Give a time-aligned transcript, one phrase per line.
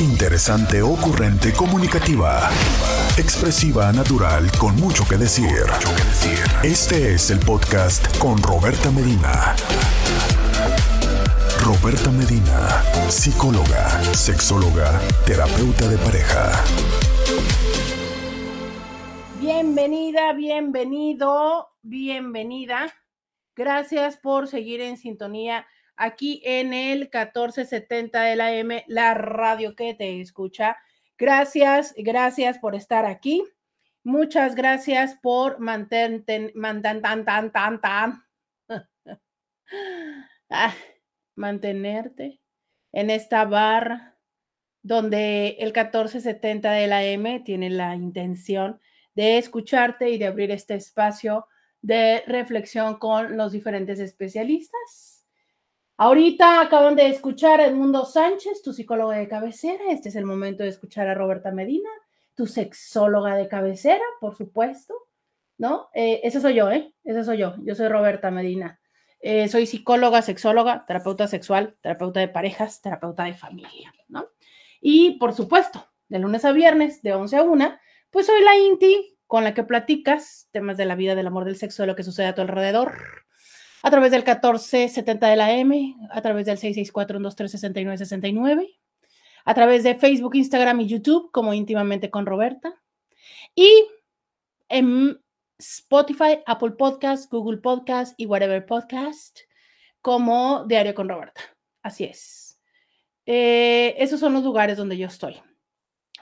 [0.00, 2.48] Interesante, ocurrente, comunicativa.
[3.18, 5.66] Expresiva, natural, con mucho que decir.
[6.62, 9.54] Este es el podcast con Roberta Medina.
[11.62, 16.64] Roberta Medina, psicóloga, sexóloga, terapeuta de pareja.
[19.38, 22.90] Bienvenida, bienvenido, bienvenida.
[23.54, 25.66] Gracias por seguir en sintonía
[26.00, 30.76] aquí en el 1470 de la M, la radio que te escucha.
[31.18, 33.44] Gracias, gracias por estar aquí.
[34.02, 38.24] Muchas gracias por mantener, tan, tan, tan, tan,
[40.50, 40.74] ah,
[41.36, 42.40] mantenerte
[42.92, 44.16] en esta barra
[44.82, 48.80] donde el 1470 de la M tiene la intención
[49.14, 51.46] de escucharte y de abrir este espacio
[51.82, 55.09] de reflexión con los diferentes especialistas
[56.02, 59.84] Ahorita acaban de escuchar a Edmundo Sánchez, tu psicólogo de cabecera.
[59.90, 61.90] Este es el momento de escuchar a Roberta Medina,
[62.34, 64.94] tu sexóloga de cabecera, por supuesto.
[65.58, 65.90] ¿No?
[65.92, 66.94] Eh, soy yo, ¿eh?
[67.04, 67.54] Ese soy yo.
[67.64, 68.80] Yo soy Roberta Medina.
[69.20, 74.30] Eh, soy psicóloga, sexóloga, terapeuta sexual, terapeuta de parejas, terapeuta de familia, ¿no?
[74.80, 79.18] Y por supuesto, de lunes a viernes, de 11 a 1, pues soy la Inti
[79.26, 82.04] con la que platicas temas de la vida, del amor, del sexo, de lo que
[82.04, 82.94] sucede a tu alrededor
[83.82, 88.78] a través del 1470 de la M, a través del 664-123-6969,
[89.44, 92.74] a través de Facebook, Instagram y YouTube como íntimamente con Roberta
[93.54, 93.86] y
[94.68, 95.20] en
[95.58, 99.40] Spotify, Apple Podcast, Google Podcast y whatever podcast
[100.00, 101.40] como Diario con Roberta.
[101.82, 102.58] Así es.
[103.26, 105.40] Eh, esos son los lugares donde yo estoy.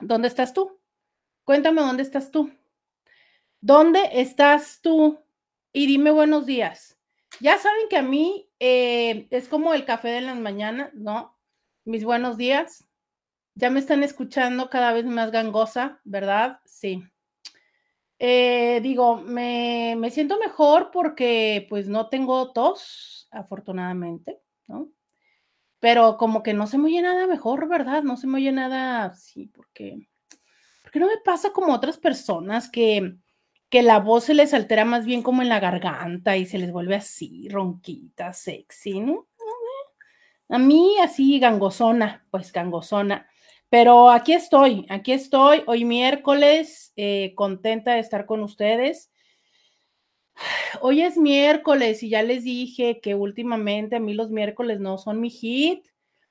[0.01, 0.81] ¿Dónde estás tú?
[1.45, 2.51] Cuéntame dónde estás tú.
[3.61, 5.19] ¿Dónde estás tú?
[5.73, 6.98] Y dime buenos días.
[7.41, 11.37] Ya saben que a mí eh, es como el café de las mañanas, ¿no?
[11.85, 12.87] Mis buenos días.
[13.55, 16.61] Ya me están escuchando cada vez más gangosa, ¿verdad?
[16.65, 17.03] Sí.
[18.19, 24.91] Eh, digo, me, me siento mejor porque pues no tengo tos, afortunadamente, ¿no?
[25.79, 28.03] Pero como que no se me oye nada mejor, ¿verdad?
[28.03, 30.09] No se me oye nada, sí, porque,
[30.83, 33.17] porque no me pasa como otras personas que,
[33.71, 36.73] que la voz se les altera más bien como en la garganta y se les
[36.73, 39.27] vuelve así, ronquita, sexy, ¿no?
[40.49, 43.29] A mí así gangosona, pues gangosona.
[43.69, 49.11] Pero aquí estoy, aquí estoy, hoy miércoles, eh, contenta de estar con ustedes.
[50.81, 55.21] Hoy es miércoles y ya les dije que últimamente a mí los miércoles no son
[55.21, 55.87] mi hit,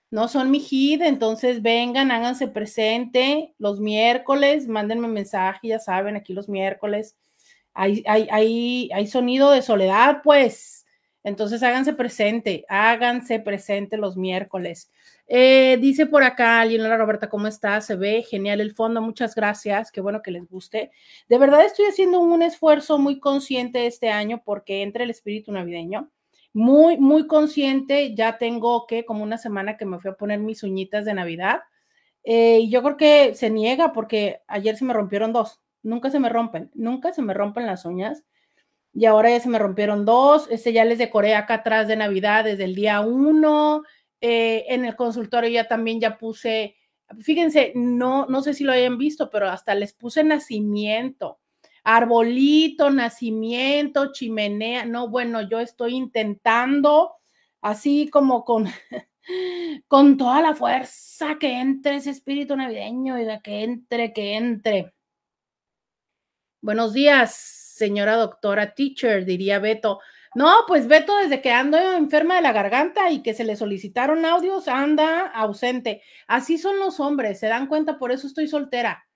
[0.09, 6.33] no son mi hit, entonces vengan, háganse presente los miércoles, mándenme mensaje, ya saben, aquí
[6.33, 7.17] los miércoles
[7.77, 10.85] hay, hay, hay, sonido de soledad, pues.
[11.23, 14.89] Entonces háganse presente, háganse presente los miércoles.
[15.27, 17.85] Eh, dice por acá hola Roberta, ¿cómo estás?
[17.85, 20.91] Se ve genial el fondo, muchas gracias, qué bueno que les guste.
[21.27, 26.09] De verdad estoy haciendo un esfuerzo muy consciente este año porque entre el espíritu navideño,
[26.53, 30.63] muy, muy consciente, ya tengo que como una semana que me fui a poner mis
[30.63, 31.59] uñitas de Navidad.
[32.23, 36.19] Eh, y yo creo que se niega porque ayer se me rompieron dos nunca se
[36.19, 38.23] me rompen, nunca se me rompen las uñas.
[38.93, 42.45] Y ahora ya se me rompieron dos, este ya les decoré acá atrás de Navidad
[42.45, 43.83] desde el día uno,
[44.21, 46.75] eh, en el consultorio ya también ya puse,
[47.19, 51.39] fíjense, no, no sé si lo hayan visto, pero hasta les puse nacimiento,
[51.83, 57.13] arbolito, nacimiento, chimenea, no, bueno, yo estoy intentando
[57.61, 58.65] así como con,
[59.87, 64.93] con toda la fuerza que entre ese espíritu navideño y que entre, que entre.
[66.67, 70.01] Buenos días, señora doctora teacher, diría Beto.
[70.35, 74.25] No, pues Beto, desde que ando enferma de la garganta y que se le solicitaron
[74.25, 76.01] audios, anda ausente.
[76.27, 79.07] Así son los hombres, se dan cuenta, por eso estoy soltera.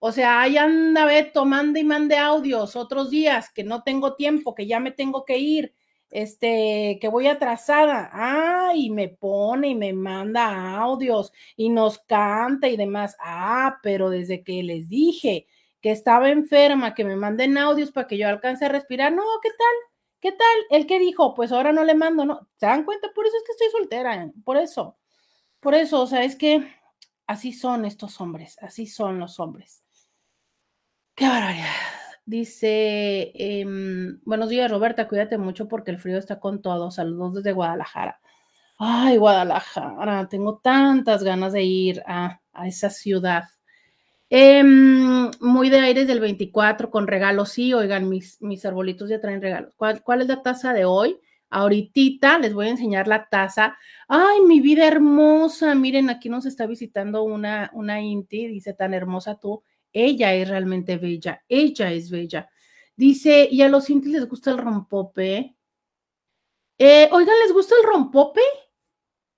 [0.00, 4.54] O sea, ahí anda Beto, mande y mande audios otros días, que no tengo tiempo,
[4.54, 5.72] que ya me tengo que ir,
[6.10, 8.10] este, que voy atrasada.
[8.12, 13.16] Ah, y me pone y me manda audios y nos canta y demás.
[13.18, 15.46] Ah, pero desde que les dije
[15.80, 19.12] que estaba enferma, que me manden audios para que yo alcance a respirar.
[19.12, 19.76] No, ¿qué tal?
[20.20, 20.58] ¿Qué tal?
[20.70, 22.48] El que dijo, pues ahora no le mando, ¿no?
[22.56, 23.08] ¿Se dan cuenta?
[23.14, 24.98] Por eso es que estoy soltera, por eso.
[25.60, 26.72] Por eso, o sea, es que
[27.26, 29.84] así son estos hombres, así son los hombres.
[31.14, 31.66] Qué barbaridad.
[32.24, 36.90] Dice, em, buenos días Roberta, cuídate mucho porque el frío está con todo.
[36.90, 38.20] Saludos desde Guadalajara.
[38.78, 43.44] Ay, Guadalajara, tengo tantas ganas de ir a, a esa ciudad.
[44.30, 49.40] Em, muy de aires del 24 con regalos, sí, oigan, mis, mis arbolitos ya traen
[49.40, 49.74] regalos.
[49.76, 51.18] ¿Cuál, ¿Cuál, es la tasa de hoy?
[51.50, 53.78] Ahorita les voy a enseñar la taza.
[54.06, 55.74] Ay, mi vida hermosa.
[55.74, 58.48] Miren, aquí nos está visitando una, una Inti.
[58.48, 59.62] Dice, tan hermosa tú.
[59.92, 61.42] Ella es realmente bella.
[61.48, 62.50] Ella es bella.
[62.96, 65.56] Dice, ¿y a los Inti les gusta el rompope?
[66.78, 68.42] Eh, oigan, ¿les gusta el rompope?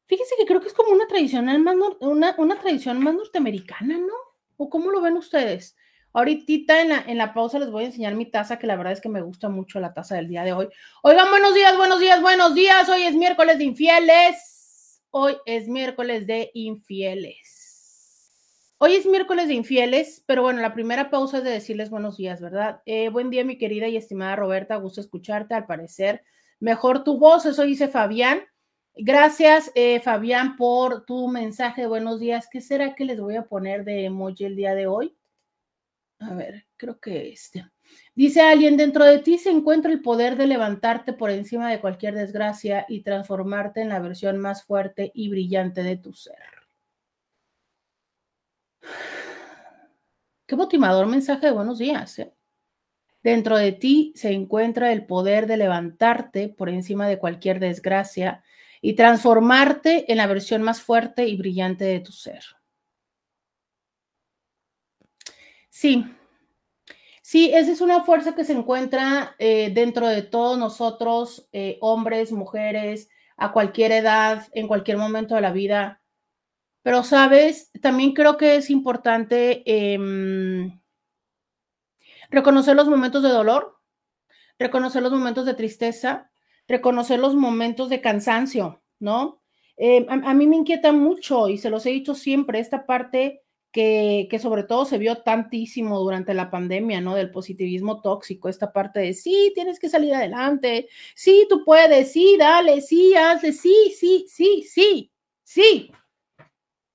[0.06, 4.29] Fíjense que creo que es como una tradicional más, una, una tradición más norteamericana, ¿no?
[4.62, 5.74] ¿O cómo lo ven ustedes?
[6.12, 8.92] Ahorita en la, en la pausa les voy a enseñar mi taza, que la verdad
[8.92, 10.68] es que me gusta mucho la taza del día de hoy.
[11.02, 12.86] Oigan, buenos días, buenos días, buenos días.
[12.90, 15.00] Hoy es miércoles de infieles.
[15.08, 18.28] Hoy es miércoles de infieles.
[18.76, 22.42] Hoy es miércoles de infieles, pero bueno, la primera pausa es de decirles buenos días,
[22.42, 22.82] ¿verdad?
[22.84, 24.76] Eh, buen día, mi querida y estimada Roberta.
[24.76, 26.22] Gusto escucharte, al parecer.
[26.58, 28.42] Mejor tu voz, eso dice Fabián.
[28.96, 32.48] Gracias, eh, Fabián, por tu mensaje buenos días.
[32.50, 35.16] ¿Qué será que les voy a poner de emoji el día de hoy?
[36.18, 37.64] A ver, creo que este.
[38.14, 42.14] Dice alguien, dentro de ti se encuentra el poder de levantarte por encima de cualquier
[42.14, 46.36] desgracia y transformarte en la versión más fuerte y brillante de tu ser.
[50.46, 52.18] Qué motivador mensaje de buenos días.
[52.18, 52.34] ¿eh?
[53.22, 58.42] Dentro de ti se encuentra el poder de levantarte por encima de cualquier desgracia
[58.80, 62.42] y transformarte en la versión más fuerte y brillante de tu ser.
[65.68, 66.04] Sí,
[67.22, 72.32] sí, esa es una fuerza que se encuentra eh, dentro de todos nosotros, eh, hombres,
[72.32, 76.02] mujeres, a cualquier edad, en cualquier momento de la vida.
[76.82, 80.80] Pero, sabes, también creo que es importante em,
[82.30, 83.78] reconocer los momentos de dolor,
[84.58, 86.30] reconocer los momentos de tristeza,
[86.70, 89.42] reconocer los momentos de cansancio, ¿no?
[89.76, 93.42] Em, a, a, mí me inquieta mucho y se los he dicho siempre, esta parte
[93.72, 97.14] que, sobre todo se vio tantísimo durante la pandemia, ¿no?
[97.14, 102.36] Del positivismo tóxico, esta parte de, sí, tienes que salir adelante, sí, tú puedes, sí,
[102.38, 105.12] dale, sí, hazle, sí, sí, sí, sí,
[105.44, 105.92] sí.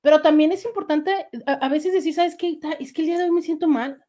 [0.02, 2.60] Pero también es importante a, veces decir, ¿sabes qué?
[2.80, 4.04] Es que el día de hoy me siento mal.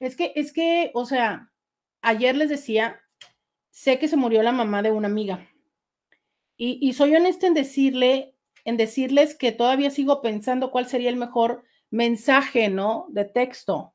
[0.00, 1.52] Es que, es que, o sea,
[2.00, 3.00] ayer les decía,
[3.72, 5.48] sé que se murió la mamá de una amiga.
[6.56, 11.64] Y, soy honesta en decirle, en decirles que todavía sigo pensando cuál sería el mejor
[11.90, 13.06] mensaje, ¿no?
[13.08, 13.94] De texto.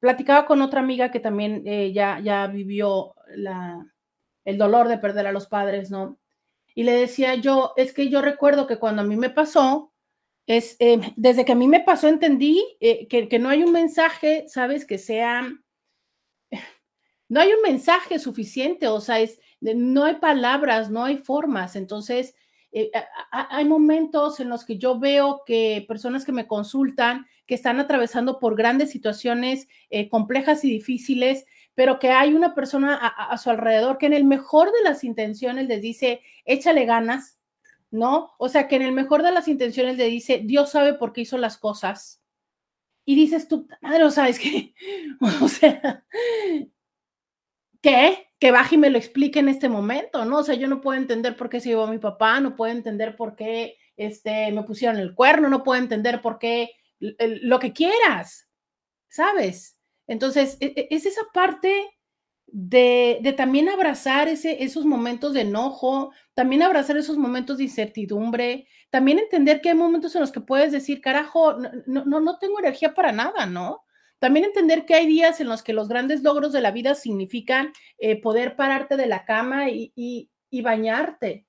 [0.00, 3.86] Platicaba con otra amiga que también eh, ya, ya vivió la,
[4.44, 6.18] el dolor de perder a los padres, ¿no?
[6.74, 9.92] Y le decía yo, es que yo recuerdo que cuando a mí me pasó,
[10.46, 13.70] es, eh, desde que a mí me pasó entendí eh, que, que, no hay un
[13.70, 14.84] mensaje, ¿sabes?
[14.84, 15.48] Que sea,
[17.30, 21.76] no hay un mensaje suficiente, o sea, es, no hay palabras, no hay formas.
[21.76, 22.34] Entonces,
[22.72, 22.90] eh,
[23.30, 28.40] hay momentos en los que yo veo que personas que me consultan, que están atravesando
[28.40, 31.46] por grandes situaciones eh, complejas y difíciles,
[31.76, 35.68] pero que hay una persona a, su alrededor que en el mejor de las intenciones
[35.68, 37.38] les dice, échale ganas,
[37.92, 38.32] ¿no?
[38.38, 41.20] O sea, que en el mejor de las intenciones le dice, Dios sabe por qué
[41.20, 42.20] hizo las cosas.
[43.04, 44.74] Y dices tú, madre, o sea, es que,
[45.40, 46.04] o sea,
[47.82, 48.26] ¿qué?
[48.40, 50.38] que baje y me lo explique en este momento, ¿no?
[50.38, 52.72] O sea, yo no puedo entender por qué se llevó a mi papá, no puedo
[52.72, 57.72] entender por qué este, me pusieron el cuerno, no puedo entender por qué lo que
[57.74, 58.48] quieras,
[59.08, 59.78] ¿sabes?
[60.06, 61.90] Entonces, e, e, es esa parte
[62.46, 68.66] de, de también abrazar ese, esos momentos de enojo, también abrazar esos momentos de incertidumbre,
[68.90, 71.56] también entender que hay momentos en los que puedes decir, carajo,
[71.86, 73.82] no, no, no tengo energía para nada, ¿no?
[74.20, 77.72] También entender que hay días en los que los grandes logros de la vida significan
[77.98, 80.30] eh, poder pararte de la cama y,
[80.62, 81.46] bañarte.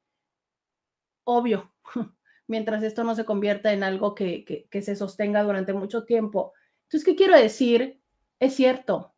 [1.25, 1.73] Obvio,
[2.47, 6.53] mientras esto no se convierta en algo que, se sostenga durante mucho tiempo.
[6.83, 8.01] Entonces, ¿qué quiero decir?
[8.39, 9.13] Es cierto,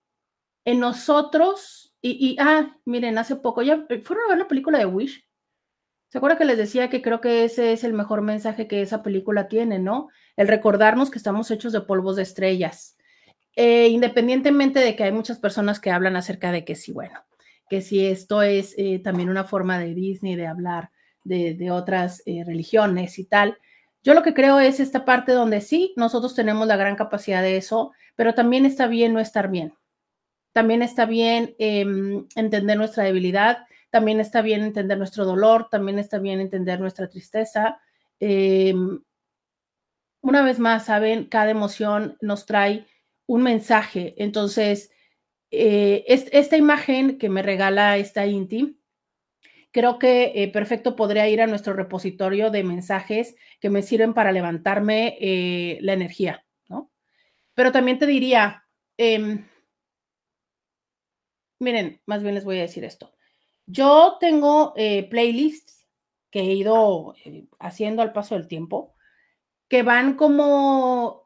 [0.66, 4.88] en nosotros, y, ah, miren, hace poco ya eh, fueron a ver la película de
[4.88, 5.28] Wish.
[6.10, 9.04] ¿Se acuerdan que les decía que creo que ese es el mejor mensaje que esa
[9.04, 10.10] película tiene, ¿no?
[10.36, 12.98] El recordarnos que estamos hechos de polvos de estrellas,
[13.56, 17.20] eh, independientemente de que hay muchas personas que hablan acerca de que sí, bueno,
[17.70, 20.92] que si esto es eh, también una forma de Disney de hablar
[21.24, 23.58] de, otras eh, religiones y tal,
[24.04, 27.58] yo lo que creo es esta parte donde sí, nosotros tenemos la gran capacidad de
[27.58, 29.74] eso, pero también está bien no estar bien.
[30.52, 36.20] También está bien em, entender nuestra debilidad, también está bien entender nuestro dolor, también está
[36.20, 37.80] bien entender nuestra tristeza.
[38.20, 39.02] Em,
[40.22, 42.88] una vez más, saben, cada emoción nos trae
[43.26, 44.16] un mensaje.
[44.18, 44.92] Entonces,
[45.56, 48.80] eh, esta imagen que me regala esta Inti,
[49.72, 54.32] creo que eh, perfecto podría ir a nuestro repositorio de mensajes que me sirven para
[54.32, 56.92] levantarme eh, la energía, ¿no?
[57.54, 58.66] Pero también te diría,
[58.98, 59.46] em,
[61.60, 63.14] miren, más bien les voy a decir esto.
[63.66, 65.88] Yo tengo playlists
[66.30, 67.16] que he ido
[67.60, 68.96] haciendo al paso del tiempo,
[69.70, 71.23] que van como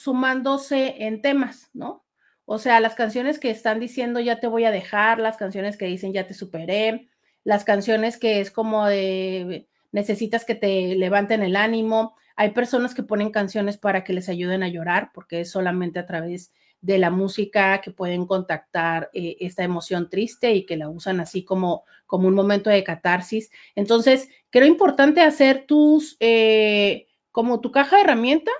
[0.00, 2.04] sumándose en temas, ¿no?
[2.44, 5.86] O sea, las canciones que están diciendo ya te voy a dejar, las canciones que
[5.86, 7.08] dicen ya te superé,
[7.44, 12.16] las canciones que es como de necesitas que te levanten el ánimo.
[12.36, 16.06] Hay personas que ponen canciones para que les ayuden a llorar, porque es solamente a
[16.06, 21.20] través de la música que pueden contactar eh, esta emoción triste y que la usan
[21.20, 23.50] así como, como un momento de catarsis.
[23.74, 28.50] Entonces, creo importante hacer tus, eh, como tu caja de herramienta,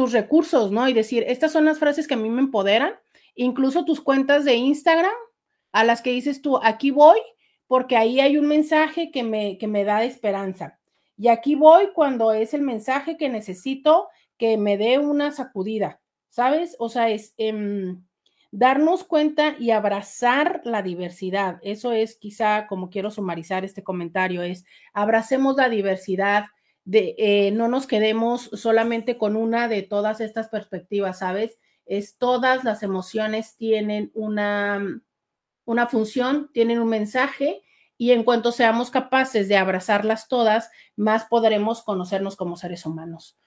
[0.00, 0.88] tus recursos, ¿no?
[0.88, 2.94] Y decir, estas son las frases que a mí me empoderan,
[3.34, 5.12] incluso tus cuentas de Instagram,
[5.72, 7.18] a las que dices tú, aquí voy,
[7.66, 10.78] porque ahí hay un mensaje que me, que me da esperanza.
[11.18, 16.76] Y aquí voy cuando es el mensaje que necesito que me dé una sacudida, ¿sabes?
[16.78, 18.02] O sea, es em,
[18.50, 21.58] darnos cuenta y abrazar la diversidad.
[21.60, 24.64] Eso es quizá como quiero sumarizar este comentario, es
[24.94, 26.44] abracemos la diversidad,
[26.84, 31.58] de, eh, no nos quedemos solamente con una de todas estas perspectivas, ¿sabes?
[31.86, 35.02] Es todas las emociones tienen una,
[35.64, 37.62] una función, tienen un mensaje
[37.96, 43.38] y en cuanto seamos capaces de abrazarlas todas, más podremos conocernos como seres humanos.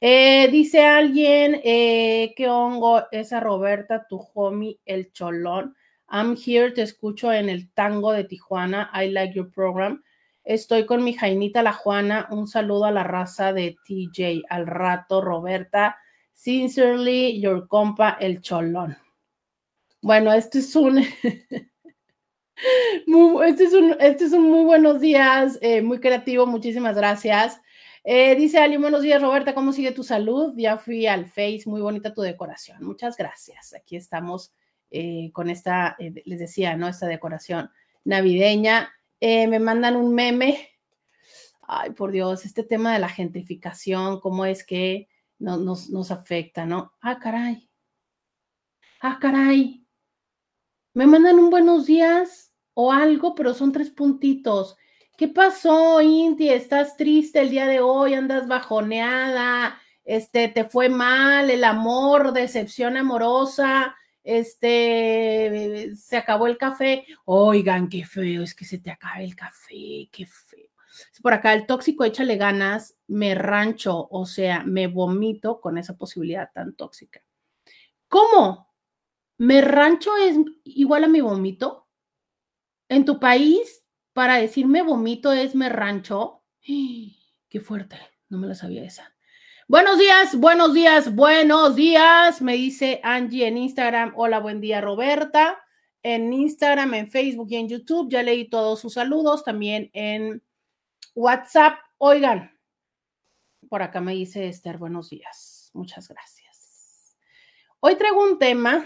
[0.00, 5.76] Eh, dice alguien, eh, ¿qué hongo esa Roberta, tu homie, el cholón?
[6.10, 8.90] I'm here, te escucho en el tango de Tijuana.
[8.92, 10.02] I like your program.
[10.44, 12.28] Estoy con mi Jainita la Juana.
[12.30, 14.42] Un saludo a la raza de TJ.
[14.48, 15.98] Al rato, Roberta.
[16.32, 18.96] Sincerely, your compa, el cholón.
[20.00, 20.98] Bueno, este es un.
[23.44, 26.46] este, es un este es un muy buenos días, eh, muy creativo.
[26.46, 27.60] Muchísimas gracias.
[28.02, 29.54] Eh, dice Ali, buenos días, Roberta.
[29.54, 30.54] ¿Cómo sigue tu salud?
[30.56, 31.62] Ya fui al Face.
[31.66, 32.82] Muy bonita tu decoración.
[32.82, 33.74] Muchas gracias.
[33.74, 34.52] Aquí estamos
[34.90, 36.88] eh, con esta, les decía, ¿no?
[36.88, 37.70] Esta decoración
[38.04, 38.92] navideña.
[39.24, 40.68] Eh, me mandan un meme.
[41.62, 46.92] Ay, por Dios, este tema de la gentrificación, cómo es que nos, nos afecta, ¿no?
[47.00, 47.70] Ah, caray.
[49.00, 49.86] Ah, caray.
[50.94, 54.76] Me mandan un buenos días o algo, pero son tres puntitos.
[55.16, 56.48] ¿Qué pasó, Inti?
[56.48, 58.14] ¿Estás triste el día de hoy?
[58.14, 59.80] ¿Andas bajoneada?
[60.04, 63.94] Este, ¿te fue mal el amor, decepción amorosa?
[64.24, 67.06] Este, se acabó el café.
[67.24, 70.68] Oigan, qué feo, es que se te acaba el café, qué feo.
[71.22, 76.50] Por acá, el tóxico, échale ganas, me rancho, o sea, me vomito con esa posibilidad
[76.52, 77.22] tan tóxica.
[78.08, 78.72] ¿Cómo?
[79.38, 81.88] ¿Me rancho es igual a mi vomito?
[82.88, 86.42] ¿En tu país, para decir me vomito es me rancho?
[86.62, 87.96] Qué fuerte,
[88.28, 89.11] no me la sabía esa.
[89.72, 92.42] Buenos días, buenos días, buenos días.
[92.42, 94.12] Me dice Angie en Instagram.
[94.16, 95.64] Hola, buen día, Roberta.
[96.02, 98.10] En Instagram, en Facebook y en YouTube.
[98.10, 99.44] Ya leí todos sus saludos.
[99.44, 100.42] También en
[101.14, 101.78] WhatsApp.
[101.96, 102.54] Oigan,
[103.70, 105.70] por acá me dice Esther, buenos días.
[105.72, 107.16] Muchas gracias.
[107.80, 108.84] Hoy traigo un tema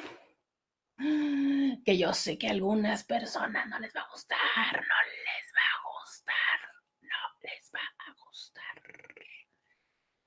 [1.85, 5.67] que yo sé que a algunas personas no les va a gustar, no les va
[5.67, 6.61] a gustar,
[7.03, 7.97] no les va a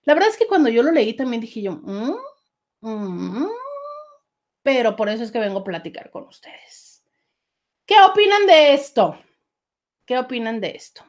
[0.09, 2.17] la verdad es que cuando yo lo leí también dije yo, mm,
[2.81, 3.47] mm",
[4.63, 7.03] pero por eso es que vengo a platicar con ustedes.
[7.85, 9.19] ¿Qué opinan de esto?
[10.07, 11.05] ¿Qué opinan de esto?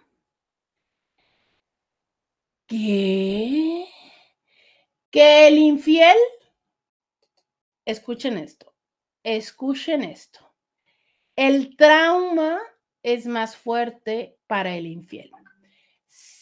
[2.66, 3.86] Que
[5.10, 6.18] el infiel,
[7.86, 8.74] escuchen esto,
[9.22, 10.52] escuchen esto.
[11.36, 12.60] El trauma
[13.02, 15.32] es más fuerte para el infiel.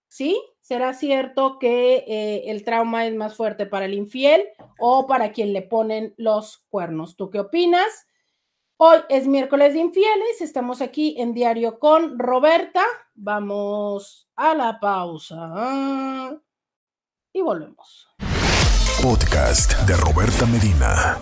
[0.08, 0.42] ¿Sí?
[0.60, 4.48] ¿Será cierto que eh, el trauma es más fuerte para el infiel
[4.80, 7.16] o para quien le ponen los cuernos?
[7.16, 8.08] ¿Tú qué opinas?
[8.78, 12.84] Hoy es miércoles de infieles, estamos aquí en Diario con Roberta.
[13.14, 16.40] Vamos a la pausa
[17.34, 18.08] y volvemos.
[19.02, 21.18] Podcast de Roberta Medina.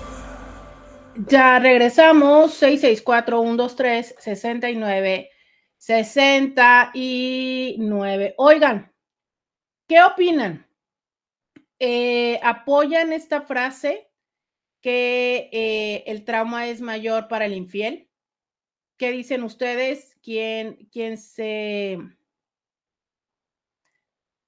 [1.29, 5.29] Ya regresamos, 664-123-69.
[5.77, 8.35] 69.
[8.37, 8.91] Oigan,
[9.87, 10.67] ¿qué opinan?
[11.79, 14.09] eh, apoyan esta frase
[14.81, 18.09] que eh, el trauma es mayor para el infiel.
[18.97, 20.17] ¿Qué dicen ustedes?
[20.23, 21.99] ¿Quién, quién se...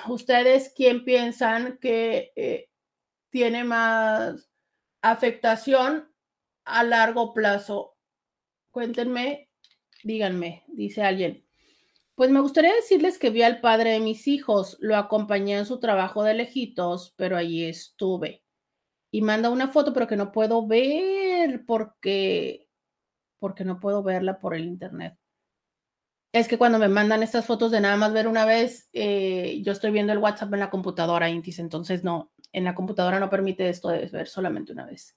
[0.08, 2.68] ¿Ustedes quién piensan que eh,
[3.30, 4.50] tiene más
[5.00, 6.12] afectación
[6.64, 7.96] a largo plazo?
[8.70, 9.48] Cuéntenme,
[10.02, 11.46] díganme, dice alguien.
[12.16, 15.80] Pues me gustaría decirles que vi al padre de mis hijos, lo acompañé en su
[15.80, 18.44] trabajo de lejitos, pero allí estuve
[19.14, 21.33] y manda una foto, pero que no puedo ver
[21.66, 22.68] porque,
[23.38, 25.16] porque no puedo verla por el internet.
[26.32, 29.70] Es que cuando me mandan estas fotos de nada más ver una vez, eh, yo
[29.70, 33.68] estoy viendo el WhatsApp en la computadora, Intis, entonces no, en la computadora no permite
[33.68, 35.16] esto de ver solamente una vez.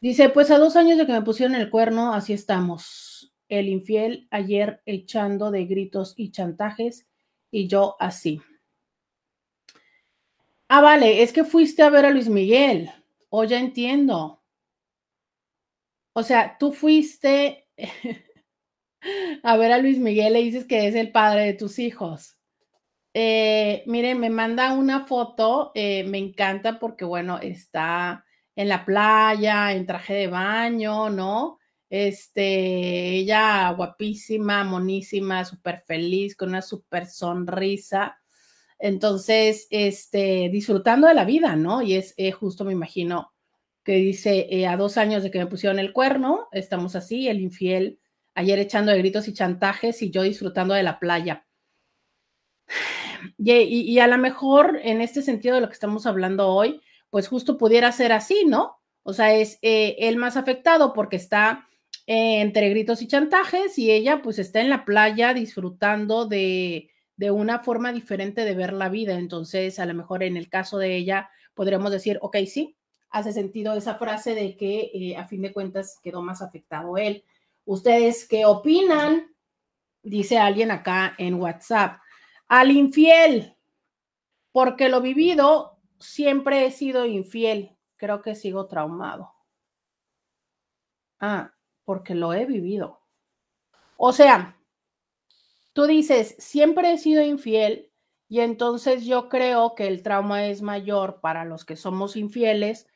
[0.00, 3.34] Dice, pues a dos años de que me pusieron el cuerno, así estamos.
[3.48, 7.08] El infiel ayer echando de gritos y chantajes
[7.50, 8.40] y yo así.
[10.68, 12.90] Ah, vale, es que fuiste a ver a Luis Miguel.
[13.30, 14.42] O ya entiendo.
[16.18, 17.68] O sea, tú fuiste
[19.42, 22.38] a ver a Luis Miguel y dices que es el padre de tus hijos.
[23.12, 28.24] Eh, miren, me manda una foto, eh, me encanta porque, bueno, está
[28.54, 31.58] en la playa, en traje de baño, ¿no?
[31.90, 38.18] Este, ella guapísima, monísima, súper feliz, con una súper sonrisa.
[38.78, 41.82] Entonces, este, disfrutando de la vida, ¿no?
[41.82, 43.35] Y es eh, justo, me imagino,
[43.86, 47.40] que dice, eh, a dos años de que me pusieron el cuerno, estamos así, el
[47.40, 48.00] infiel,
[48.34, 51.46] ayer echando de gritos y chantajes y yo disfrutando de la playa.
[53.38, 57.58] Y, a lo mejor en este sentido de lo que estamos hablando hoy, pues justo
[57.58, 58.76] pudiera ser así, ¿no?
[59.04, 61.68] O sea, es eh, el más afectado porque está
[62.06, 67.60] entre gritos y chantajes y ella pues está en la playa disfrutando de, de una
[67.60, 69.14] forma diferente de ver la vida.
[69.14, 72.75] Entonces, a lo mejor en el caso de ella, podríamos decir, ok, sí,
[73.10, 77.24] hace sentido esa frase de que eh, a fin de cuentas quedó más afectado él.
[77.64, 79.34] ¿Ustedes qué opinan?
[80.02, 82.00] Dice alguien acá en WhatsApp.
[82.48, 83.56] Al infiel,
[84.52, 87.76] porque lo vivido, siempre he sido infiel.
[87.96, 89.32] Creo que sigo traumado.
[91.18, 91.52] Ah,
[91.84, 93.00] porque lo he vivido.
[93.96, 94.56] O sea,
[95.76, 97.92] Tú dices, siempre he sido infiel
[98.30, 102.86] y entonces yo creo que el trauma es mayor para los que somos infieles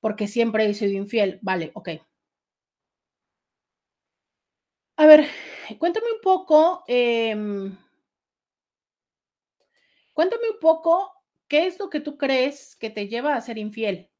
[0.00, 1.38] porque siempre he sido infiel.
[1.42, 1.88] Vale, ok.
[4.96, 5.20] A ver,
[5.78, 7.76] cuéntame un poco, em,
[10.12, 11.12] cuéntame un poco
[11.48, 14.10] qué es lo que tú crees que te lleva a ser infiel.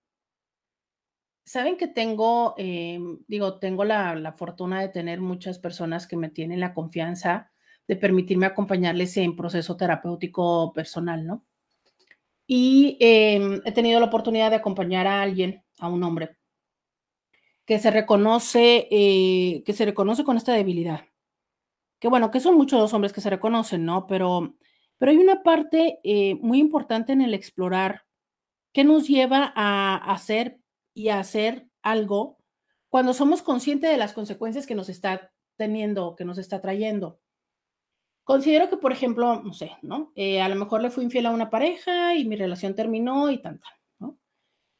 [1.44, 6.28] Saben que tengo, em, digo, tengo la, la fortuna de tener muchas personas que me
[6.28, 7.50] tienen la confianza
[7.88, 11.44] de permitirme acompañarles en proceso terapéutico personal, ¿no?
[12.46, 16.36] Y em, he tenido la oportunidad de acompañar a alguien, a un hombre,
[17.64, 21.04] que se reconoce, eh, que se reconoce con esta debilidad.
[22.00, 24.06] Que bueno, que son muchos los hombres que se reconocen, ¿no?
[24.06, 24.56] Pero,
[24.98, 28.04] pero hay una parte eh, muy importante en el explorar
[28.72, 30.60] que nos lleva a hacer
[30.94, 32.38] y a hacer algo
[32.88, 37.20] cuando somos conscientes de las consecuencias que nos está teniendo, que nos está trayendo.
[38.24, 40.12] Considero que, por ejemplo, no sé, ¿no?
[40.14, 43.42] Eh, a lo mejor le fui infiel a una pareja y mi relación terminó y
[43.42, 43.66] tanta.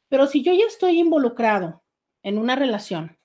[0.09, 1.83] Pero si yo ya estoy involucrado
[2.23, 3.17] en una relación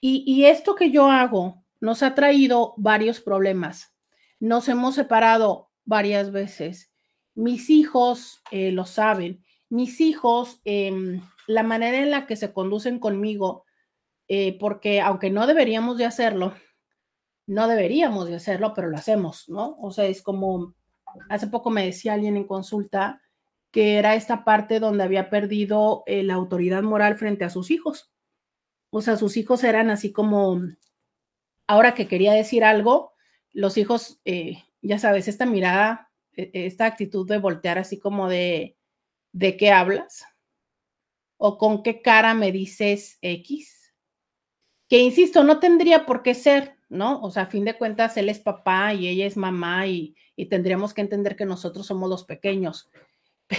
[0.00, 3.94] y, y esto que yo hago nos ha traído varios problemas,
[4.38, 6.92] nos hemos separado varias veces,
[7.34, 12.98] mis hijos eh, lo saben, mis hijos, em, la manera en la que se conducen
[12.98, 13.64] conmigo,
[14.28, 16.54] eh, porque aunque no deberíamos de hacerlo,
[17.46, 19.76] no deberíamos de hacerlo, pero lo hacemos, ¿no?
[19.80, 20.74] O sea, es como,
[21.30, 23.21] hace poco me decía alguien en consulta
[23.72, 28.12] que era esta parte donde había perdido eh, la autoridad moral frente a sus hijos.
[28.90, 30.60] O sea, sus hijos eran así como,
[31.66, 33.14] ahora que quería decir algo,
[33.50, 38.76] los hijos, eh, ya sabes, esta mirada, e, esta actitud de voltear así como de,
[39.32, 40.26] ¿de qué hablas?
[41.38, 43.94] ¿O con qué cara me dices X?
[44.86, 47.22] Que insisto, no tendría por qué ser, ¿no?
[47.22, 50.46] O sea, a fin de cuentas, él es papá y ella es mamá y, y
[50.46, 52.90] tendríamos que entender que nosotros somos los pequeños,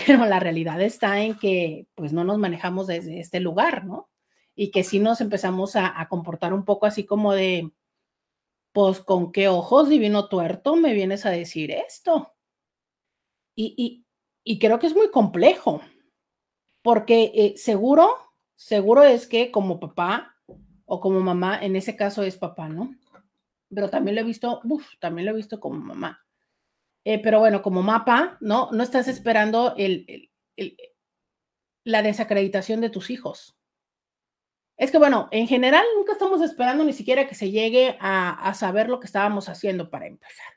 [0.05, 4.09] pero la realidad está en que pues no nos manejamos desde este lugar, ¿no?
[4.55, 7.71] Y que sí nos empezamos a, comportar un poco así como de,
[8.71, 12.33] pues con qué ojos divino tuerto me vienes a decir esto.
[13.55, 14.05] Y,
[14.43, 15.81] y, creo que es muy complejo,
[16.81, 18.15] porque eh, seguro,
[18.55, 20.35] seguro es que como papá
[20.85, 22.95] o como mamá, en ese caso es papá, ¿no?
[23.73, 26.23] Pero también lo he visto, uf, también lo he visto como mamá.
[27.05, 28.69] Eh, pero bueno, como mapa, ¿no?
[28.71, 30.31] No estás esperando el,
[31.83, 33.57] la desacreditación de tus hijos.
[34.77, 38.53] Es que bueno, en general nunca estamos esperando ni siquiera que se llegue a, a,
[38.53, 40.47] saber lo que estábamos haciendo para empezar.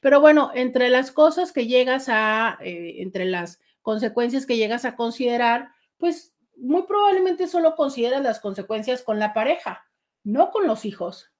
[0.00, 4.96] Pero bueno, entre las cosas que llegas a, eh, entre las consecuencias que llegas a
[4.96, 9.84] considerar, pues muy probablemente solo consideras las consecuencias con la pareja,
[10.22, 11.32] no con los hijos.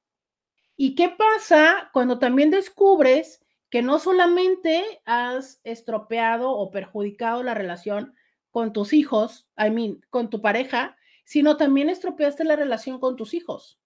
[0.77, 3.41] ¿Y qué pasa cuando también descubres
[3.71, 8.15] que no solamente has estropeado o perjudicado la relación
[8.51, 13.35] con tus hijos, I mean, con tu pareja, sino también estropeaste la relación con tus
[13.35, 13.81] hijos.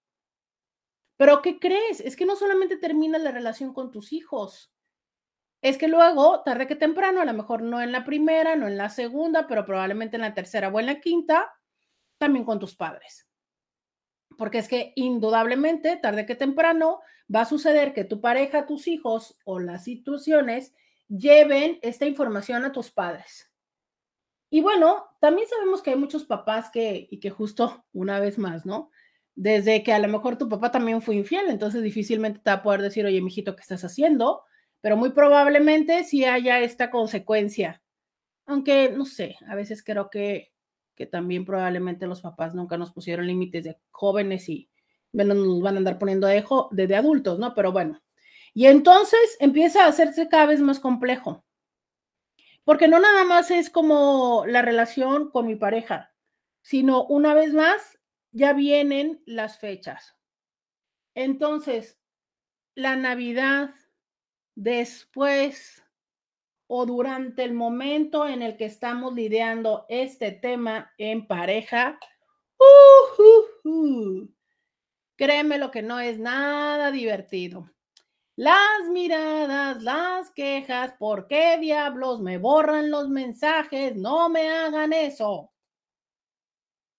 [1.17, 1.99] Pero ¿qué crees?
[1.99, 4.71] Es que no solamente termina la relación con tus hijos,
[5.61, 8.77] es que luego, tarde que temprano, a lo mejor no en la primera, no en
[8.77, 11.53] la segunda, pero probablemente en la tercera o en la quinta,
[12.17, 13.27] también con tus padres.
[14.37, 17.01] Porque es que indudablemente, tarde que temprano,
[17.33, 20.73] va a suceder que tu pareja, tus hijos o las situaciones
[21.07, 23.51] lleven esta información a tus padres.
[24.49, 28.65] Y bueno, también sabemos que hay muchos papás que, y que justo una vez más,
[28.65, 28.91] ¿no?
[29.33, 32.63] Desde que a lo mejor tu papá también fue infiel, entonces difícilmente te va a
[32.63, 34.43] poder decir, oye, mijito, ¿qué estás haciendo?
[34.81, 37.81] Pero muy probablemente sí haya esta consecuencia.
[38.45, 40.51] Aunque, no sé, a veces creo que,
[40.95, 44.70] que también probablemente los papás nunca nos pusieron límites de jóvenes y
[45.11, 47.53] menos nos van a andar poniendo de, de adultos, ¿no?
[47.53, 48.01] Pero bueno.
[48.53, 51.43] Y entonces empieza a hacerse cada vez más complejo
[52.63, 56.13] porque no nada más es como la relación con mi pareja,
[56.61, 57.99] sino una vez más,
[58.31, 60.15] ya vienen las fechas.
[61.15, 61.99] Entonces,
[62.75, 63.71] la Navidad,
[64.55, 65.83] después
[66.67, 71.99] o durante el momento en el que estamos lidiando este tema en pareja,
[72.57, 74.29] uh, uh, uh,
[75.21, 77.69] créeme lo que no es nada divertido.
[78.35, 83.95] Las miradas, las quejas, ¿por qué diablos me borran los mensajes?
[83.95, 85.53] No me hagan eso.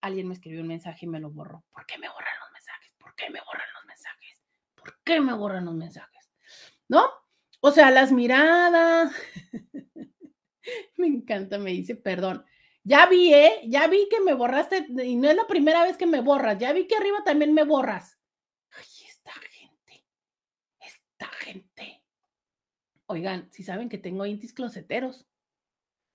[0.03, 1.65] Alguien me escribió un mensaje y me lo borró.
[1.73, 2.95] ¿Por qué me borran los mensajes?
[2.97, 4.41] ¿Por qué me borran los mensajes?
[4.77, 6.31] ¿Por qué me borran los mensajes?
[6.87, 7.11] ¿No?
[7.59, 9.13] O sea, las miradas.
[10.97, 12.47] me encanta, me dice, perdón.
[12.85, 13.61] Ya vi, ¿eh?
[13.67, 16.59] Ya vi que me borraste y no es la primera vez que me borras.
[16.59, 18.19] Ya vi que arriba también me borras.
[21.43, 22.03] gente.
[23.07, 25.27] Oigan, si saben que tengo intis closeteros.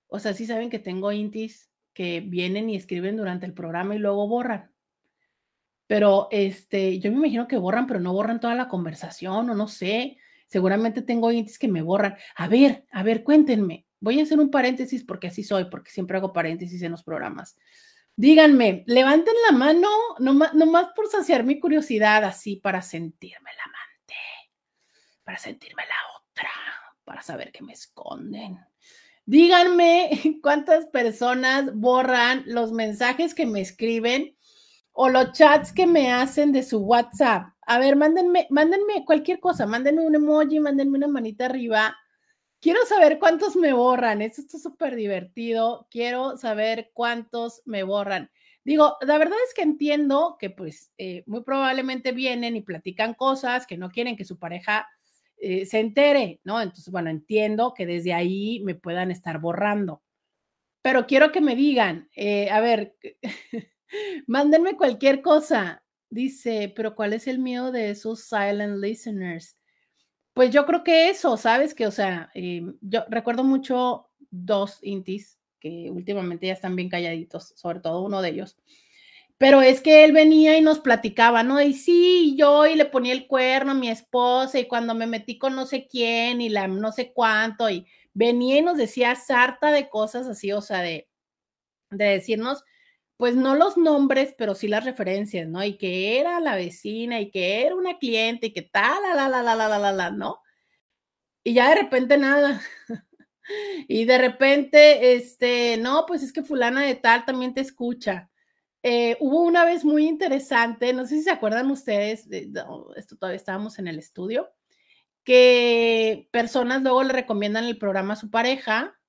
[0.07, 3.99] O sea, si saben que tengo intis que vienen y escriben durante el programa y
[3.99, 4.71] luego borran.
[5.87, 9.67] Pero este, yo me imagino que borran, pero no borran toda la conversación o no
[9.67, 10.17] sé.
[10.47, 12.15] Seguramente tengo intis que me borran.
[12.35, 13.86] A ver, a ver, cuéntenme.
[13.99, 17.57] Voy a hacer un paréntesis porque así soy, porque siempre hago paréntesis en los programas.
[18.15, 23.87] Díganme, levanten la mano, nomás, nomás por saciar mi curiosidad, así para sentirme la mano
[25.27, 26.49] para sentirme la otra,
[27.03, 28.61] para saber que me esconden.
[29.25, 30.09] Díganme
[30.41, 34.37] cuántas personas borran los mensajes que me escriben
[34.93, 37.49] o los chats que me hacen de su WhatsApp.
[37.63, 41.97] A ver, mándenme, mándenme cualquier cosa, mándenme un emoji, mándenme una manita arriba.
[42.59, 44.21] Quiero saber cuántos me borran.
[44.21, 45.87] Esto está súper divertido.
[45.91, 48.31] Quiero saber cuántos me borran.
[48.63, 53.65] Digo, la verdad es que entiendo que pues eh, muy probablemente vienen y platican cosas
[53.65, 54.87] que no quieren que su pareja
[55.37, 56.59] eh, se entere, ¿no?
[56.61, 60.01] Entonces, bueno, entiendo que desde ahí me puedan estar borrando,
[60.81, 62.95] pero quiero que me digan, eh, a ver,
[64.27, 65.83] mándenme cualquier cosa.
[66.09, 69.56] Dice, pero ¿cuál es el miedo de esos silent listeners?
[70.37, 71.73] Pues yo creo que eso, ¿sabes?
[71.73, 77.53] Que, o sea, eh, yo recuerdo mucho dos intis que últimamente ya están bien calladitos,
[77.55, 78.55] sobre todo uno de ellos,
[79.39, 81.59] pero es que él venía y nos platicaba, ¿no?
[81.59, 85.39] Y sí, yo y le ponía el cuerno a mi esposa y cuando me metí
[85.39, 89.71] con no sé quién y la no sé cuánto y venía y nos decía sarta
[89.71, 91.09] de cosas así, o sea, de,
[91.89, 92.63] de decirnos,
[93.17, 95.63] pues no los nombres, pero sí las referencias, ¿no?
[95.63, 99.27] Y que era la vecina y que era una cliente y que tal, la, la,
[99.41, 100.41] la, la, la, la, la, ¿no?
[101.43, 102.61] Y ya de repente nada.
[103.87, 108.29] y de repente, este, no, pues es que fulana de tal también te escucha.
[108.83, 113.17] Eh, hubo una vez muy interesante, no sé si se acuerdan ustedes, de, oh, esto
[113.17, 114.49] todavía estábamos en el estudio,
[115.23, 118.99] que personas luego le recomiendan el programa a su pareja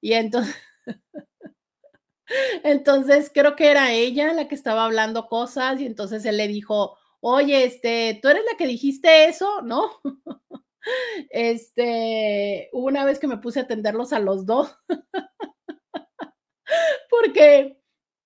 [0.00, 0.56] y entonces...
[2.64, 6.96] entonces creo que era ella la que estaba hablando cosas y entonces él le dijo,
[7.20, 9.90] oye, este, tú eres la que dijiste eso, ¿no?
[11.30, 14.74] Este, una vez que me puse a atenderlos a los dos,
[17.10, 17.80] porque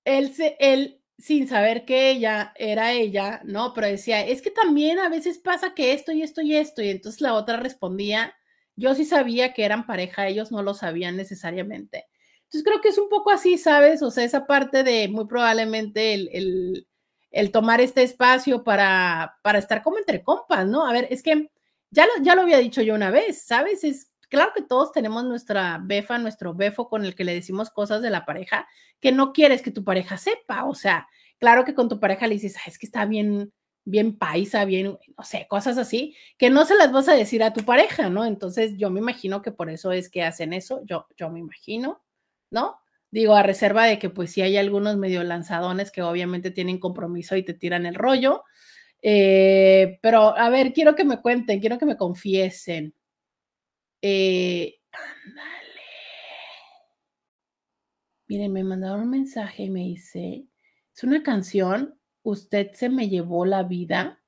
[0.04, 3.72] él, se, él sin saber que ella era ella, ¿no?
[3.74, 6.90] Pero decía, es que también a veces pasa que esto y esto y esto, y
[6.90, 8.34] entonces la otra respondía,
[8.76, 12.06] yo sí sabía que eran pareja, ellos no lo sabían necesariamente.
[12.52, 14.02] Entonces creo que es un poco así, ¿sabes?
[14.02, 16.86] O sea, esa parte de muy probablemente el,
[17.30, 20.86] el, tomar este espacio para, para estar como entre compas, ¿no?
[20.86, 21.50] A ver, es que
[21.90, 23.84] ya lo, ya lo había dicho yo una vez, ¿sabes?
[23.84, 28.02] Es claro que todos tenemos nuestra befa, nuestro befo con el que le decimos cosas
[28.02, 28.68] de la pareja
[29.00, 30.66] que no quieres que tu pareja sepa.
[30.66, 33.50] O sea, claro que con tu pareja le dices, es que está bien,
[33.86, 37.54] bien paisa, bien, no sé, cosas así, que no se las vas a decir a
[37.54, 38.26] tu pareja, ¿no?
[38.26, 42.02] Entonces yo me imagino que por eso es que hacen eso, yo, yo me imagino,
[42.52, 42.78] ¿no?
[43.10, 47.36] Digo, a reserva de que pues si hay algunos medio lanzadones que obviamente tienen compromiso
[47.36, 48.44] y te tiran el rollo.
[49.02, 52.94] Eh, pero a ver, quiero que me cuenten, quiero que me confiesen.
[54.00, 55.62] Eh, ándale.
[58.28, 60.46] Miren, me mandaron un mensaje y me dice,
[60.94, 64.22] es una canción, usted se me llevó la vida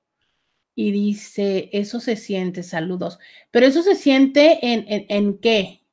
[0.74, 3.18] y dice, eso se siente, saludos.
[3.50, 5.83] Pero eso se siente en, en, qué?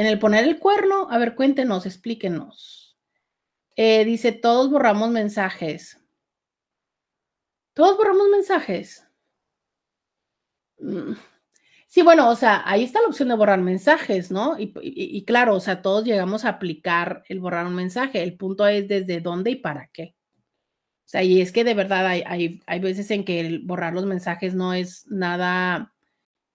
[0.00, 1.08] En el poner el cuerno.
[1.10, 2.96] A ver, cuéntenos, explíquenos.
[3.76, 6.02] Eh, dice, todos borramos mensajes.
[7.74, 9.06] Todos borramos mensajes.
[10.78, 11.12] Mm.
[11.86, 14.56] Sí, bueno, o sea, ahí está la opción de borrar mensajes, ¿no?
[14.58, 18.22] Y, claro, o sea, todos llegamos a aplicar el borrar un mensaje.
[18.22, 20.16] El punto es desde dónde y para qué.
[21.04, 23.92] O sea, y es que de verdad hay, hay, hay veces en que el borrar
[23.92, 25.92] los mensajes no es nada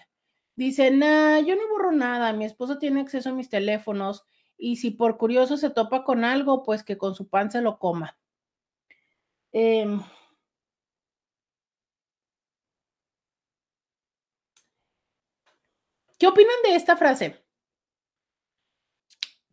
[0.56, 2.34] Dice, nah, yo no borro nada.
[2.34, 4.26] Mi esposo tiene acceso a mis teléfonos
[4.58, 7.80] y si por curioso se topa con algo, pues que con su pan se lo
[7.80, 8.17] coma.
[9.52, 9.88] Eh,
[16.19, 17.47] ¿Qué opinan de esta frase?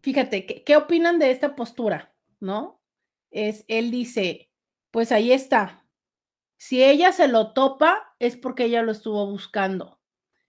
[0.04, 2.14] Fíjate, ¿qué, opinan de esta postura?
[2.38, 2.82] ¿No?
[3.30, 4.50] Es, él dice,
[4.90, 5.86] pues ahí está.
[6.58, 9.98] Si ella se lo topa, es porque ella lo estuvo buscando.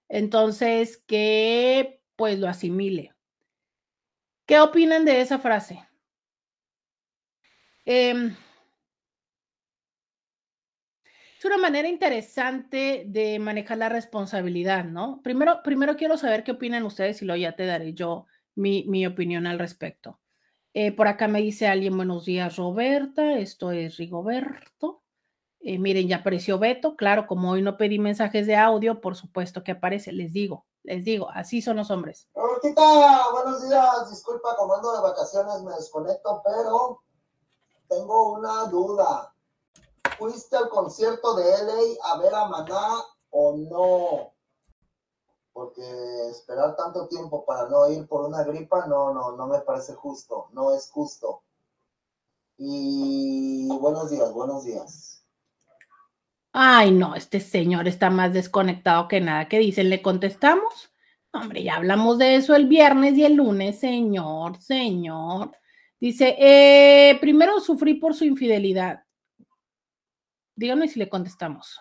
[0.10, 3.16] Entonces, que pues lo asimile.
[4.46, 5.88] ¿Qué opinan de esa frase?
[7.86, 8.36] Eh,
[11.46, 15.22] una manera interesante de manejar la responsabilidad, ¿no?
[15.24, 19.48] Primero, primero quiero saber qué opinan ustedes y luego ya te daré yo mi, opinión
[19.48, 20.20] al respecto.
[20.74, 25.02] Eh, por acá me dice alguien, buenos días, Roberta, esto es Rigoberto.
[25.62, 29.64] Eh, miren, ya apareció Beto, claro, como hoy no pedí mensajes de audio, por supuesto
[29.64, 32.28] que aparece, les digo, les digo, así son los hombres.
[32.36, 37.02] Robertita, buenos días, disculpa, como ando de vacaciones me desconecto, pero
[37.88, 39.34] tengo una duda.
[40.18, 42.90] ¿Fuiste al concierto de LA a ver a Maná
[43.32, 44.35] o no?
[45.56, 45.82] Porque
[46.30, 50.50] esperar tanto tiempo para no ir por una gripa, no, no, no me parece justo,
[50.52, 51.44] no es justo.
[52.58, 55.26] Y buenos días, buenos días.
[56.52, 59.48] Ay, no, este señor está más desconectado que nada.
[59.48, 59.90] ¿Qué dicen?
[59.90, 60.92] ¿Le contestamos?
[61.32, 65.58] Hombre, ya hablamos de eso el viernes y el lunes, señor, señor.
[66.02, 69.06] Dice, eh, primero sufrí por su infidelidad.
[70.54, 71.80] Díganme si le contestamos.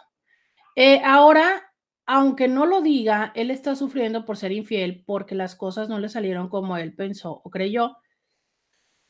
[0.77, 1.74] Eh, ahora
[2.07, 6.09] aunque no lo diga, él está sufriendo por ser infiel porque las cosas no le
[6.09, 7.97] salieron como él pensó o creyó.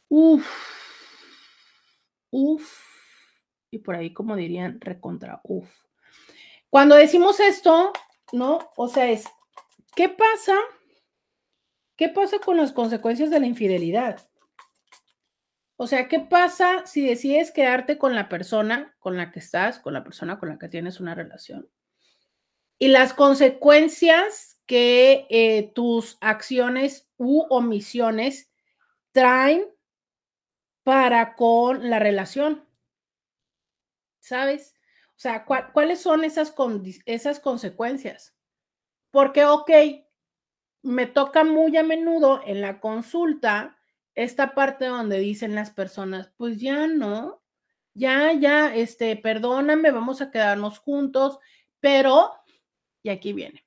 [0.09, 0.47] Uf,
[2.31, 2.85] uf,
[3.71, 5.69] y por ahí como dirían, recontra, uf.
[6.71, 7.93] Cuando decimos esto,
[8.33, 8.71] ¿no?
[8.77, 9.27] O sea, es,
[9.97, 10.55] ¿qué pasa?
[11.97, 14.21] ¿Qué pasa con las consecuencias de la infidelidad?
[15.77, 19.93] O sea, ¿qué pasa si decides quedarte con la persona con la que estás, con
[19.93, 21.69] la persona con la que tienes una relación?
[22.79, 28.51] Y las consecuencias que eh, tus acciones u omisiones
[29.13, 29.67] traen
[30.83, 32.65] para con la relación.
[34.21, 34.75] ¿Sabes?
[35.17, 36.55] O sea, ¿cuáles son esas,
[37.07, 38.35] esas consecuencias?
[39.11, 39.71] Porque, ok,
[40.83, 43.79] me toca muy a menudo en la consulta
[44.15, 47.43] esta parte donde dicen las personas, pues ya no,
[47.95, 51.39] ya, ya, este, perdóname, vamos a quedarnos juntos,
[51.81, 52.33] pero,
[53.05, 53.65] y aquí viene,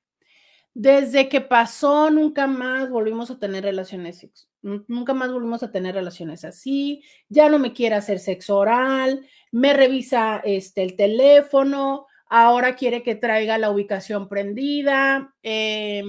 [0.74, 4.28] desde que pasó, nunca más volvimos a tener relaciones,
[4.60, 9.72] nunca más volvimos a tener relaciones así, ya no me quiere hacer sexo oral, me
[9.72, 16.02] revisa este, el teléfono, ahora quiere que traiga la ubicación prendida, eh,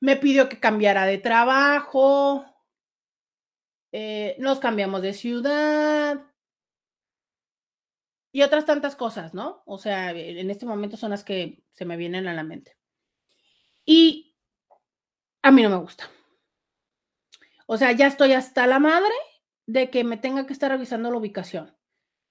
[0.00, 2.46] me pidió que cambiara de trabajo,
[3.90, 6.27] eh, nos cambiamos de ciudad
[8.38, 9.64] y otras tantas cosas, ¿no?
[9.66, 12.76] O sea, en este momento son las que se me vienen a la mente.
[13.84, 14.36] Y
[15.42, 16.08] a mí no me gusta.
[17.66, 19.12] O sea, ya estoy hasta la madre
[19.66, 21.76] de que me tenga que estar revisando la ubicación.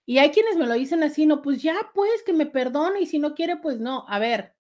[0.06, 3.06] Y hay quienes me lo dicen así, no, pues ya, pues que me perdone y
[3.06, 4.06] si no quiere, pues no.
[4.08, 4.56] A ver,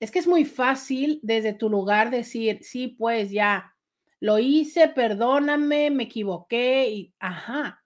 [0.00, 3.76] es que es muy fácil desde tu lugar decir, sí, pues ya,
[4.18, 7.83] lo hice, perdóname, me equivoqué y, ajá.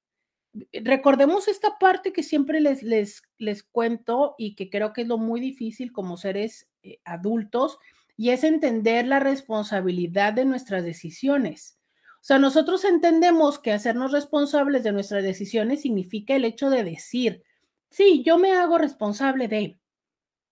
[0.73, 5.19] Recordemos esta parte que siempre les, les, les cuento y que creo que es lo
[5.19, 7.79] muy difícil como seres eh, adultos
[8.17, 11.79] y es entender la responsabilidad de nuestras decisiones.
[12.21, 17.45] O sea, nosotros entendemos que hacernos responsables de nuestras decisiones significa el hecho de decir,
[17.91, 19.79] sí, yo me hago responsable de.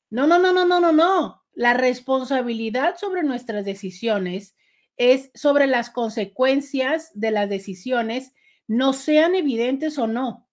[0.08, 1.42] No, no, no, no, no, no, no.
[1.52, 4.54] La responsabilidad sobre nuestras decisiones
[4.96, 8.32] es sobre las consecuencias de las decisiones,
[8.66, 10.48] no sean evidentes o no.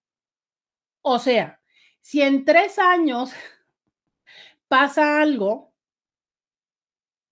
[1.01, 1.61] O sea,
[1.99, 3.31] si en tres años
[4.67, 5.73] pasa algo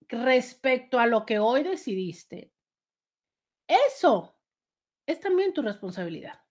[0.07, 2.51] respecto a lo que hoy decidiste,
[3.67, 4.35] eso
[5.05, 6.41] es también tu responsabilidad.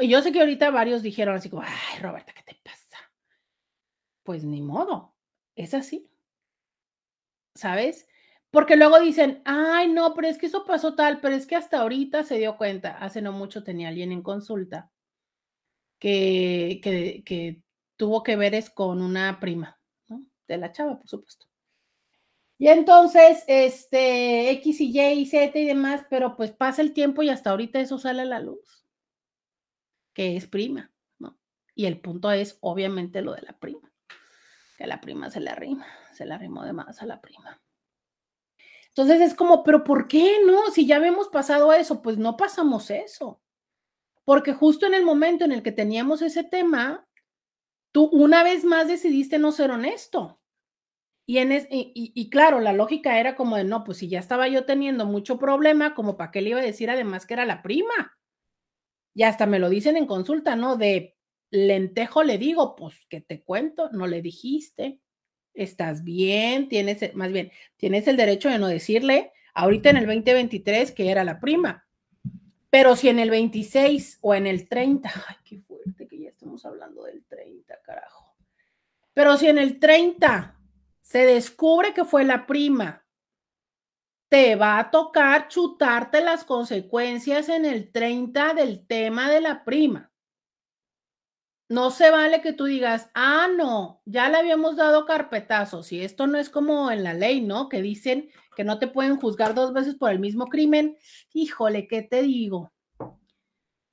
[0.00, 2.98] y yo sé que ahorita varios dijeron así como, ay, Roberta, ¿qué te pasa?
[4.24, 5.14] Pues ni modo
[5.54, 6.10] es así.
[7.54, 8.08] ¿Sabes?
[8.54, 11.80] Porque luego dicen, ay, no, pero es que eso pasó tal, pero es que hasta
[11.80, 14.92] ahorita se dio cuenta, hace no mucho tenía alguien en consulta
[15.98, 17.62] que, que,
[17.96, 20.24] tuvo que ver es con una prima, ¿no?
[20.46, 21.46] De la chava, por supuesto.
[22.56, 27.24] Y entonces, este, X y Y y Z y demás, pero pues pasa el tiempo
[27.24, 28.86] y hasta ahorita eso sale a la luz,
[30.12, 31.36] que es prima, ¿no?
[31.74, 33.92] Y el punto es, obviamente, lo de la prima
[34.76, 37.60] que la prima se le arrima, se le arrimó de más a la prima.
[38.96, 40.70] Entonces es como, pero ¿por qué no?
[40.70, 43.40] Si ya habíamos pasado eso, pues no pasamos eso.
[44.24, 47.06] Porque justo en el momento en el que teníamos ese tema,
[47.92, 50.40] tú una vez más decidiste no ser honesto.
[51.26, 54.66] Y, en y, claro, la lógica era como de, no, pues si ya estaba yo
[54.66, 58.18] teniendo mucho problema, como para qué le iba a decir además que era la prima.
[59.14, 60.76] Y hasta me lo dicen en consulta, ¿no?
[60.76, 61.14] De,
[61.54, 65.00] lentejo le digo, pues que te cuento, no le dijiste,
[65.54, 70.92] estás bien, tienes, más bien, tienes el derecho de no decirle ahorita en el 2023
[70.92, 71.86] que era la prima.
[72.70, 76.64] Pero si en el 26 o en el 30, ay, qué fuerte que ya estamos
[76.66, 78.36] hablando del 30, carajo.
[79.12, 80.58] Pero si en el 30
[81.00, 83.06] se descubre que fue la prima,
[84.28, 90.10] te va a tocar chutarte las consecuencias en el 30 del tema de la prima.
[91.68, 96.26] No se vale que tú digas, ah, no, ya le habíamos dado carpetazos y esto
[96.26, 97.68] no es como en la ley, ¿no?
[97.68, 100.96] Que dicen que no te pueden juzgar dos veces por el mismo crimen.
[101.32, 102.72] Híjole, ¿qué te digo?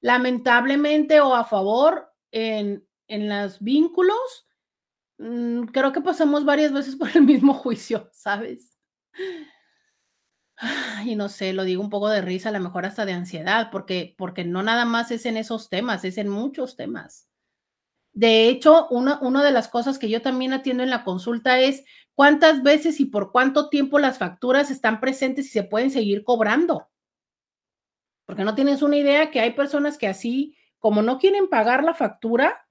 [0.01, 4.47] Lamentablemente o a favor en, en los vínculos,
[5.17, 8.77] mm, creo que pasamos varias veces por el mismo juicio, ¿sabes?
[11.05, 13.69] Y no sé, lo digo un poco de risa, a lo mejor hasta de ansiedad,
[13.71, 17.30] porque, porque no nada más es en esos temas, es en muchos temas.
[18.13, 21.83] De hecho, una, de las cosas que yo también atiendo en la consulta es
[22.13, 26.89] cuántas veces y por cuánto tiempo las facturas están presentes y se pueden seguir cobrando.
[28.25, 31.93] Porque no tienes una idea que hay personas que así, como no quieren pagar la
[31.93, 32.67] factura,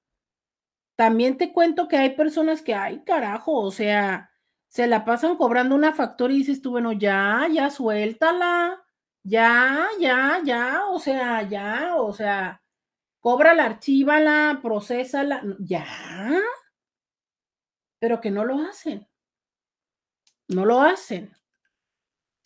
[0.96, 4.30] también te cuento que hay personas que, ay, carajo, o sea,
[4.68, 8.82] se la pasan cobrando una factura y dices tú, bueno, ya, ya, suéltala,
[9.22, 12.59] ya, ya, ya, o sea, ya, o sea,
[13.20, 15.86] cóbrala, archívala, procésala, ya,
[17.98, 19.06] pero que no lo hacen,
[20.48, 21.32] no lo hacen.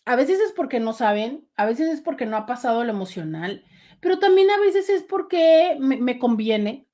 [0.05, 3.65] A veces es porque no saben, a veces es porque no ha pasado lo emocional,
[4.01, 6.87] pero también a veces es porque me, conviene,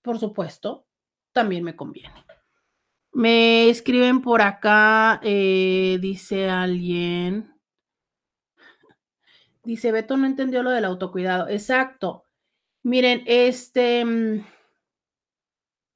[0.00, 0.86] por supuesto,
[1.32, 2.24] también me conviene.
[3.12, 7.52] Me escriben por acá, eh, dice alguien,
[9.64, 11.48] dice Beto no entendió lo del autocuidado.
[11.48, 12.29] Exacto.
[12.84, 14.40] Miren, este, mm,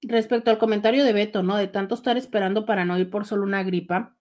[0.02, 1.56] respecto al comentario de Beto, ¿no?
[1.56, 4.14] De tanto estar esperando para no ir por solo una gripa.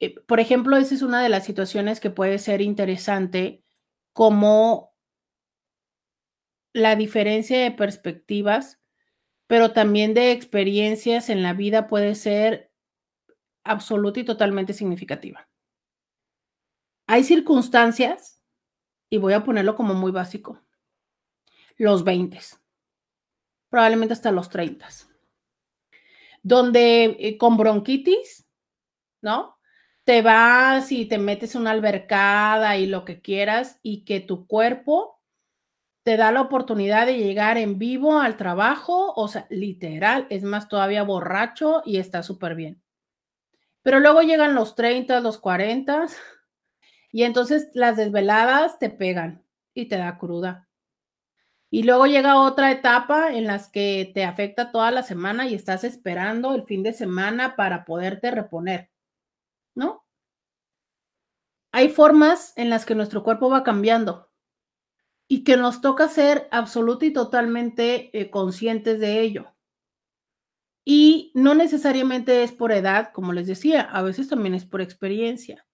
[0.00, 3.64] Eh, por ejemplo, esa es una de las situaciones que puede ser interesante,
[4.12, 4.92] como
[6.74, 8.78] la diferencia de perspectivas,
[9.48, 12.72] pero también de experiencias en la vida puede ser
[13.64, 15.46] absoluta y totalmente significativa.
[17.10, 18.42] Hay circunstancias,
[19.10, 20.62] y voy a ponerlo como muy básico,
[21.78, 22.38] los 20,
[23.70, 24.88] probablemente hasta los 30,
[26.42, 28.46] donde eh, con bronquitis,
[29.22, 29.56] ¿no?
[30.04, 35.20] Te vas y te metes una albercada y lo que quieras y que tu cuerpo
[36.02, 40.68] te da la oportunidad de llegar en vivo al trabajo, o sea, literal, es más
[40.68, 42.82] todavía borracho y está súper bien.
[43.82, 46.06] Pero luego llegan los 30, los 40
[47.12, 50.67] y entonces las desveladas te pegan y te da cruda.
[51.70, 55.84] Y luego llega otra etapa en las que te afecta toda la semana y estás
[55.84, 58.90] esperando el fin de semana para poderte reponer,
[59.74, 60.06] ¿no?
[61.72, 64.30] Hay formas en las que nuestro cuerpo va cambiando
[65.28, 69.54] y que nos toca ser absoluta y totalmente eh, conscientes de ello.
[70.86, 75.66] Y no necesariamente es por edad, como les decía, a veces también es por experiencia.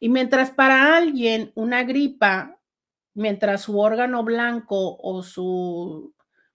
[0.00, 2.53] Y mientras para alguien una gripa,
[3.14, 6.14] mientras su órgano blanco o su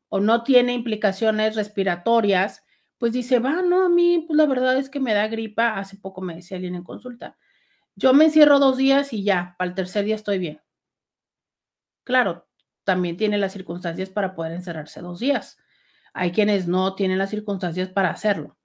[0.09, 2.63] o no tiene implicaciones respiratorias,
[2.97, 5.77] pues dice, va, no, a mí, pues la verdad es que me da gripa.
[5.77, 7.37] Hace poco me decía alguien en consulta,
[7.95, 10.61] yo me encierro dos días y ya, para el tercer día estoy bien.
[12.03, 12.47] Claro,
[12.83, 15.57] también tiene las circunstancias para poder encerrarse dos días.
[16.13, 18.57] Hay quienes no tienen las circunstancias para hacerlo.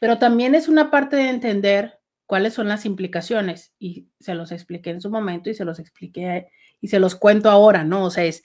[0.00, 4.90] Pero también es una parte de entender cuáles son las implicaciones y se los expliqué
[4.90, 6.50] en su momento y se los expliqué
[6.84, 8.04] y se los cuento ahora, ¿no?
[8.04, 8.44] O sea, es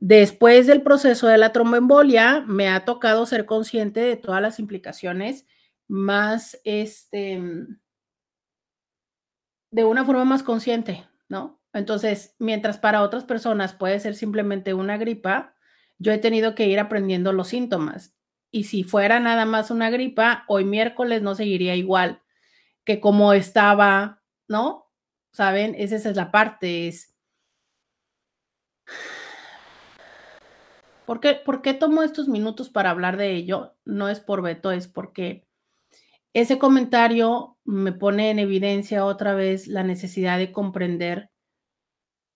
[0.00, 5.44] después del proceso de la tromboembolia me ha tocado ser consciente de todas las implicaciones
[5.86, 7.42] más este
[9.70, 11.60] de una forma más consciente, ¿no?
[11.74, 15.54] Entonces, mientras para otras personas puede ser simplemente una gripa,
[15.98, 18.16] yo he tenido que ir aprendiendo los síntomas.
[18.50, 22.22] Y si fuera nada más una gripa, hoy miércoles no seguiría igual
[22.84, 24.90] que como estaba, ¿no?
[25.30, 25.74] ¿Saben?
[25.76, 27.13] Esa es la parte, es...
[31.06, 33.74] ¿Por qué, ¿Por qué tomo estos minutos para hablar de ello?
[33.84, 35.46] No es por veto, es porque
[36.32, 41.30] ese comentario me pone en evidencia otra vez la necesidad de comprender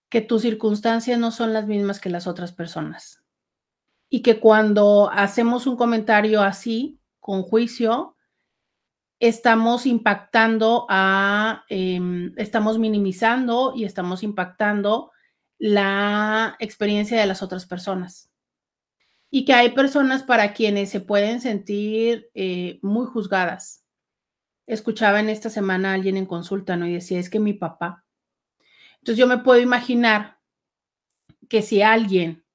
[0.09, 3.23] que tus circunstancias no son las mismas que las otras personas.
[4.09, 8.15] Y que cuando hacemos un comentario así, con juicio,
[9.19, 15.11] estamos impactando a, em, estamos minimizando y estamos impactando
[15.59, 18.28] la experiencia de las otras personas.
[19.31, 23.85] Y que hay personas para quienes se pueden sentir eh, muy juzgadas.
[24.65, 26.87] Escuchaba en esta semana a alguien en consulta, ¿no?
[26.87, 28.05] Y decía, es que mi papá,
[28.99, 30.39] entonces yo me puedo imaginar
[31.49, 32.45] que si alguien,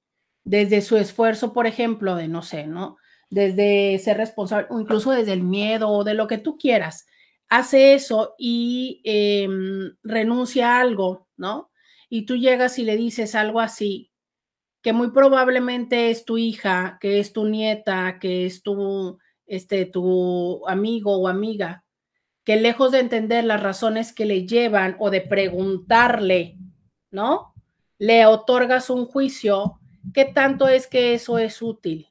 [0.45, 2.97] desde su esfuerzo, por ejemplo, de no sé, ¿no?
[3.31, 7.07] Desde ser responsable o incluso desde el miedo o de lo que tú quieras,
[7.49, 11.71] hace eso y em, renuncia a algo, ¿no?
[12.11, 14.13] Y tú llegas y le dices algo así,
[14.85, 20.63] que muy probablemente es tu hija, que es tu nieta, que es tu, este, tu
[20.69, 21.87] amigo o amiga,
[22.45, 26.59] que lejos de entender las razones que le llevan o de preguntarle,
[27.11, 27.55] ¿no?
[27.97, 29.81] Le otorgas un juicio,
[30.13, 32.11] ¿qué tanto es que eso es útil?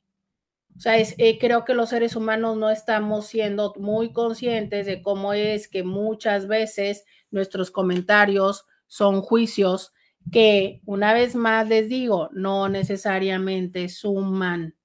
[0.76, 5.34] O sea, eh, creo que los seres humanos no estamos siendo muy conscientes de cómo
[5.34, 9.94] es que muchas veces nuestros comentarios son juicios
[10.32, 14.76] que, una vez más les digo, no necesariamente suman.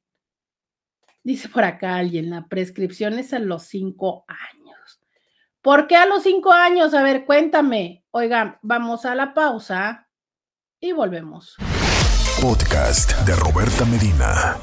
[1.22, 5.00] Dice por acá alguien, la prescripción es a los cinco años.
[5.60, 6.94] ¿Por qué a los cinco años?
[6.94, 8.04] A ver, cuéntame.
[8.10, 10.08] Oigan, vamos a la pausa
[10.80, 11.56] y volvemos.
[12.40, 14.56] Podcast de Roberta Medina.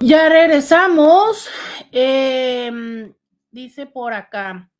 [0.00, 1.48] Ya regresamos.
[1.90, 3.12] Em,
[3.50, 4.70] dice por acá.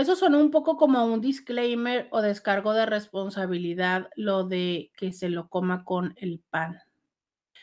[0.00, 5.28] Eso suena un poco como un disclaimer o descargo de responsabilidad, lo de que se
[5.28, 6.80] lo coma con el pan.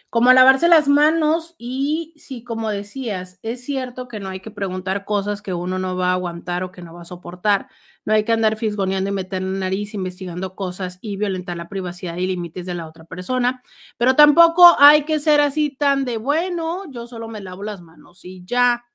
[0.10, 5.04] Como lavarse las manos y si, como decías, es cierto que no hay que preguntar
[5.04, 7.68] cosas que uno no va a aguantar o que no va a soportar.
[8.06, 12.18] No hay que andar fisgoneando y meter la nariz investigando cosas y violentar la privacidad
[12.18, 13.62] y límites de la otra persona.
[13.98, 18.24] Pero tampoco hay que ser así tan de bueno, yo solo me lavo las manos
[18.24, 18.86] y ya.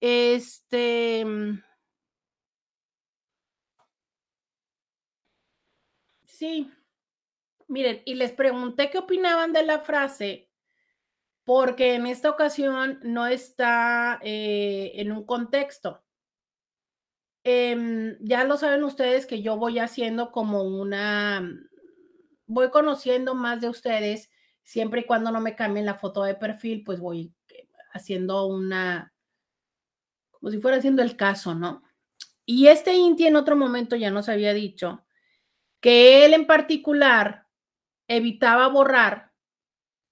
[0.00, 1.24] Este.
[6.44, 6.70] Sí,
[7.68, 10.50] Miren, y les pregunté qué opinaban de la frase,
[11.44, 16.04] porque en esta ocasión no está eh, en un contexto.
[17.42, 21.42] Em, ya lo saben ustedes que yo voy haciendo como una,
[22.46, 24.30] voy conociendo más de ustedes,
[24.62, 27.34] siempre y cuando no me cambien la foto de perfil, pues voy
[27.94, 29.14] haciendo una,
[30.30, 31.82] como si fuera haciendo el caso, ¿no?
[32.44, 35.03] Y este Inti en otro momento ya nos había dicho
[35.84, 37.46] que él en particular
[38.08, 39.34] evitaba borrar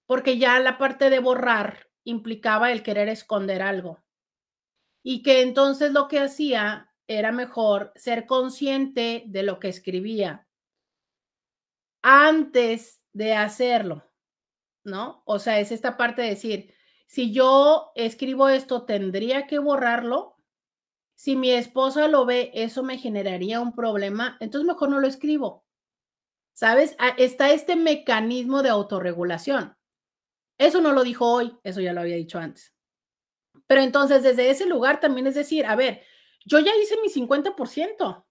[0.04, 4.04] porque ya la parte de borrar implicaba el querer esconder algo.
[5.02, 10.46] Y que entonces lo que hacía era mejor ser consciente de lo que escribía
[12.02, 14.12] antes de hacerlo,
[14.84, 15.22] ¿no?
[15.24, 16.74] O sea, es esta parte de decir,
[17.06, 20.36] si yo escribo esto, tendría que borrarlo.
[21.14, 25.61] Si mi esposa lo ve, eso me generaría un problema, entonces mejor no lo escribo.
[26.52, 26.94] ¿Sabes?
[26.98, 29.76] Ah, está este mecanismo de autorregulación.
[30.58, 32.74] Eso no lo dijo hoy, eso ya lo había dicho antes.
[33.66, 36.02] Pero entonces desde ese lugar también es decir, a ver,
[36.44, 38.26] yo ya hice mi 50%.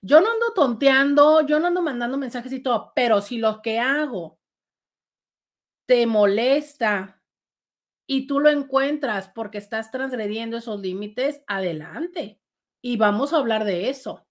[0.00, 3.78] Yo no ando tonteando, yo no ando mandando mensajes y todo, pero si lo que
[3.78, 4.38] hago
[5.86, 7.22] te molesta
[8.06, 12.40] y tú lo encuentras porque estás transgrediendo esos límites, adelante.
[12.82, 14.26] Y vamos a hablar de eso.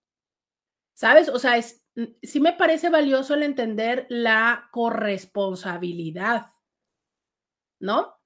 [0.95, 1.29] ¿Sabes?
[1.29, 1.83] O sea, es,
[2.21, 6.47] sí me parece valioso el entender la corresponsabilidad,
[7.79, 8.17] ¿no?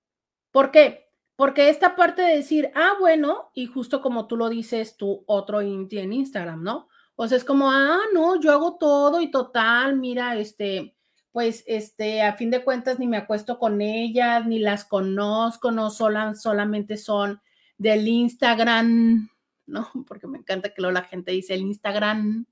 [0.52, 1.10] ¿Por qué?
[1.36, 5.62] Porque esta parte de decir, ah, bueno, y justo como tú lo dices, tu otro
[5.62, 6.90] Inti en Instagram, ¿no?
[7.16, 10.96] O sea, es como, ah, no, yo hago todo y total, mira, este,
[11.32, 15.90] pues, este, a fin de cuentas ni me acuesto con ellas, ni las conozco, no
[15.90, 17.42] solamente son
[17.78, 19.30] del Instagram,
[19.66, 19.90] ¿no?
[20.08, 22.46] Porque me encanta que luego la gente dice el Instagram,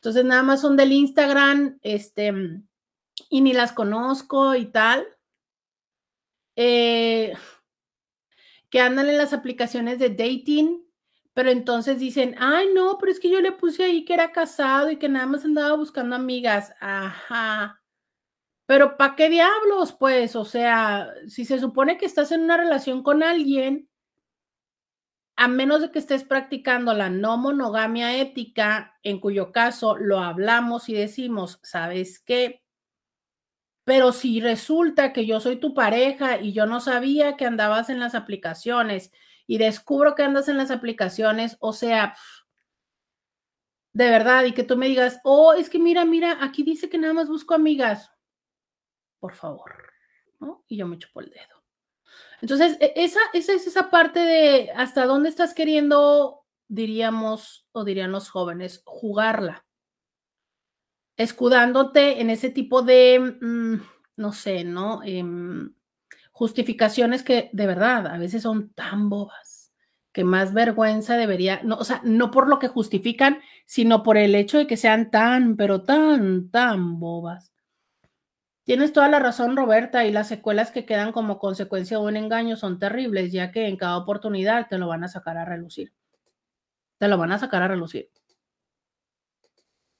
[0.00, 2.32] entonces nada más son del Instagram, este,
[3.28, 5.06] y ni las conozco y tal.
[6.56, 7.34] Eh,
[8.70, 10.82] que andan en las aplicaciones de dating,
[11.34, 14.90] pero entonces dicen, ay, no, pero es que yo le puse ahí que era casado
[14.90, 16.72] y que nada más andaba buscando amigas.
[16.80, 17.82] Ajá.
[18.64, 19.92] Pero ¿para qué diablos?
[19.92, 23.89] Pues, o sea, si se supone que estás en una relación con alguien,
[25.40, 30.90] a menos de que estés practicando la no monogamia ética, en cuyo caso lo hablamos
[30.90, 32.62] y decimos, ¿sabes qué?
[33.84, 38.00] Pero si resulta que yo soy tu pareja y yo no sabía que andabas en
[38.00, 39.12] las aplicaciones
[39.46, 42.14] y descubro que andas en las aplicaciones, o sea,
[43.94, 46.98] de verdad, y que tú me digas, oh, es que mira, mira, aquí dice que
[46.98, 48.10] nada más busco amigas.
[49.18, 49.90] Por favor,
[50.38, 50.66] ¿no?
[50.68, 51.59] Y yo me chupo el dedo.
[52.42, 58.12] Entonces, e, esa, esa es esa parte de hasta dónde estás queriendo, diríamos, o dirían
[58.12, 59.64] los jóvenes, jugarla.
[61.16, 63.82] Escudándote en ese tipo de, mm,
[64.16, 65.02] no sé, ¿no?
[65.04, 65.74] Em,
[66.32, 69.60] justificaciones que de verdad a veces son tan bobas
[70.12, 74.34] que más vergüenza debería, no, o sea, no por lo que justifican, sino por el
[74.34, 77.49] hecho de que sean tan, pero tan, tan bobas.
[78.70, 82.54] Tienes toda la razón, Roberta, y las secuelas que quedan como consecuencia de un engaño
[82.54, 85.92] son terribles, ya que en cada oportunidad te lo van a sacar a relucir.
[86.96, 88.12] Te lo van a sacar a relucir.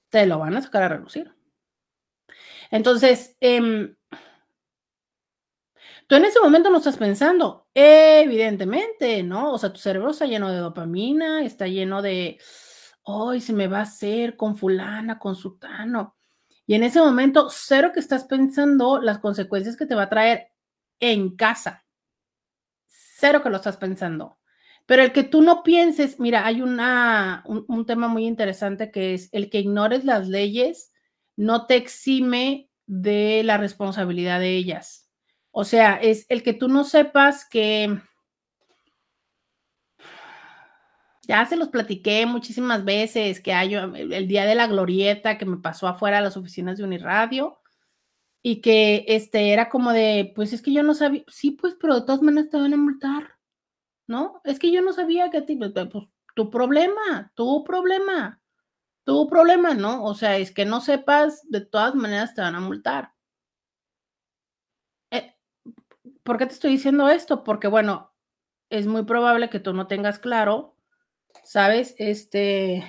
[0.09, 1.35] Te lo van a sacar a relucir.
[2.71, 3.97] Entonces, em,
[6.07, 9.53] tú en ese momento no estás pensando, evidentemente, ¿no?
[9.53, 12.39] O sea, tu cerebro está lleno de dopamina, está lleno de,
[13.03, 16.20] hoy se me va a hacer con fulana, con sutano.
[16.71, 20.53] Y en ese momento, cero que estás pensando las consecuencias que te va a traer
[21.01, 21.85] en casa.
[22.87, 24.39] Cero que lo estás pensando.
[24.87, 29.31] Pero el que tú no pienses, mira, hay una, un, tema muy interesante que es
[29.33, 30.93] el que ignores las leyes
[31.35, 35.11] no te exime de la responsabilidad de ellas.
[35.51, 38.01] O sea, es el que tú no sepas que
[41.23, 45.59] Ya se los platiqué muchísimas veces que hay el, día de la glorieta que me
[45.59, 47.61] pasó afuera de las oficinas de Uniradio.
[48.43, 51.97] y que este era como de, pues es que yo no sabía, sí, pues, pero
[51.97, 53.39] de todas maneras te van a multar,
[54.09, 54.41] ¿no?
[54.45, 58.41] Es que yo no sabía que a ti, pues, pues tu problema, tu problema,
[59.05, 60.05] tu problema, ¿no?
[60.05, 63.13] O sea, es que no sepas, de todas maneras te van a multar.
[65.11, 65.35] Eh,
[66.23, 67.45] ¿Por qué te estoy diciendo esto?
[67.45, 68.13] Porque, bueno,
[68.71, 70.70] es muy probable que tú no tengas claro,
[71.45, 71.95] ¿sabes?
[71.99, 72.85] Este,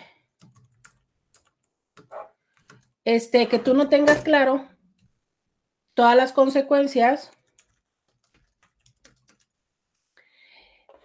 [3.06, 4.68] este, que tú no tengas claro
[5.94, 7.32] todas las consecuencias,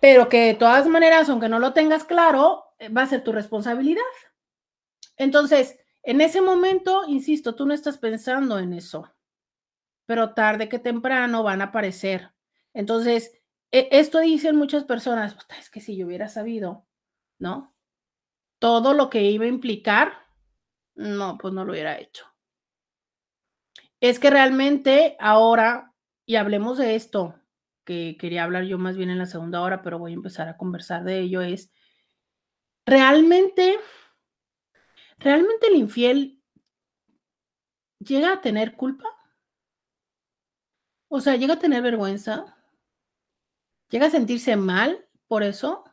[0.01, 3.32] pero que de todas maneras, aunque no lo tengas claro, eh, va a ser tu
[3.32, 4.03] responsabilidad.
[5.16, 9.12] Entonces, en ese momento, insisto, tú no estás pensando en eso,
[10.07, 12.30] pero tarde que temprano van a aparecer.
[12.74, 13.32] Entonces,
[13.72, 16.87] e, esto dicen muchas personas, es que si yo hubiera sabido,
[17.39, 17.74] ¿no?
[18.59, 20.12] Todo lo que iba a implicar,
[20.95, 22.26] no, pues no lo hubiera hecho
[24.01, 25.93] es que realmente ahora,
[26.26, 27.34] y hablemos de esto,
[27.84, 30.57] que quería hablar yo más bien en la segunda hora, pero voy a empezar a
[30.57, 31.72] conversar de ello, es
[32.84, 33.78] realmente,
[35.18, 36.43] realmente el infiel
[37.99, 39.09] llega a tener culpa.
[41.09, 42.57] O sea, llega a tener vergüenza.
[43.91, 45.84] Llega a sentirse mal por eso.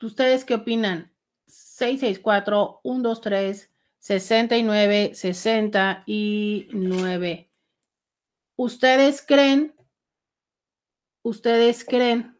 [0.00, 1.12] ¿Ustedes qué opinan?
[1.46, 7.50] 664 123 69, 69.
[8.56, 9.74] ¿Ustedes creen,
[11.22, 12.38] ustedes creen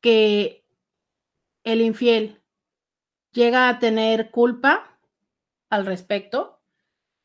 [0.00, 0.64] que
[1.64, 2.42] el infiel
[3.32, 4.98] llega a tener culpa
[5.70, 6.60] al respecto?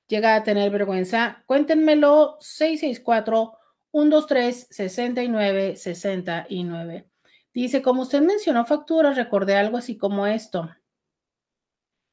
[0.08, 1.44] ¿Llega a tener vergüenza?
[1.46, 3.58] Cuéntenmelo 664
[3.92, 7.11] 123 69 69.
[7.54, 10.70] Dice, como usted mencionó facturas, recordé algo así como esto.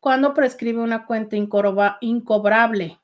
[0.01, 1.37] ¿Cuándo prescribe una cuenta
[2.01, 3.01] incobrable?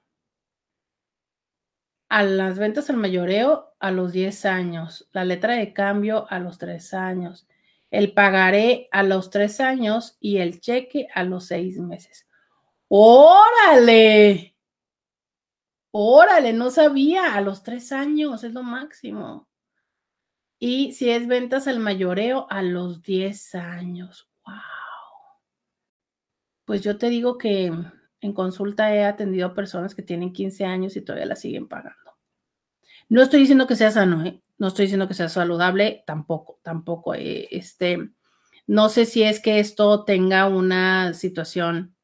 [2.09, 6.59] A las ventas al mayoreo a los 10 años, la letra de cambio a los
[6.59, 7.47] 3 años,
[7.91, 12.29] el pagaré a los 3 años y el cheque a los 6 meses.
[12.89, 14.57] ¡Órale!
[15.93, 19.49] Órale, no sabía, a los 3 años es lo máximo.
[20.67, 24.31] Y si es ventas al mayoreo a los 10 años.
[24.47, 24.55] ¡Wow!
[26.65, 27.71] Pues yo te digo que
[28.23, 32.17] en consulta he atendido a personas que tienen 15 años y todavía la siguen pagando.
[33.11, 34.43] No estoy diciendo que sea sano, ¿eh?
[34.57, 37.15] no estoy diciendo que sea saludable, tampoco, tampoco.
[37.15, 38.13] Eh, este,
[38.67, 41.95] no sé si es que esto tenga una situación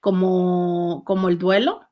[0.00, 1.87] como, como el duelo,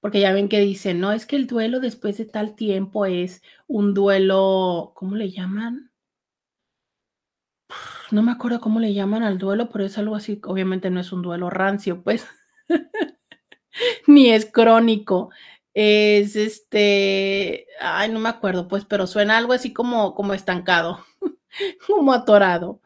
[0.00, 3.42] porque ya ven que dicen, no, es que el duelo después de tal tiempo es
[3.66, 5.90] un duelo, ¿cómo le llaman?
[8.10, 11.12] no me acuerdo cómo le llaman al duelo, pero es algo así, obviamente no es
[11.12, 12.26] un duelo rancio, pues,
[14.06, 15.30] ni es crónico,
[15.74, 21.04] es este, ay, no me acuerdo, pues, pero suena algo así como, como estancado,
[21.86, 22.80] como atorado.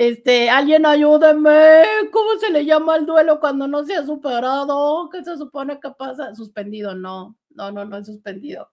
[0.00, 5.10] Este, alguien ayúdeme, ¿cómo se le llama al duelo cuando no se ha superado?
[5.12, 6.34] ¿Qué se supone que pasa?
[6.34, 8.70] Suspendido, no, no, no, no es suspendido.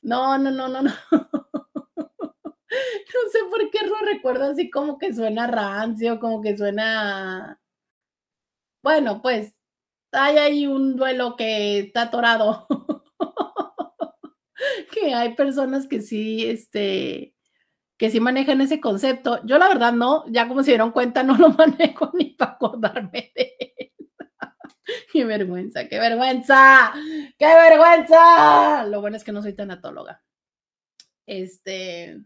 [0.00, 0.92] No, no, no, no, no.
[2.70, 7.60] No sé por qué lo recuerdo así como que suena rancio, como que suena.
[8.82, 9.54] Bueno, pues
[10.12, 12.66] hay ahí un duelo que está atorado.
[14.92, 17.35] que hay personas que sí, este,
[17.96, 19.40] que sí manejan ese concepto.
[19.44, 23.32] Yo la verdad no, ya como se dieron cuenta, no lo manejo ni para acordarme
[23.34, 23.92] de él.
[25.12, 26.92] qué vergüenza, qué vergüenza,
[27.38, 28.84] qué vergüenza.
[28.86, 30.22] Lo bueno es que no soy tanatóloga.
[31.26, 32.20] Este,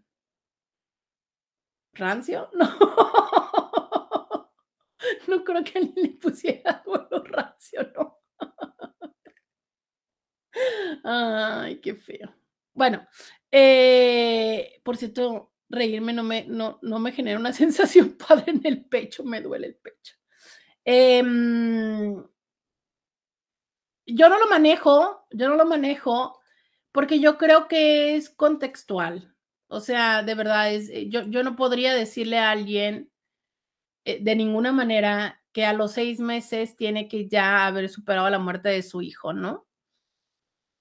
[1.94, 2.68] rancio, no.
[5.28, 8.18] No creo que le pusiera duelo rancio, no.
[11.04, 12.34] Ay, qué feo.
[12.74, 13.06] Bueno,
[13.50, 18.84] eh, por cierto, reírme no me, no, no me genera una sensación padre en el
[18.84, 20.16] pecho, me duele el pecho.
[20.84, 22.22] Em,
[24.06, 26.40] yo no lo manejo, yo no lo manejo
[26.92, 29.34] porque yo creo que es contextual.
[29.68, 33.10] O sea, de verdad, es, eh, yo, yo no podría decirle a alguien
[34.04, 38.38] eh, de ninguna manera que a los seis meses tiene que ya haber superado la
[38.38, 39.66] muerte de su hijo, ¿no?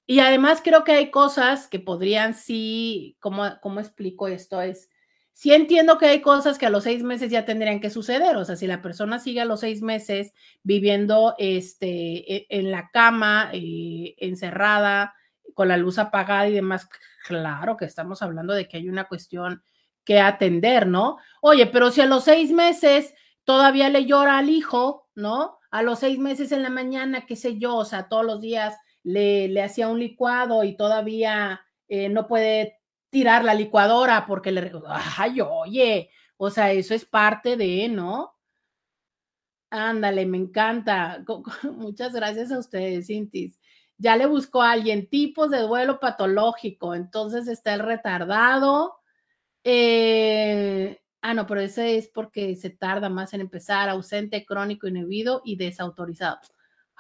[0.10, 4.60] Y además creo que hay cosas que podrían sí, ¿cómo, cómo explico esto?
[4.60, 4.90] Es,
[5.34, 8.44] sí entiendo que hay cosas que a los seis meses ya tendrían que suceder, o
[8.44, 10.34] sea, si la persona sigue a los seis meses
[10.64, 15.14] viviendo este, e, en la cama, eh, encerrada,
[15.54, 16.90] con la luz apagada y demás,
[17.28, 19.62] claro que estamos hablando de que hay una cuestión
[20.06, 21.18] que atender, ¿no?
[21.40, 25.60] Oye, pero si a los seis meses todavía le llora al hijo, ¿no?
[25.72, 28.76] a los seis meses en la mañana, qué sé yo, o sea, todos los días
[29.10, 32.80] le, hacía un licuado y todavía eh, no puede
[33.10, 34.72] tirar la licuadora porque le,
[35.18, 38.36] ay, oye, o sea, eso es parte de, ¿no?
[39.72, 41.24] Ándale, me encanta.
[41.76, 43.60] Muchas gracias a ustedes, Cintis.
[43.98, 48.96] Ya le buscó a alguien tipos de duelo patológico, entonces está el retardado.
[49.64, 55.42] Eh, ah, no, pero ese es porque se tarda más en empezar, ausente, crónico, inhibido
[55.44, 56.40] y desautorizado.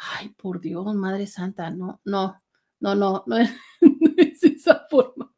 [0.02, 2.42] Ay, por Dios, Madre Santa, no, no,
[2.80, 5.34] no, no, no es, no es esa forma.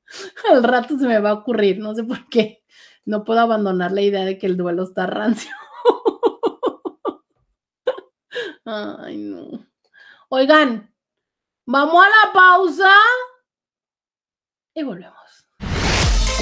[0.51, 2.63] Al rato se me va a ocurrir, no sé por qué.
[3.03, 5.51] No puedo abandonar la idea de que el duelo está rancio.
[8.65, 9.65] Ay, no.
[10.29, 10.93] Oigan,
[11.65, 12.91] vamos a la pausa
[14.75, 15.47] y volvemos.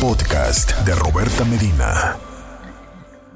[0.02, 2.18] Podcast de Roberta Medina.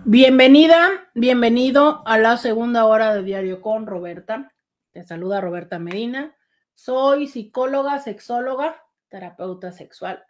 [0.03, 4.53] Bienvenida, bienvenido a la segunda hora de Diario con Roberta.
[4.93, 6.37] Te saluda Roberta Medina.
[6.75, 8.79] Soy psicóloga, sexóloga,
[9.09, 10.23] terapeuta sexual,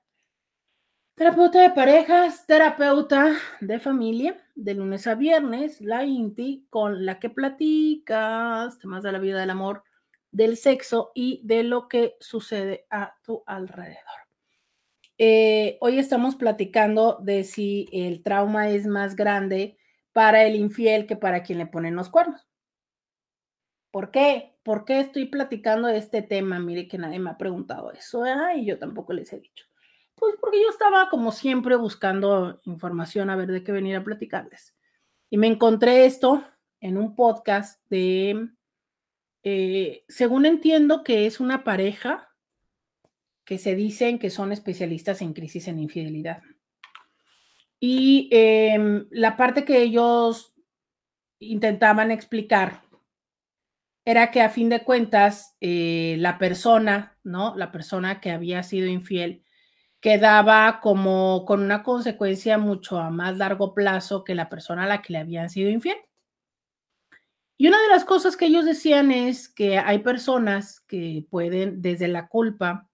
[1.16, 7.30] terapeuta de parejas, terapeuta de familia, de lunes a viernes, la INTI, con la que
[7.30, 9.84] platicas temas de la vida del amor,
[10.32, 13.98] del sexo y de lo que sucede a tu alrededor.
[15.18, 19.78] Eh, hoy estamos platicando de si el trauma es más grande
[20.14, 22.48] para el infiel que para quien le ponen los cuernos.
[23.92, 24.53] ¿Por qué?
[24.64, 26.58] ¿Por qué estoy platicando de este tema?
[26.60, 28.58] Mire que nadie me ha preguntado eso ¿eh?
[28.58, 29.66] y yo tampoco les he dicho.
[30.16, 34.76] Pues porque yo estaba como siempre buscando información a ver de qué venir a platicarles.
[35.30, 36.46] Y me encontré esto
[36.80, 38.50] en un podcast de,
[39.44, 42.30] eh, según entiendo que es una pareja
[43.44, 46.42] que se dicen que son especialistas en crisis en infidelidad.
[47.80, 50.56] Y em, la parte que ellos
[51.40, 52.83] intentaban explicar
[54.06, 57.56] era que a fin de cuentas eh, la persona, ¿no?
[57.56, 59.44] La persona que había sido infiel
[60.02, 65.02] quedaba como con una consecuencia mucho a más largo plazo que la persona a la
[65.02, 65.98] que le habían sido infiel.
[67.58, 72.10] Y una de las cosas que ellos decían es que hay personas que pueden desde
[72.10, 72.90] la culpa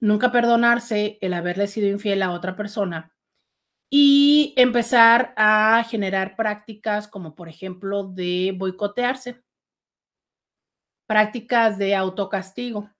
[0.00, 3.14] nunca perdonarse el haberle sido infiel a otra persona
[3.90, 9.42] y empezar a generar prácticas como por ejemplo de boicotearse
[11.08, 12.90] prácticas de autocastigo.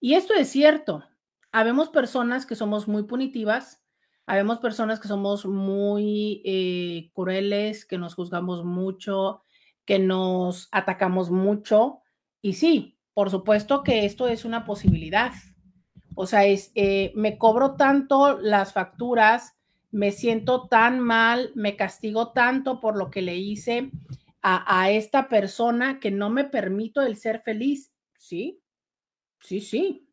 [0.00, 1.04] Y esto es cierto.
[1.52, 3.82] Habemos personas que somos muy punitivas,
[4.26, 9.42] habemos personas que somos muy eh, crueles, que nos juzgamos mucho,
[9.84, 12.00] que nos atacamos mucho.
[12.40, 15.32] Y sí, por supuesto que esto es una posibilidad.
[16.14, 19.54] O sea, es, eh, me cobro tanto las facturas,
[19.90, 23.90] me siento tan mal, me castigo tanto por lo que le hice,
[24.48, 27.92] a, esta persona que no me permito el ser feliz.
[28.14, 28.62] Sí,
[29.40, 30.08] sí, sí.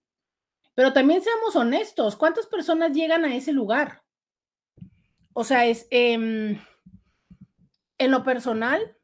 [0.74, 4.02] Pero también seamos honestos, ¿cuántas personas llegan a ese lugar?
[5.34, 6.60] O sea, es em,
[8.00, 8.98] en lo personal,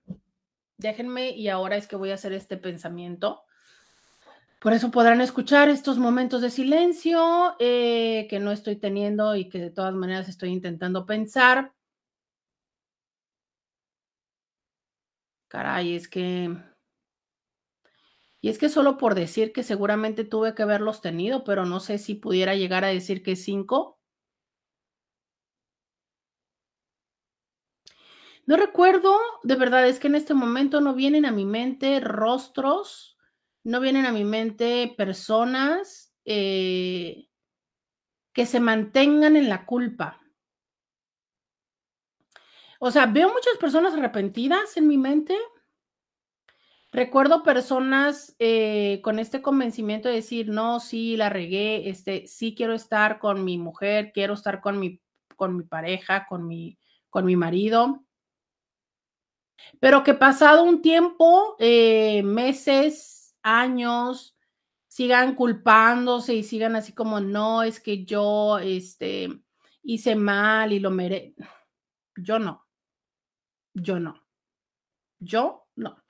[0.77, 3.43] déjenme y ahora es que voy a hacer este pensamiento.
[4.59, 9.59] Por eso podrán escuchar estos momentos de silencio eh, que no estoy teniendo y que
[9.59, 11.73] de todas maneras estoy intentando pensar.
[15.49, 16.55] Caray, es que...
[18.41, 21.97] Y es que solo por decir que seguramente tuve que haberlos tenido, pero no sé
[21.97, 23.99] si pudiera llegar a decir que cinco.
[28.45, 33.17] No recuerdo, de verdad, es que en este momento no vienen a mi mente rostros,
[33.63, 37.27] no vienen a mi mente personas eh,
[38.33, 40.18] que se mantengan en la culpa.
[42.79, 45.37] O sea, veo muchas personas arrepentidas en mi mente.
[46.91, 52.73] Recuerdo personas eh, con este convencimiento de decir, no, sí, la regué, este, sí quiero
[52.73, 55.01] estar con mi mujer, quiero estar con mi,
[55.35, 58.05] con mi pareja, con mi, con mi marido.
[59.79, 64.37] Pero que pasado un tiempo, eh, meses, años,
[64.87, 69.29] sigan culpándose y sigan así como, no, es que yo este,
[69.83, 71.43] hice mal y lo merezco.
[72.15, 72.68] Yo no.
[73.81, 74.23] Yo no.
[75.19, 76.03] Yo no.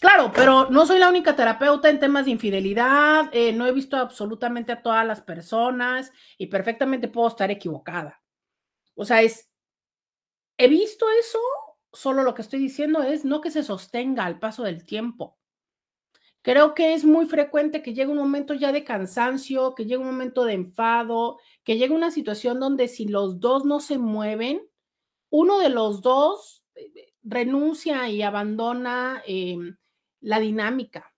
[0.00, 3.96] Claro, pero no soy la única terapeuta en temas de infidelidad, eh, no he visto
[3.96, 8.20] absolutamente a todas las personas y perfectamente puedo estar equivocada.
[8.94, 9.50] O sea, es,
[10.58, 11.38] he visto eso,
[11.92, 15.38] solo lo que estoy diciendo es no que se sostenga al paso del tiempo.
[16.42, 20.06] Creo que es muy frecuente que llegue un momento ya de cansancio, que llegue un
[20.06, 24.60] momento de enfado, que llegue una situación donde si los dos no se mueven,
[25.30, 26.63] uno de los dos
[27.22, 29.76] renuncia y abandona em,
[30.20, 31.14] la dinámica.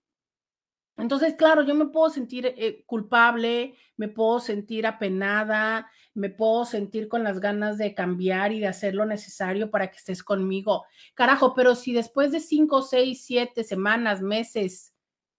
[0.98, 7.09] Entonces, claro, yo me puedo sentir eh, culpable, me puedo sentir apenada, me puedo sentir
[7.09, 10.86] con las ganas de cambiar y de hacer lo necesario para que estés conmigo.
[11.14, 14.94] Carajo, pero si después de cinco, seis, siete semanas, meses,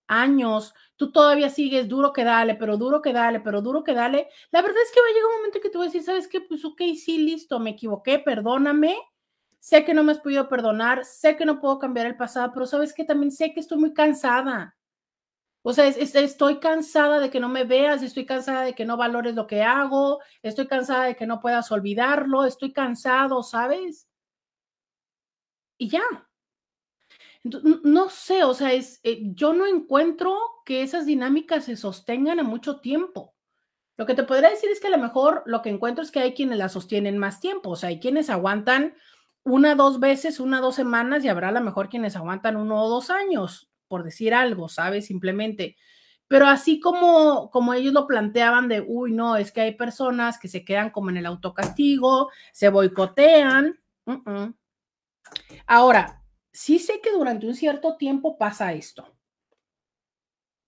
[0.08, 4.28] años, tú todavía sigues duro que dale, pero duro que dale, pero duro que dale,
[4.52, 6.28] la verdad es que va a llegar un momento que te voy a decir, ¿sabes
[6.28, 6.40] qué?
[6.40, 8.96] Pues ok, sí, listo, me equivoqué, perdóname.
[9.60, 12.66] Sé que no me has podido perdonar, sé que no puedo cambiar el pasado, pero
[12.66, 14.78] sabes que también sé que estoy muy cansada
[15.70, 19.36] o sea, estoy cansada de que no me veas, estoy cansada de que no valores
[19.36, 24.08] lo que hago, estoy cansada de que no puedas olvidarlo, estoy cansado, ¿sabes?
[25.78, 26.04] Y ya.
[27.44, 32.44] no sé, o sea, es, eh, yo no encuentro que esas dinámicas se sostengan a
[32.44, 33.36] mucho tiempo.
[33.98, 36.20] Lo que te podría decir es que a lo mejor lo que encuentro es que
[36.22, 38.96] hay quienes la sostienen más tiempo, o sea, hay quienes aguantan
[39.48, 42.90] una, dos veces, una, dos semanas y habrá a lo mejor quienes aguantan uno o
[42.90, 45.06] dos años por decir algo, ¿sabes?
[45.06, 45.78] Simplemente.
[46.28, 50.50] Pero así como, como ellos lo planteaban de, uy, no, es que hay personas que
[50.50, 53.80] se quedan como en el autocastigo, se boicotean.
[55.66, 56.22] Ahora,
[56.52, 59.16] sí sé que durante un cierto tiempo pasa esto.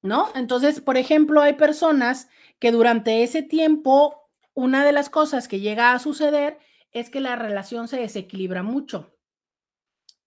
[0.02, 0.30] ¿No?
[0.36, 5.92] Entonces, por ejemplo, hay personas que durante ese tiempo, una de las cosas que llega
[5.92, 6.58] a suceder
[6.92, 9.14] es que la relación se desequilibra mucho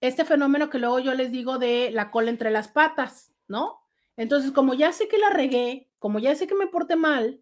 [0.02, 3.78] este fenómeno que luego yo les digo de la cola entre las patas, ¿no?
[4.16, 7.40] Entonces, como ya sé que la regué, como ya sé que me porté mal,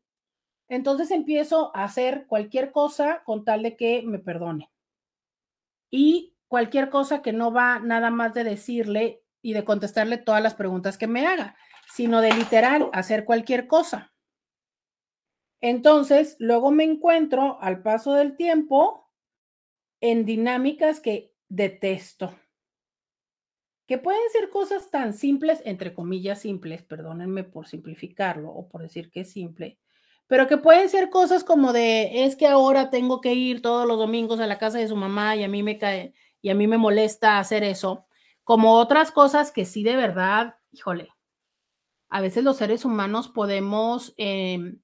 [0.68, 4.71] entonces empiezo a hacer cualquier cosa con tal de que me perdone.
[5.91, 10.55] Y cualquier cosa que no va nada más de decirle y de contestarle todas las
[10.55, 11.57] preguntas que me haga,
[11.91, 14.12] sino de literal hacer cualquier cosa.
[15.62, 19.10] Entonces, luego me encuentro al paso del tiempo
[20.01, 22.34] en dinámicas que detesto.
[23.86, 29.11] Que pueden ser cosas tan simples, entre comillas simples, perdónenme por simplificarlo o por decir
[29.11, 29.78] que es simple,
[30.26, 33.98] pero que pueden ser cosas como de, es que ahora tengo que ir todos los
[33.98, 36.68] domingos a la casa de su mamá y a mí me cae y a mí
[36.68, 38.07] me molesta hacer eso,
[38.44, 41.11] como otras cosas que sí de verdad, híjole,
[42.09, 44.80] a veces los seres humanos podemos, em,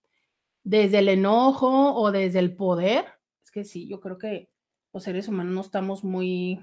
[0.64, 3.04] desde el enojo o desde el poder,
[3.42, 4.50] es que sí, yo creo que
[4.97, 6.59] los seres humanos no estamos muy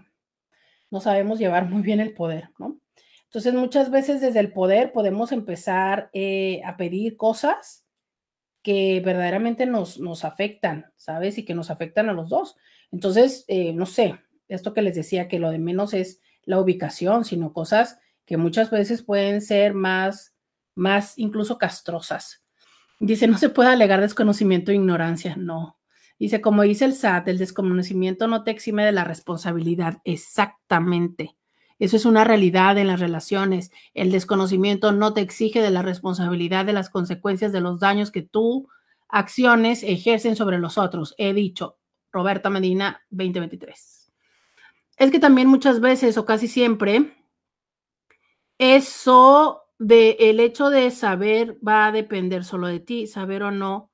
[0.89, 2.79] no sabemos llevar muy bien el poder, ¿no?
[3.25, 7.86] Entonces, muchas veces desde el poder podemos empezar eh, a pedir cosas
[8.63, 11.38] que verdaderamente nos, nos afectan, ¿sabes?
[11.38, 12.55] Y que nos afectan a los dos.
[12.91, 17.25] Entonces, eh, no sé, esto que les decía, que lo de menos es la ubicación,
[17.25, 20.36] sino cosas que muchas veces pueden ser más,
[20.73, 22.43] más incluso castrosas.
[22.99, 25.36] Dice, no se puede alegar desconocimiento e ignorancia.
[25.36, 25.77] No,
[26.20, 30.01] Dice, como dice el SAT, el desconocimiento no te exime de la responsabilidad.
[30.05, 31.36] Exactamente.
[31.80, 33.72] Eso es una realidad en las relaciones.
[33.93, 38.22] El desconocimiento no te exige de la responsabilidad de las consecuencias de los daños que
[38.22, 38.70] tú
[39.09, 41.14] acciones ejercen sobre los otros.
[41.18, 41.78] He dicho,
[42.11, 44.11] Roberta Medina 2023.
[44.97, 47.16] Es que también muchas veces o casi siempre
[48.57, 53.91] eso de el hecho de saber va a depender solo de ti, saber o no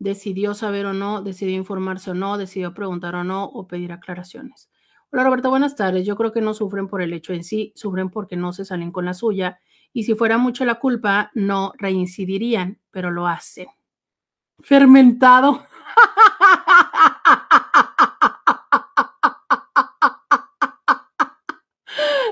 [0.00, 4.68] decidió saber o no, decidió informarse o no, decidió preguntar o no o pedir aclaraciones.
[5.12, 6.06] Hola Roberta, buenas tardes.
[6.06, 8.90] Yo creo que no sufren por el hecho en sí, sufren porque no se salen
[8.90, 9.60] con la suya
[9.92, 13.68] y si fuera mucho la culpa, no reincidirían, pero lo hacen.
[14.60, 15.66] Fermentado.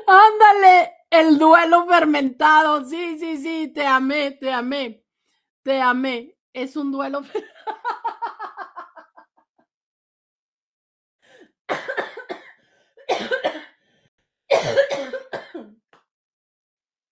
[0.06, 2.84] Ándale, el duelo fermentado.
[2.86, 5.02] Sí, sí, sí, te amé, te amé,
[5.62, 6.37] te amé.
[6.58, 7.22] Es un duelo.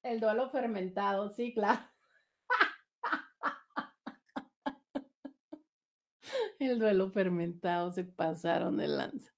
[0.03, 1.81] El duelo fermentado, sí, claro.
[6.59, 9.33] El duelo fermentado se pasaron de lanza.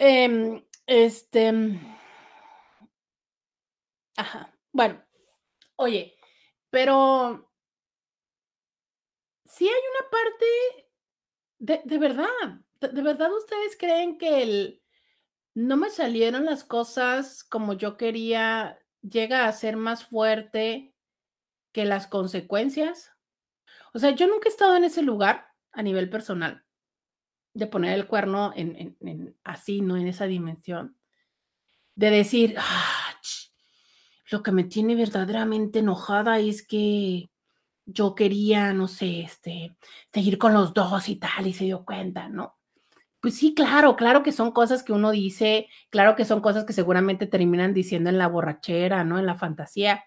[0.00, 1.52] Em, este.
[4.16, 4.52] Ajá.
[4.72, 5.04] Bueno,
[5.76, 6.16] oye,
[6.70, 7.51] pero
[9.52, 12.26] sí hay una parte de, verdad.
[12.80, 14.82] De, verdad, ustedes creen que el
[15.54, 20.94] no me salieron las cosas como yo quería llega a ser más fuerte
[21.72, 23.12] que las consecuencias?
[23.92, 26.64] O sea, yo nunca he estado en ese lugar a nivel personal
[27.54, 30.96] de poner el cuerno en, así, no en esa dimensión,
[31.94, 33.20] de decir, ah,
[34.30, 37.30] lo que me tiene verdaderamente enojada es que
[37.86, 39.76] yo quería, no sé, este,
[40.12, 42.56] seguir con los dos y tal, y se dio cuenta, ¿no?
[43.20, 46.72] Pues sí, claro, claro que son cosas que uno dice, claro que son cosas que
[46.72, 49.18] seguramente terminan diciendo en la borrachera, ¿no?
[49.18, 50.04] En la fantasía,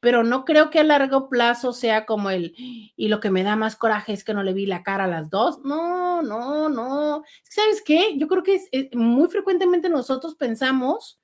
[0.00, 3.56] pero no creo que a largo plazo sea como el, y lo que me da
[3.56, 5.60] más coraje es que no le vi la cara a las dos.
[5.64, 7.24] No, no, no.
[7.42, 8.16] ¿Sabes qué?
[8.16, 8.60] Yo creo que
[8.94, 11.20] muy frecuentemente nosotros pensamos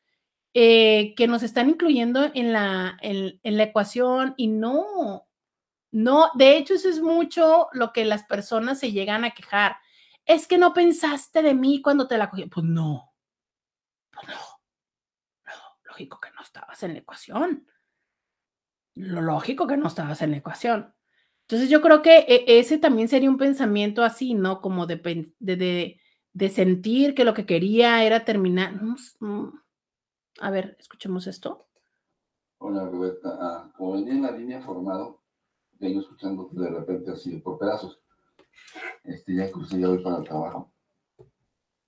[0.54, 5.26] eh, que nos están incluyendo en la, en la ecuación y no,
[5.92, 9.76] no, de hecho eso es mucho lo que las personas se llegan a quejar
[10.24, 12.46] es que no pensaste de mí cuando te la cogí.
[12.46, 13.12] Pues no,
[14.10, 14.34] pues no,
[15.84, 17.66] lógico que no estabas en la ecuación.
[18.94, 20.94] Lo lógico que no estabas en la ecuación.
[21.42, 24.60] Entonces yo creo que e, ese también sería un pensamiento así, ¿no?
[24.60, 24.96] Como de,
[25.38, 26.00] de,
[26.32, 28.80] de, sentir que lo que quería era terminar.
[30.40, 31.68] A ver, escuchemos esto.
[32.58, 35.21] Hola Roberta, ah, como venía en la línea formado,
[35.82, 37.98] vengo escuchando de repente así por pedazos
[39.02, 40.70] este, ya crucé, ya voy para el trabajo.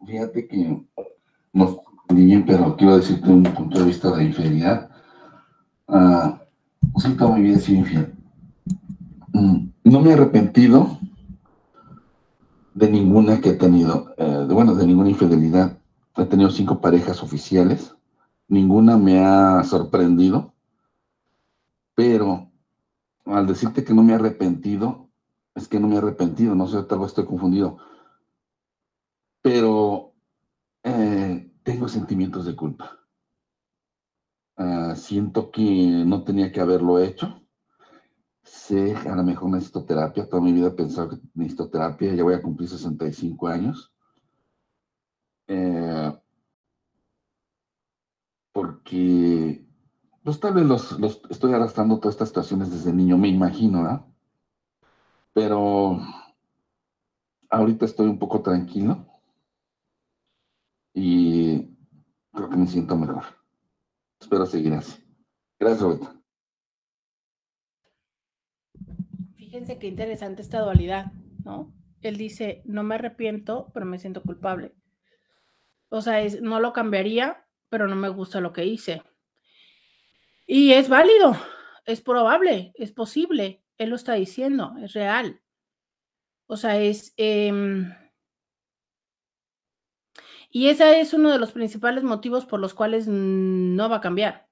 [0.05, 0.85] Fíjate que
[1.53, 4.91] no bien, pero quiero decirte un punto de vista de infidelidad.
[5.87, 6.37] Uh,
[6.99, 8.15] siento muy bien ser infiel.
[9.33, 10.99] Mm, no me he arrepentido
[12.75, 15.79] de ninguna que he tenido, eh, bueno, de ninguna infidelidad.
[16.17, 17.95] He tenido cinco parejas oficiales,
[18.49, 20.53] ninguna me ha sorprendido,
[21.95, 22.51] pero
[23.27, 25.11] al decirte que no me he arrepentido,
[25.55, 27.79] es que no me he arrepentido, no sé, tal vez estoy confundido.
[29.43, 30.15] Pero
[30.83, 32.99] eh, tengo sentimientos de culpa.
[34.57, 37.41] Ah, siento que no tenía que haberlo hecho.
[38.43, 40.29] Sé, a lo mejor necesito terapia.
[40.29, 42.15] Toda mi vida he pensado que necesito terapia.
[42.15, 43.93] Ya voy a cumplir 65 años.
[45.49, 46.13] Eh,
[48.53, 49.64] porque,
[50.25, 54.07] pues tal vez los, los, estoy arrastrando todas estas situaciones desde niño, me imagino, ¿verdad?
[55.35, 56.01] Pero
[57.51, 59.07] ahorita estoy un poco tranquilo
[60.95, 61.69] y
[62.33, 63.25] creo que me siento mejor.
[64.19, 65.05] Espero seguir así.
[65.59, 66.15] Gracias, Roberto.
[69.37, 71.13] Fíjense qué interesante esta dualidad,
[71.45, 71.71] ¿no?
[72.01, 74.75] Él dice, no me arrepiento, pero me siento culpable.
[75.91, 79.03] O sea, es, no lo cambiaría, pero no me gusta lo que hice.
[80.47, 81.37] Y es válido,
[81.87, 85.41] es probable, es posible, él lo está diciendo, es real.
[86.47, 87.15] O sea, es...
[87.17, 87.93] Em
[90.55, 94.47] y ese es uno de los principales motivos por los cuales no va a cambiar.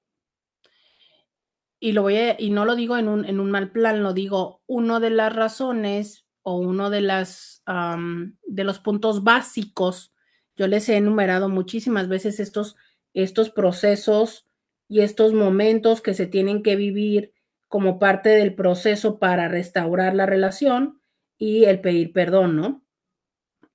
[1.79, 4.61] Y, lo voy y no lo digo en un, en un mal plan, lo digo,
[4.67, 10.13] una de las razones o uno de, las, de los puntos básicos,
[10.57, 12.75] yo les he enumerado muchísimas veces estos,
[13.13, 14.45] estos procesos
[14.93, 17.33] y estos momentos que se tienen que vivir
[17.67, 21.01] como parte del proceso para restaurar la relación
[21.35, 22.85] y el pedir perdón, ¿no?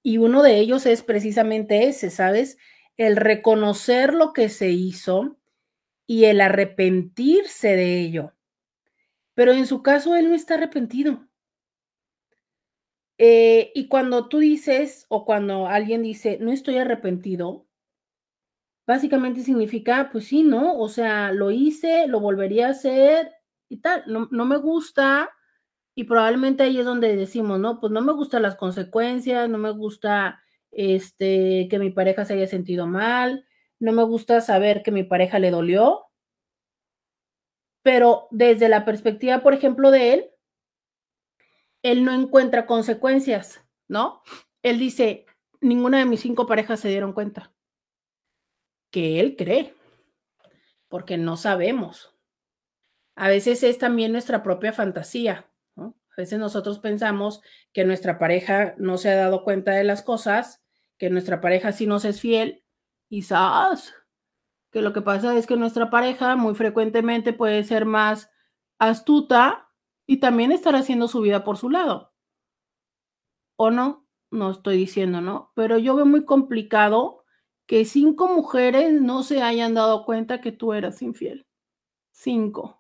[0.01, 2.57] Y uno de ellos es precisamente ese, ¿sabes?
[2.97, 5.41] El reconocer lo que se hizo
[6.07, 8.35] y el arrepentirse de ello.
[9.35, 11.27] Pero en su caso, él no está arrepentido.
[13.19, 17.67] Eh, y cuando tú dices o cuando alguien dice, no estoy arrepentido,
[18.89, 20.79] básicamente significa, pues sí, ¿no?
[20.79, 23.31] O sea, lo hice, lo volvería a hacer
[23.69, 24.03] y tal.
[24.07, 25.31] No, no me gusta
[25.95, 29.73] y probablemente ahí es donde decimos, no, pues no me gustan las consecuencias, no me
[29.73, 33.47] gusta este que mi pareja se haya sentido mal,
[33.79, 36.07] no me gusta saber que mi pareja le dolió.
[37.83, 40.31] Pero desde la perspectiva, por ejemplo, de él,
[41.83, 44.23] él no encuentra consecuencias, ¿no?
[44.63, 45.27] Él dice,
[45.61, 47.53] ninguna de mis cinco parejas se dieron cuenta.
[48.91, 49.75] Que él cree,
[50.89, 52.15] porque no sabemos.
[53.15, 55.51] A veces es también nuestra propia fantasía.
[55.77, 55.97] ¿no?
[56.11, 60.63] A veces nosotros pensamos que nuestra pareja no se ha dado cuenta de las cosas,
[60.99, 62.65] que nuestra pareja sí nos es fiel
[63.23, 63.95] sabes
[64.71, 68.31] que lo que pasa es que nuestra pareja muy frecuentemente puede ser más
[68.79, 69.71] astuta
[70.07, 72.13] y también estar haciendo su vida por su lado.
[73.57, 74.07] ¿O no?
[74.31, 75.53] No estoy diciendo, ¿no?
[75.55, 77.18] Pero yo veo muy complicado
[77.69, 81.47] que cinco mujeres no se hayan dado cuenta que tú eras infiel.
[82.11, 82.79] Cinco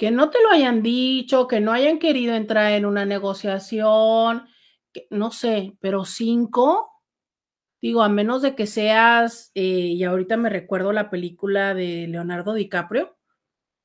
[0.00, 4.48] que no te lo hayan dicho, que no hayan querido entrar en una negociación,
[5.10, 7.02] no sé, pero cinco,
[7.82, 12.54] digo, a menos de que seas, eh, y ahorita me recuerdo la película de Leonardo
[12.54, 13.18] DiCaprio,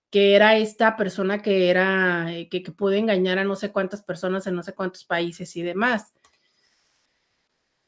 [0.09, 4.47] que era esta persona que era, eh, que, que engañar a no sé cuántas personas
[4.47, 6.13] en no sé cuántos países y demás.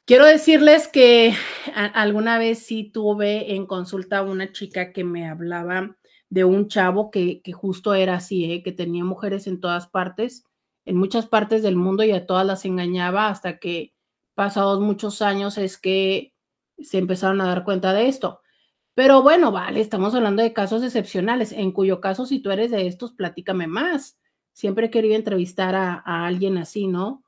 [0.07, 1.33] Quiero decirles que
[1.75, 5.97] alguna vez sí tuve en consulta a una chica que me hablaba
[6.29, 8.63] de un chavo que, justo era así, ¿eh?
[8.63, 10.45] que tenía mujeres en todas partes,
[10.85, 13.93] en muchas partes del mundo y a todas las engañaba hasta que
[14.33, 16.33] pasados muchos años es que
[16.79, 18.39] se empezaron a dar cuenta de esto.
[18.93, 22.87] Pero bueno, vale, estamos hablando de casos excepcionales, en cuyo caso si tú eres de
[22.87, 24.17] estos, platícame más.
[24.53, 27.25] Siempre he querido entrevistar a, alguien así, ¿no?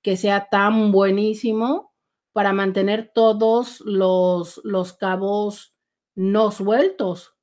[0.00, 1.91] Que sea tan buenísimo
[2.32, 5.74] para mantener todos los, los cabos
[6.14, 7.36] no sueltos.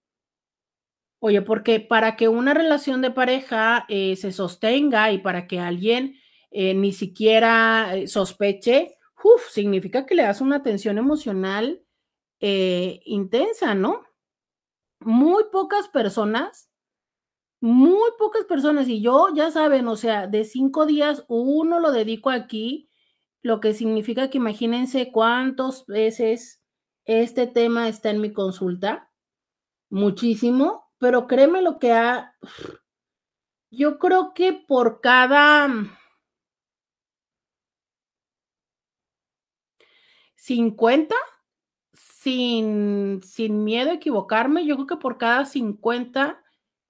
[1.21, 6.15] Oye, porque para que una relación de pareja eh, se sostenga y para que alguien
[6.49, 11.83] eh, ni siquiera eh, sospeche, uf, significa que le das una atención emocional
[12.41, 14.05] intensa, ¿no?
[15.01, 16.69] Muy pocas personas,
[17.59, 22.29] muy pocas personas, y yo ya saben, o sea, de cinco días, uno lo dedico
[22.29, 22.88] aquí,
[23.41, 26.61] lo que significa que imagínense cuántas veces
[27.05, 29.11] este tema está en mi consulta,
[29.89, 32.35] muchísimo, pero créeme lo que ha,
[33.71, 35.69] yo creo que por cada
[40.35, 41.15] 50,
[41.93, 46.43] sin, sin miedo a equivocarme, yo creo que por cada 50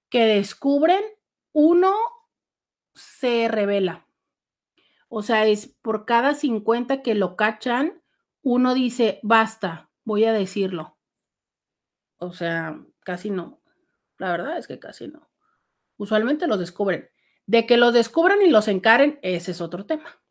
[0.08, 1.02] que descubren,
[1.52, 1.94] uno
[2.94, 4.06] se revela.
[5.12, 8.00] O sea, es por cada 50 que lo cachan,
[8.42, 10.96] uno dice, basta, voy a decirlo.
[12.18, 13.60] O sea, casi no.
[14.18, 15.28] La verdad es que casi no.
[15.96, 17.10] Usualmente los descubren.
[17.44, 20.22] De que los descubran y los encaren, ese es otro tema.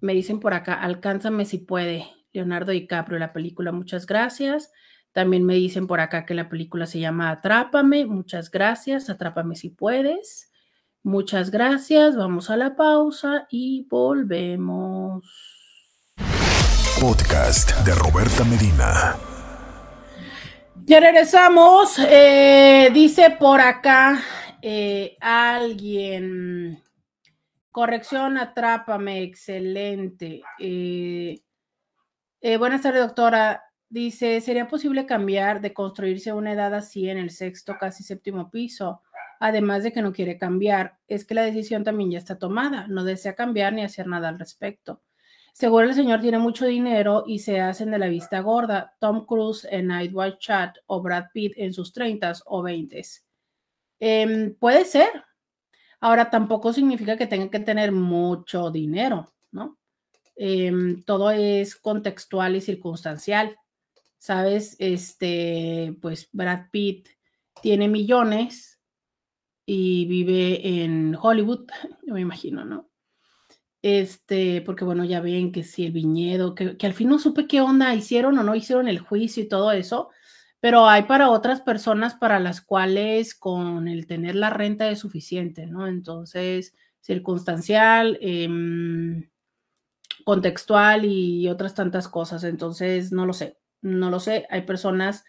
[0.00, 2.06] Me dicen por acá, alcánzame si puede.
[2.34, 4.70] Leonardo DiCaprio, la película, muchas gracias.
[5.12, 9.08] También me dicen por acá que la película se llama Atrápame, muchas gracias.
[9.08, 10.50] Atrápame si puedes.
[11.06, 12.16] Muchas gracias.
[12.16, 15.22] Vamos a la pausa y volvemos.
[16.98, 19.14] Podcast de Roberta Medina.
[20.86, 21.98] Ya regresamos.
[21.98, 24.18] Eh, dice por acá
[24.62, 26.82] eh, alguien.
[27.70, 30.40] Corrección, atrápame, excelente.
[30.58, 31.42] Eh,
[32.58, 33.62] buenas tardes, doctora.
[33.90, 39.02] Dice, ¿sería posible cambiar de construirse una edad así en el sexto, casi séptimo piso?
[39.40, 43.04] Además de que no quiere cambiar, es que la decisión también ya está tomada, no
[43.04, 45.02] desea cambiar ni hacer nada al respecto.
[45.52, 48.96] Seguro el señor tiene mucho dinero y se hacen de la vista gorda.
[48.98, 53.24] Tom Cruise en Night Watch Chat o Brad Pitt en sus treintas o veintes.
[54.00, 55.10] Em, puede ser,
[56.04, 59.78] Ahora, tampoco significa que tengan que tener mucho dinero, ¿no?
[60.36, 63.56] Em, todo es contextual y circunstancial.
[64.18, 64.76] ¿Sabes?
[64.78, 67.08] Este, pues Brad Pitt
[67.62, 68.73] tiene millones
[69.66, 71.66] y vive en Hollywood,
[72.06, 72.90] yo me imagino, ¿no?
[73.82, 77.46] Este, porque bueno, ya ven que si el viñedo, que, que al fin no supe
[77.46, 80.08] qué onda hicieron o no hicieron el juicio y todo eso,
[80.60, 85.66] pero hay para otras personas para las cuales con el tener la renta es suficiente,
[85.66, 85.86] ¿no?
[85.86, 89.28] Entonces, circunstancial, em,
[90.24, 92.44] contextual y otras tantas cosas.
[92.44, 94.46] Entonces, no lo sé, no lo sé.
[94.48, 95.24] Hay personas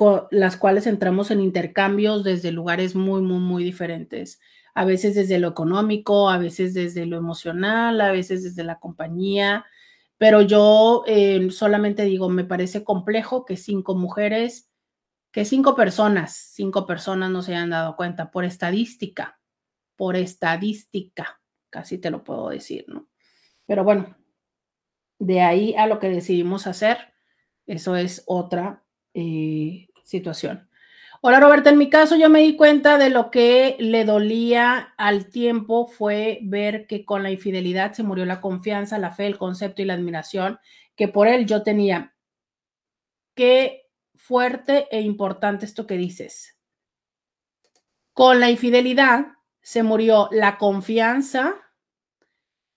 [0.00, 4.40] con las cuales entramos en intercambios desde lugares muy, muy, muy diferentes.
[4.72, 9.66] A veces desde lo económico, a veces desde lo emocional, a veces desde la compañía,
[10.16, 14.70] pero yo eh, solamente digo, me parece complejo que cinco mujeres,
[15.32, 19.38] que cinco personas, cinco personas no se hayan dado cuenta por estadística,
[19.96, 23.06] por estadística, casi te lo puedo decir, ¿no?
[23.66, 24.16] Pero bueno,
[25.18, 26.96] de ahí a lo que decidimos hacer,
[27.66, 28.82] eso es otra
[29.12, 30.68] eh, situación.
[31.22, 35.26] Hola Roberta, en mi caso yo me di cuenta de lo que le dolía al
[35.30, 39.82] tiempo fue ver que con la infidelidad se murió la confianza, la fe, el concepto
[39.82, 40.58] y la admiración
[40.96, 42.14] que por él yo tenía.
[43.34, 46.58] Qué fuerte e importante esto que dices.
[48.14, 49.26] Con la infidelidad
[49.60, 51.54] se murió la confianza,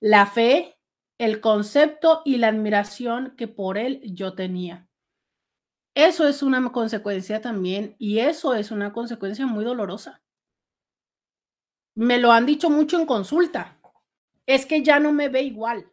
[0.01, 0.75] la fe,
[1.17, 4.89] el concepto y la admiración que por él yo tenía.
[5.95, 10.21] Eso es una consecuencia también y eso es una consecuencia muy dolorosa.
[11.95, 13.77] Me lo han dicho mucho en consulta.
[14.47, 15.91] Es que ya no me ve igual.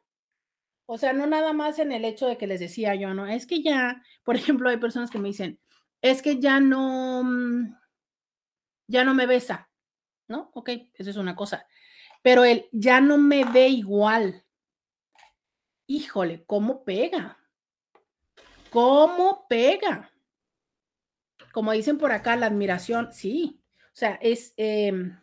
[0.86, 3.46] O sea, no nada más en el hecho de que les decía yo, no, es
[3.46, 5.60] que ya, por ejemplo, hay personas que me dicen,
[6.02, 7.76] es que ya no, mm,
[8.88, 9.70] ya no me besa,
[10.28, 10.50] ¿no?
[10.54, 11.66] Ok, eso es una cosa.
[12.22, 14.44] Pero él ya no me ve igual.
[15.86, 17.39] Híjole, ¿cómo pega?
[18.70, 20.12] ¿Cómo pega?
[21.52, 23.60] Como dicen por acá, la admiración, sí.
[23.86, 24.54] O sea, es...
[24.56, 25.18] Em,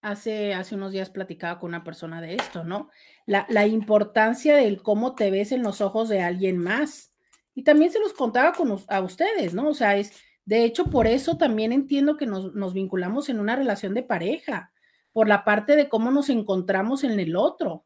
[0.00, 2.90] hace, hace unos días platicaba con una persona de esto, ¿no?
[3.26, 7.12] La, la, importancia del cómo te ves en los ojos de alguien más.
[7.54, 9.68] Y también se los contaba con, a ustedes, ¿no?
[9.68, 10.12] O sea, es,
[10.44, 14.72] de hecho, por eso también entiendo que nos, nos vinculamos en una relación de pareja,
[15.12, 17.84] por la parte de cómo nos encontramos en el otro.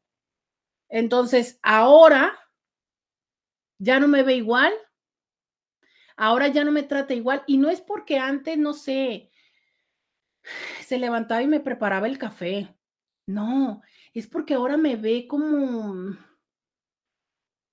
[0.90, 2.38] Entonces, ahora
[3.82, 4.72] ya no me ve igual,
[6.16, 9.32] ahora ya no me trata igual y no es porque antes, no sé,
[10.86, 12.74] se levantaba y me preparaba el café.
[13.26, 13.82] No,
[14.14, 16.16] es porque ahora me ve como,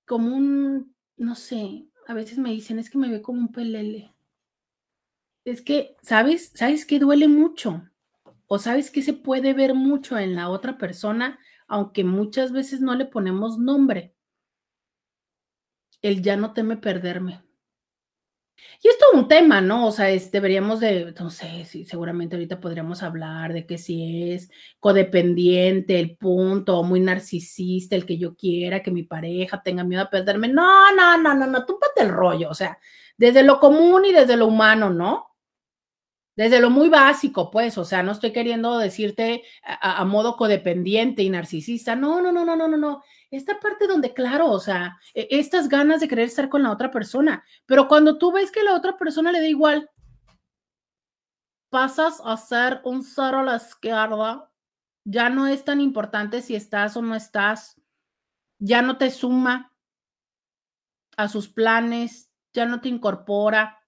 [0.06, 4.16] como un, no sé, a veces me dicen, es que me ve como un pelele.
[5.46, 6.52] Es que, ¿sabes?
[6.56, 7.84] ¿Sabes que duele mucho?
[8.48, 12.96] O sabes que se puede ver mucho en la otra persona, aunque muchas veces no
[12.96, 14.16] le ponemos nombre.
[16.02, 17.42] El ya no teme perderme.
[18.82, 19.88] Y esto es un tema, ¿no?
[19.88, 24.50] O sea, deberíamos de, no sé, seguramente ahorita podríamos hablar de que si es
[24.80, 30.10] codependiente, el punto, muy narcisista, el que yo quiera que mi pareja tenga miedo a
[30.10, 30.48] perderme.
[30.48, 32.80] No, no, no, no, no, túpate el rollo, o sea,
[33.18, 35.29] desde lo común y desde lo humano, ¿no?
[36.40, 41.30] Desde lo muy básico, pues, o sea, no estoy queriendo decirte a, modo codependiente y
[41.30, 45.28] narcisista, no, no, no, no, no, no, no esta parte donde, claro, o sea, e,
[45.32, 48.74] estas ganas de querer estar con la otra persona, pero cuando tú ves que la
[48.74, 49.90] otra persona le da igual,
[51.70, 54.50] pasas a ser un cero a la izquierda,
[55.04, 57.76] ya no es tan importante si estás o no estás,
[58.60, 59.74] ya no te suma
[61.18, 63.80] a sus planes, ya no te incorpora,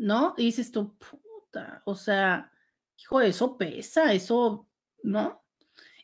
[0.00, 0.34] ¿no?
[0.34, 0.96] Dices tú,
[1.84, 2.50] o sea,
[2.96, 4.68] hijo, eso pesa, eso,
[5.02, 5.42] ¿no?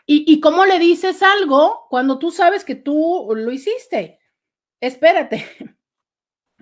[0.09, 4.21] ¿Y, cómo le dices algo cuando tú sabes que tú lo hiciste?
[4.81, 5.45] Espérate.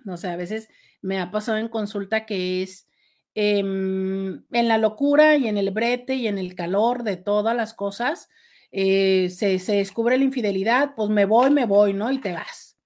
[0.05, 0.69] No sé, a veces
[1.01, 2.87] me ha pasado en consulta que es
[3.35, 7.73] em, en la locura y en el brete y en el calor de todas las
[7.73, 8.29] cosas,
[8.71, 12.13] eh, se, se, descubre la infidelidad, pues me voy, me voy, ¿no?
[12.13, 12.77] Y te vas.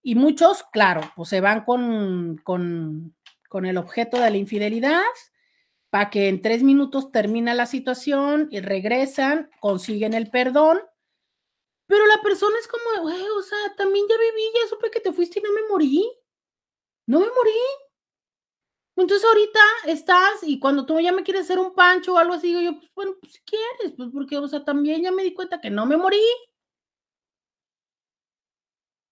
[0.00, 3.16] Y muchos, claro, pues se van con, con,
[3.54, 5.04] con el objeto de la infidelidad
[5.88, 10.80] para que en tres minutos termina la situación y regresan, consiguen el perdón,
[11.86, 15.12] pero la persona es como, güey, o sea, también ya viví, ya supe que te
[15.12, 16.04] fuiste y no me morí.
[17.06, 17.52] No me morí.
[18.96, 22.52] Entonces ahorita estás y cuando tú ya me quieres hacer un pancho o algo así,
[22.52, 25.60] yo, pues bueno, pues si quieres, pues porque, o sea, también ya me di cuenta
[25.60, 26.18] que no me morí.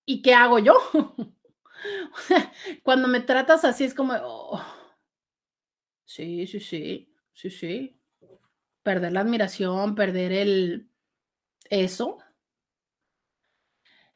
[0.04, 0.74] ¿Y qué hago yo?
[2.82, 4.60] cuando me tratas así es como, oh,
[6.12, 7.98] Sí, sí, sí, sí, sí.
[8.82, 10.90] Perder la admiración, perder el
[11.70, 12.18] eso.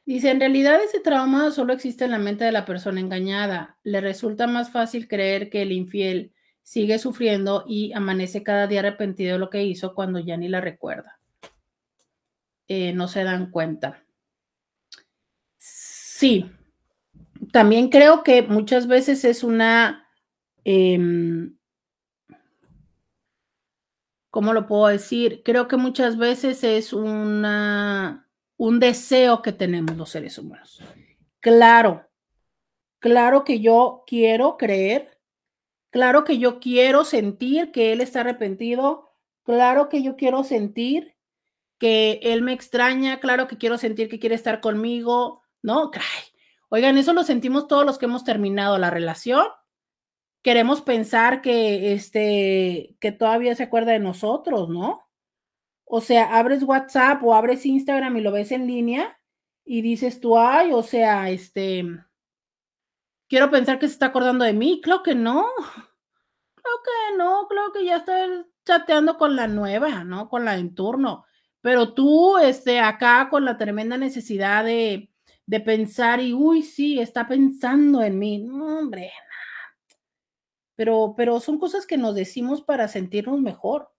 [0.05, 3.79] Dice, en realidad ese trauma solo existe en la mente de la persona engañada.
[3.83, 9.33] Le resulta más fácil creer que el infiel sigue sufriendo y amanece cada día arrepentido
[9.33, 11.19] de lo que hizo cuando ya ni la recuerda.
[12.67, 14.03] Eh, no se dan cuenta.
[15.57, 16.51] Sí,
[17.51, 20.07] también creo que muchas veces es una
[20.63, 21.57] em,
[24.37, 25.41] ¿cómo lo puedo decir?
[25.43, 30.79] Creo que muchas veces es una, un deseo que tenemos los seres humanos.
[31.39, 32.07] Claro,
[32.99, 35.19] claro que yo quiero creer,
[35.89, 39.09] claro que yo quiero sentir que él está arrepentido,
[39.41, 41.15] claro que yo quiero sentir
[41.79, 45.89] que él me extraña, claro que quiero sentir que quiere estar conmigo, ¿no?
[46.69, 49.45] Oigan, eso lo sentimos todos los que hemos terminado la relación
[50.47, 55.05] queremos pensar que, este, que todavía se acuerda de nosotros, ¿no?
[55.83, 59.19] O sea, abres WhatsApp o abres Instagram y lo ves en línea
[59.65, 61.83] y dices tú, ay, o sea, este,
[63.27, 64.79] quiero pensar que se está acordando de mí.
[64.81, 65.47] Creo que no.
[66.55, 70.29] Creo que no, creo que ya está chateando con la nueva, ¿no?
[70.29, 71.25] Con la en turno.
[71.61, 75.09] Pero tú, este, acá con la tremenda necesidad de,
[75.47, 78.37] de pensar y, uy, sí, está pensando en mí.
[78.37, 79.11] No, hombre,
[80.75, 83.89] pero, pero son cosas que nos decimos para sentirnos mejor.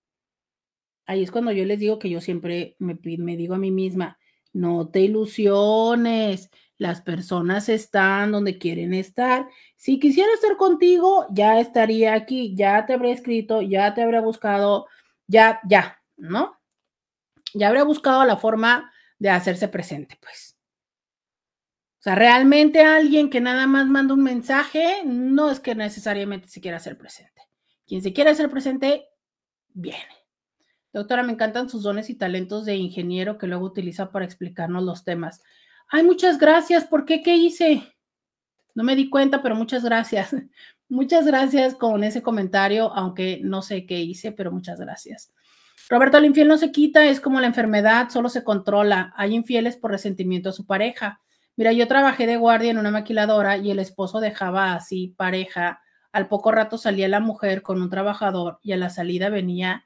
[1.07, 4.19] Ahí es cuando yo les digo que yo siempre me, me digo a mí misma,
[4.53, 9.49] no te ilusiones, las personas están donde quieren estar.
[9.75, 14.87] Si quisiera estar contigo, ya estaría aquí, ya te habría escrito, ya te habría buscado,
[15.27, 16.61] ya, ya, ¿no?
[17.55, 20.58] Ya habría buscado la forma de hacerse presente, pues.
[22.09, 26.79] Sea, realmente alguien que nada más manda un mensaje no es que necesariamente se quiera
[26.79, 27.43] hacer presente.
[27.87, 29.05] Quien se quiere hacer presente,
[29.75, 30.17] viene.
[30.91, 35.05] Doctora, me encantan sus dones y talentos de ingeniero que luego utiliza para explicarnos los
[35.05, 35.43] temas.
[35.87, 36.87] Ay, muchas gracias.
[36.87, 37.23] ¿Por qué?
[37.23, 37.83] ¿Qué hice?
[38.75, 40.35] No me di cuenta, pero muchas gracias.
[40.91, 45.35] Muchas gracias con ese comentario, aunque no sé qué hice, pero muchas gracias.
[45.91, 49.13] Roberto, el infiel no se quita, es como la enfermedad, solo se controla.
[49.15, 51.21] Hay infieles por resentimiento a su pareja.
[51.59, 55.83] Mira, yo trabajé de guardia en una maquiladora y el esposo dejaba así pareja.
[56.13, 59.85] Al poco rato salía la mujer con un trabajador y a la salida venía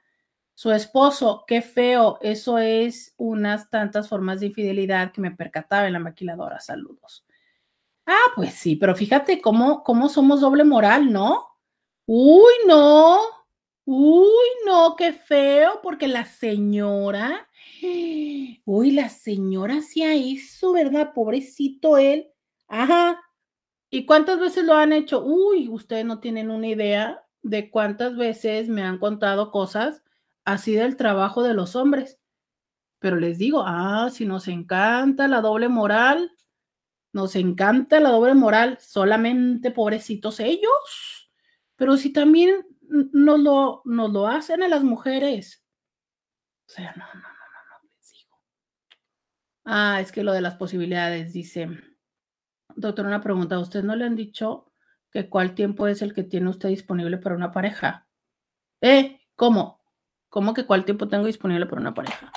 [0.55, 5.95] Su esposo, qué feo, eso es unas tantas formas de infidelidad que me percataba en
[5.95, 6.61] la maquiladora.
[6.61, 7.25] Saludos.
[8.07, 11.47] Ah, pues sí, pero fíjate cómo, cómo somos doble moral, ¿no?
[12.07, 13.19] Uy, no.
[13.87, 17.49] Uy, no, qué feo, porque la señora,
[18.65, 21.13] uy, la señora hacía eso, ¿verdad?
[21.15, 22.29] Pobrecito él.
[22.69, 23.21] Ajá.
[23.91, 25.23] ¿Y cuántas veces lo han hecho?
[25.25, 30.03] Uy, ustedes no tienen una idea de cuántas veces me han contado cosas
[30.45, 32.19] así del trabajo de los hombres.
[32.99, 36.33] Pero les digo, ah, si nos encanta la doble moral,
[37.13, 41.31] nos encanta la doble moral, solamente pobrecitos ellos.
[41.77, 45.65] Pero si también nos lo, nos lo hacen a las mujeres.
[46.69, 47.32] O sea, no, no.
[49.65, 51.69] Ah, es que lo de las posibilidades, dice.
[52.75, 53.59] Doctor, una pregunta.
[53.59, 54.73] ¿Usted no le han dicho
[55.11, 58.07] que cuál tiempo es el que tiene usted disponible para una pareja?
[58.81, 59.21] ¿Eh?
[59.37, 59.81] ¿Cómo?
[60.29, 62.33] ¿Cómo que cuál tiempo tengo disponible para una pareja?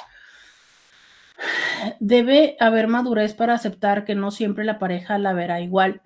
[1.99, 6.01] Debe haber madurez para aceptar que no siempre la pareja la verá igual.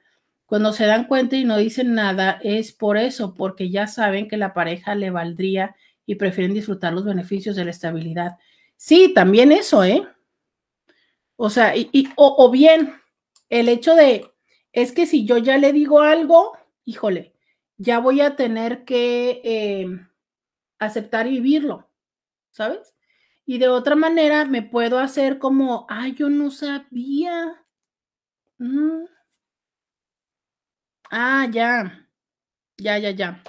[0.45, 4.37] Cuando se dan cuenta y no dicen nada, es por eso, porque ya saben que
[4.37, 5.75] la pareja le valdría
[6.05, 8.37] y prefieren disfrutar los beneficios de la estabilidad.
[8.75, 10.07] Sí, también eso, ¿eh?
[11.41, 12.95] O sea, y, o, bien
[13.49, 14.29] el hecho de,
[14.73, 17.33] es que si yo ya le digo algo, híjole,
[17.77, 19.41] ya voy a tener que...
[19.43, 19.87] Eh,
[20.79, 21.91] aceptar y vivirlo,
[22.51, 22.95] ¿sabes?
[23.45, 27.65] Y de otra manera me puedo hacer como, ay, yo no sabía.
[28.57, 29.05] Mm.
[31.11, 32.07] Ah, ya,
[32.77, 33.43] ya, ya, ya.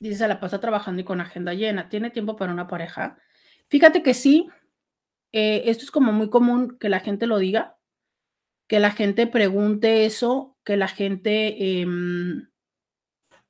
[0.00, 1.88] Dice, se la pasa trabajando y con agenda llena.
[1.88, 3.18] ¿Tiene tiempo para una pareja?
[3.68, 4.48] Fíjate que sí,
[5.32, 7.78] eh, esto es como muy común que la gente lo diga,
[8.68, 12.48] que la gente pregunte eso, que la gente em,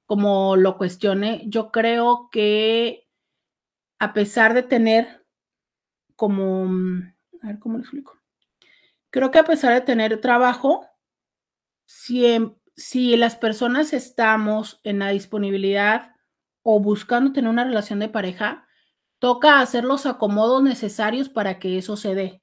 [0.07, 3.09] como lo cuestione, yo creo que
[3.99, 5.27] a pesar de tener
[6.15, 8.19] como, mm, a ver cómo lo explico,
[9.11, 10.87] creo que a pesar de tener trabajo,
[11.87, 12.25] si,
[12.77, 16.15] si las personas estamos en la disponibilidad
[16.63, 18.68] o buscando tener una relación de pareja,
[19.19, 22.43] toca hacer los acomodos necesarios para que eso se dé.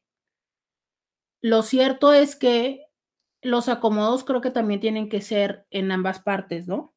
[1.42, 2.86] Lo cierto es que
[3.42, 6.96] los acomodos creo que también tienen que ser en ambas partes, ¿no?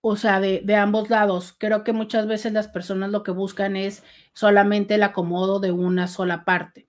[0.00, 1.54] o sea, de, ambos lados.
[1.58, 4.02] Creo que muchas veces las personas lo que buscan es
[4.32, 6.88] solamente el acomodo de una sola parte.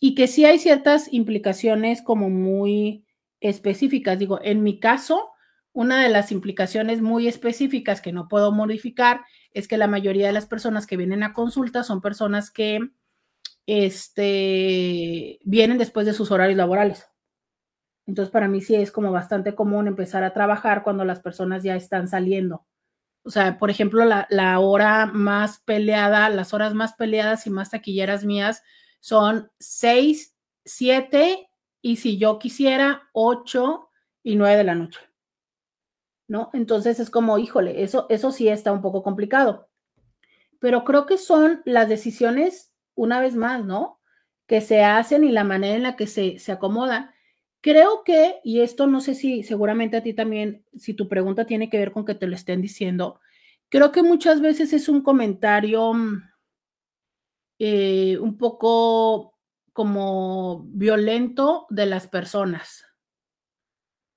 [0.00, 3.04] Y que sí hay ciertas implicaciones como muy
[3.40, 4.18] específicas.
[4.18, 5.30] Digo, en mi caso,
[5.72, 9.22] una de las implicaciones muy específicas que no puedo modificar
[9.54, 12.90] es que la mayoría de las personas que vienen a consulta son personas que
[13.66, 17.06] este, vienen después de sus horarios laborales.
[18.06, 21.76] Entonces, para mí sí es como bastante común empezar a trabajar cuando las personas ya
[21.76, 22.66] están saliendo.
[23.22, 28.24] O sea, por ejemplo, la, hora más peleada, las horas más peleadas y más taquilleras
[28.24, 28.62] mías
[29.00, 30.36] son 6,
[30.66, 31.48] 7
[31.80, 33.88] y si yo quisiera, 8
[34.22, 35.00] y 9 de la noche.
[36.26, 36.50] ¿No?
[36.54, 39.68] Entonces es como, híjole, eso, eso sí está un poco complicado.
[40.58, 44.00] Pero creo que son las decisiones, una vez más, ¿no?
[44.46, 47.10] Que se hacen y la manera en la que se, se acomodan.
[47.60, 51.70] Creo que, y esto no sé si seguramente a ti también, si tu pregunta tiene
[51.70, 53.20] que ver con que te lo estén diciendo,
[53.68, 56.22] creo que muchas veces es un comentario mm,
[57.58, 59.34] eh, un poco
[59.72, 62.84] como violento de las personas.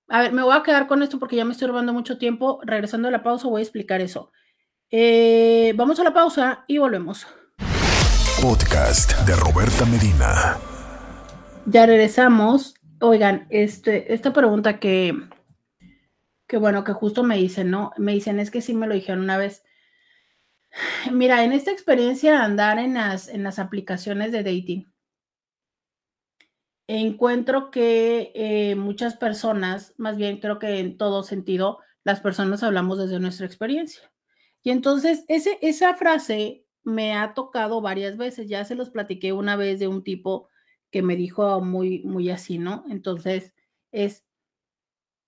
[0.09, 2.59] A ver, me voy a quedar con esto porque ya me estoy robando mucho tiempo.
[2.63, 4.31] Regresando a la pausa voy a explicar eso.
[4.89, 7.27] Eh, vamos a la pausa y volvemos.
[8.41, 10.57] Podcast de Roberta Medina.
[11.65, 15.13] Ya regresamos Oigan, este, esta pregunta que,
[16.47, 17.91] que bueno, que justo me dicen, ¿no?
[17.97, 19.63] Me dicen, es que sí me lo dijeron una vez.
[21.11, 24.91] Mira, en esta experiencia andar en las, en las aplicaciones de dating,
[26.87, 32.97] encuentro que eh, muchas personas, más bien creo que en todo sentido, las personas hablamos
[32.97, 34.11] desde nuestra experiencia.
[34.63, 39.57] Y entonces ese, esa frase me ha tocado varias veces, ya se los platiqué una
[39.57, 40.47] vez de un tipo
[40.89, 42.85] que me dijo muy, muy así, ¿no?
[42.89, 43.53] Entonces,
[43.91, 44.25] es,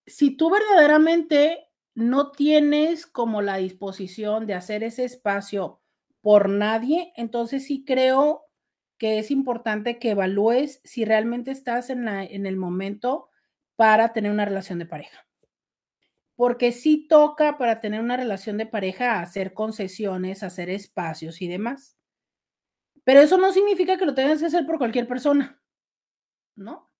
[0.05, 5.81] si tú verdaderamente no tienes como la disposición de hacer ese espacio
[6.21, 8.48] por nadie, entonces sí creo
[8.99, 13.29] que es importante que evalúes si realmente estás en, en el momento
[13.75, 15.25] para tener una relación de pareja.
[16.35, 21.97] Porque sí toca para tener una relación de pareja hacer concesiones, hacer espacios y demás.
[23.05, 25.61] Pero eso no significa que lo tengas que hacer por cualquier persona,
[26.55, 26.91] ¿no?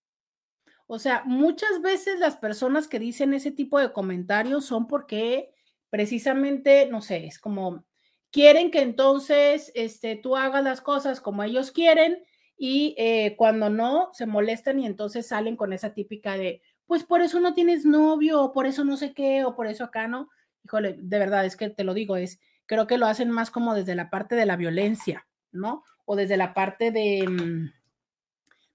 [0.87, 5.53] O sea, muchas veces las personas que dicen ese tipo de comentarios son porque
[5.89, 7.85] precisamente, no sé, es como
[8.31, 12.23] quieren que entonces este, tú hagas las cosas como ellos quieren
[12.57, 17.21] y eh, cuando no, se molestan y entonces salen con esa típica de, pues por
[17.21, 20.29] eso no tienes novio, o por eso no sé qué, o por eso acá no.
[20.65, 23.75] Híjole, de verdad, es que te lo digo, es, creo que lo hacen más como
[23.75, 25.83] desde la parte de la violencia, ¿no?
[26.05, 27.71] O desde la parte de, mm,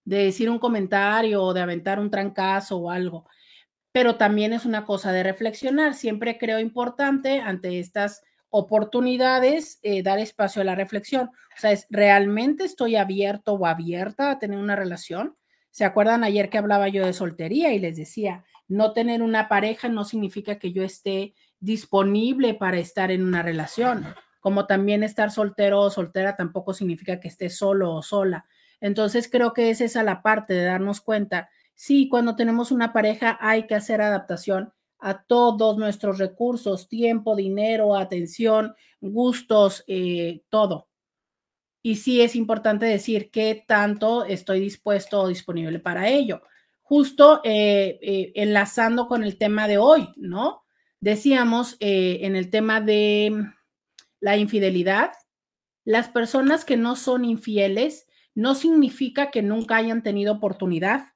[0.05, 3.29] de decir un comentario o de aventar un trancazo o algo.
[3.93, 5.95] Pero también es una cosa de reflexionar.
[5.95, 8.23] Siempre creo importante ante estas
[8.57, 11.27] oportunidades eh, dar espacio a la reflexión.
[11.27, 15.35] O sea, es realmente estoy abierto o abierta a tener una relación.
[15.73, 19.89] ¿Se acuerdan ayer que hablaba yo de soltería y les decía, no tener una pareja
[19.89, 24.07] no significa que yo esté disponible para estar en una relación,
[24.39, 28.47] como también estar soltero o soltera tampoco significa que esté solo o sola.
[28.81, 33.37] Entonces creo que es esa la parte de darnos cuenta, sí, cuando tenemos una pareja
[33.41, 34.73] hay que hacer adaptación
[35.05, 40.89] a todos nuestros recursos, tiempo, dinero, atención, gustos, eh, todo.
[41.83, 46.41] Y sí es importante decir qué tanto estoy dispuesto o disponible para ello.
[46.81, 50.63] Justo eh, eh, enlazando con el tema de hoy, ¿no?
[51.01, 53.45] Decíamos en el tema de
[54.21, 55.13] la infidelidad,
[55.85, 61.14] las personas que no son infieles no significa que nunca hayan tenido oportunidad.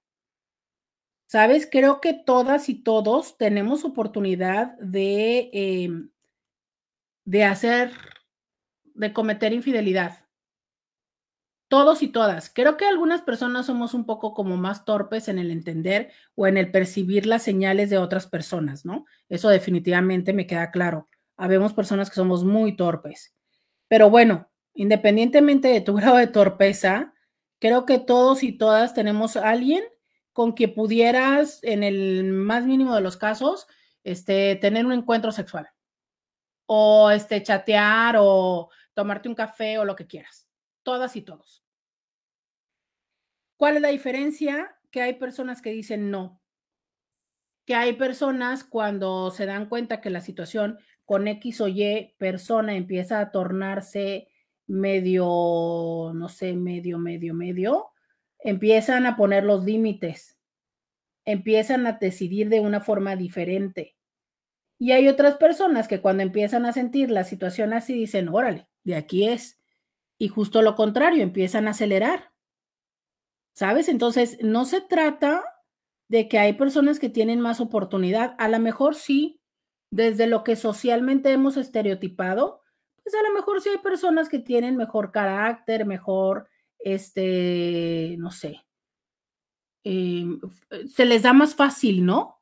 [1.28, 1.68] ¿Sabes?
[1.70, 6.10] Creo que todas y todos tenemos oportunidad de, em,
[7.26, 7.92] de hacer,
[8.94, 10.24] de cometer infidelidad.
[11.68, 12.50] Todos y todas.
[12.50, 16.56] Creo que algunas personas somos un poco como más torpes en el entender o en
[16.56, 19.05] el percibir las señales de otras personas, ¿no?
[19.28, 21.10] Eso definitivamente me queda claro.
[21.36, 23.34] Habemos personas que somos muy torpes.
[23.86, 27.12] Pero bueno, independientemente de tu grado de torpeza,
[27.59, 29.84] creo que todos y todas tenemos a alguien
[30.39, 33.66] con que pudieras, en el más mínimo de los casos,
[34.05, 35.69] este, tener un encuentro sexual.
[36.66, 40.47] O este, chatear o tomarte un café o lo que quieras.
[40.85, 41.65] Todas y todos.
[43.56, 44.78] ¿Cuál es la diferencia?
[44.93, 46.40] Que hay personas que dicen no.
[47.66, 52.77] Que hay personas cuando se dan cuenta que la situación con X o Y persona
[52.77, 54.28] empieza a tornarse
[54.69, 57.90] medio, no sé, medio, medio, medio,
[58.40, 60.39] empiezan a poner los límites,
[61.24, 63.97] empiezan a decidir de una forma diferente.
[64.78, 68.94] Y hay otras personas que cuando empiezan a sentir la situación así dicen, órale, de
[68.94, 69.59] aquí es.
[70.19, 72.32] Y justo lo contrario, empiezan a acelerar.
[73.55, 73.89] ¿Sabes?
[73.89, 75.43] Entonces, no se trata
[76.09, 78.36] de que hay personas que tienen más oportunidad.
[78.39, 79.40] A lo mejor sí,
[79.90, 82.62] desde lo que socialmente hemos estereotipado,
[83.02, 86.48] pues a lo mejor sí hay personas que tienen mejor carácter, mejor,
[86.78, 88.64] este, no sé,
[89.84, 90.40] em,
[90.88, 92.40] se les da más fácil, ¿no?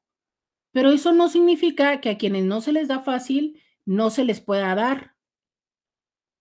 [0.72, 4.40] Pero eso no significa que a quienes no se les da fácil, no se les
[4.40, 5.14] pueda dar.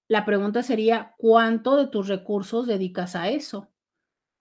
[0.08, 3.72] La pregunta sería, ¿cuánto de tus recursos dedicas a eso?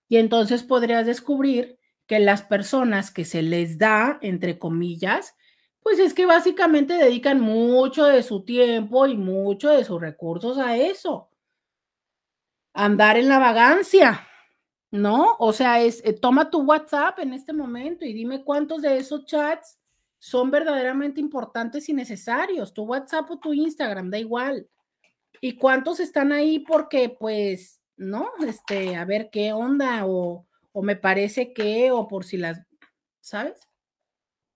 [0.09, 5.35] Y entonces podrías descubrir que las personas que se les da, entre comillas,
[5.83, 10.77] pues es que básicamente dedican mucho de su tiempo y mucho de sus recursos a
[10.77, 11.31] eso.
[12.75, 14.27] Andar en la vagancia,
[14.91, 15.37] ¿no?
[15.39, 19.25] O sea, es, eh, toma tu WhatsApp en este momento y dime cuántos de esos
[19.25, 19.79] chats
[20.19, 22.75] son verdaderamente importantes y necesarios.
[22.75, 24.69] Tu WhatsApp o tu Instagram, da igual.
[25.41, 28.31] Y cuántos están ahí porque, pues, ¿no?
[28.47, 32.61] Este, a ver qué onda o, o me parece que, o por si las,
[33.21, 33.61] ¿sabes?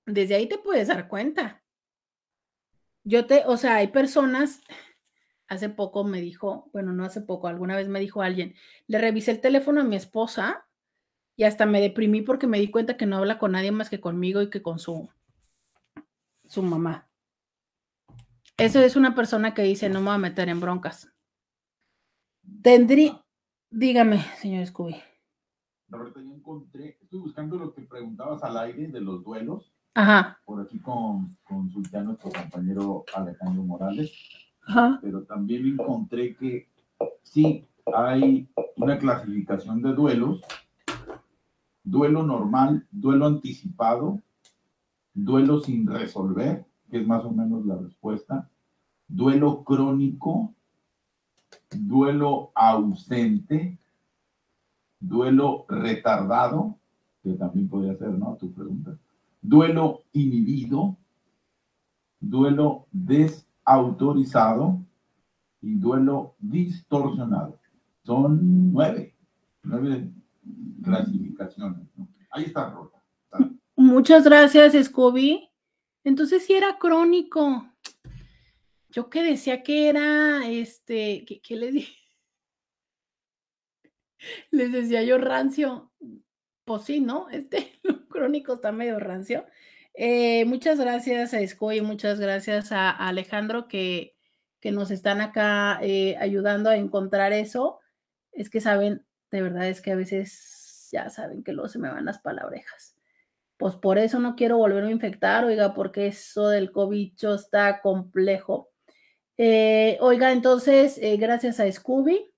[0.06, 1.62] Desde ahí te puedes dar cuenta.
[3.04, 4.60] Yo te, o sea, hay personas,
[5.48, 8.54] hace poco me dijo, bueno, no hace poco, alguna vez me dijo alguien,
[8.86, 10.66] le revisé el teléfono a mi esposa
[11.36, 14.00] y hasta me deprimí porque me di cuenta que no habla con nadie más que
[14.00, 15.08] conmigo y que con su,
[16.44, 17.08] su mamá.
[18.56, 21.08] Eso es una persona que dice, no me voy a meter en broncas.
[22.62, 23.24] Tendría,
[23.70, 24.96] dígame, señor Scooby.
[25.88, 30.40] Roberto, yo encontré, estoy buscando lo que preguntabas al aire de los duelos Ajá.
[30.44, 34.12] por aquí con, a nuestro compañero Alejandro Morales,
[35.00, 36.68] pero también encontré que
[37.22, 40.40] sí hay una clasificación de duelos,
[41.82, 44.20] duelo normal, duelo anticipado,
[45.14, 48.48] duelo sin resolver, que es más o menos la respuesta,
[49.06, 50.54] duelo crónico,
[51.70, 53.78] duelo ausente,
[55.00, 56.76] duelo retardado,
[57.22, 58.36] que también podría ser, ¿no?
[58.36, 58.98] Tu pregunta.
[59.40, 60.96] Duelo inhibido,
[62.20, 62.86] duelo
[63.68, 64.80] desautorizado
[65.60, 67.60] y duelo distorsionado.
[68.04, 69.14] Son nueve,
[69.62, 70.10] nueve
[70.82, 71.88] clasificaciones.
[72.30, 73.02] Ahí está rota.
[73.76, 75.48] Muchas gracias, Scooby.
[76.04, 77.68] Entonces, si era crónico.
[78.90, 81.94] yo que decía que era, este, ¿qué, qué les dije?
[84.50, 85.92] Les decía yo rancio.
[86.64, 87.28] Pues sí, ¿no?
[87.28, 89.46] Este crónico está medio rancio.
[90.00, 94.14] Eh, muchas gracias a Escoy, muchas gracias a, Alejandro que,
[94.60, 97.80] que, nos están acá eh, ayudando a encontrar eso.
[98.30, 101.90] Es que saben, de verdad es que a veces ya saben que luego se me
[101.90, 102.96] van las palabrejas.
[103.56, 108.70] Pues por eso no quiero volverme a infectar, oiga, porque eso del COVID está complejo.
[109.36, 112.32] Eh, oiga, entonces, gracias a Scooby.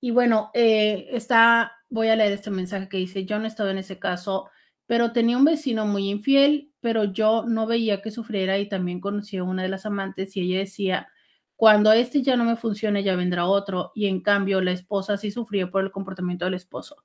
[0.00, 3.98] Y bueno, está, voy a leer este mensaje que dice, yo no estado en ese
[3.98, 4.48] caso
[4.88, 9.36] pero tenía un vecino muy infiel, pero yo no veía que sufriera y también conocí
[9.36, 11.08] a una de las amantes y ella decía,
[11.56, 13.92] cuando este ya no me funcione, ya vendrá otro.
[13.94, 16.96] Y en cambio, la esposa sí sufría por el comportamiento del esposo.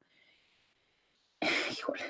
[1.71, 2.01] Híjole.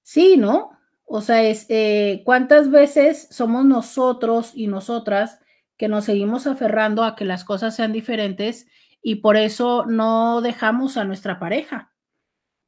[0.00, 0.70] Sí, ¿no?
[1.04, 5.38] O sea, es eh, cuántas veces somos nosotros y nosotras
[5.76, 8.66] que nos seguimos aferrando a que las cosas sean diferentes
[9.02, 11.91] y por eso no dejamos a nuestra pareja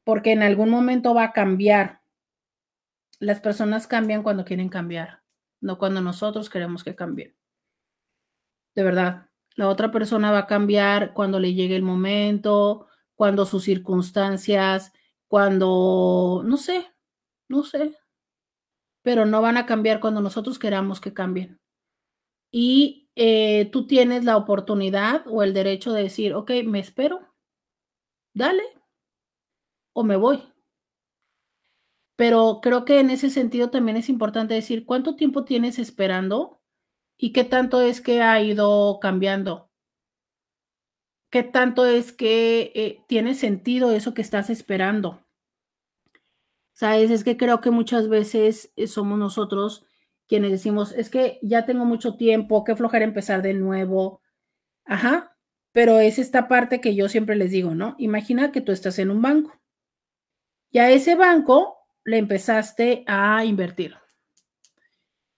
[0.05, 2.01] porque en algún momento va a cambiar.
[3.19, 5.23] Las personas cambian cuando quieren cambiar,
[5.59, 7.35] no cuando nosotros queremos que cambien.
[8.75, 13.63] De verdad, la otra persona va a cambiar cuando le llegue el momento, cuando sus
[13.63, 14.93] circunstancias,
[15.27, 16.85] cuando, no sé,
[17.47, 17.97] no sé,
[19.01, 21.59] pero no van a cambiar cuando nosotros queramos que cambien.
[22.51, 27.33] Y eh, tú tienes la oportunidad o el derecho de decir, ok, me espero,
[28.33, 28.63] dale,
[29.95, 30.43] o me voy.
[32.17, 36.61] Pero creo que en ese sentido también es importante decir cuánto tiempo tienes esperando
[37.17, 39.71] y qué tanto es que ha ido cambiando.
[41.31, 45.25] ¿Qué tanto es que eh, tiene sentido eso que estás esperando?
[46.73, 47.09] ¿Sabes?
[47.09, 49.85] Es que creo que muchas veces eh, somos nosotros
[50.27, 54.21] quienes decimos, es que ya tengo mucho tiempo, qué flojera empezar de nuevo.
[54.85, 55.37] Ajá,
[55.71, 57.95] pero es esta parte que yo siempre les digo, ¿no?
[57.97, 59.53] Imagina que tú estás en un banco
[60.75, 63.95] y a ese banco le empezaste a invertir.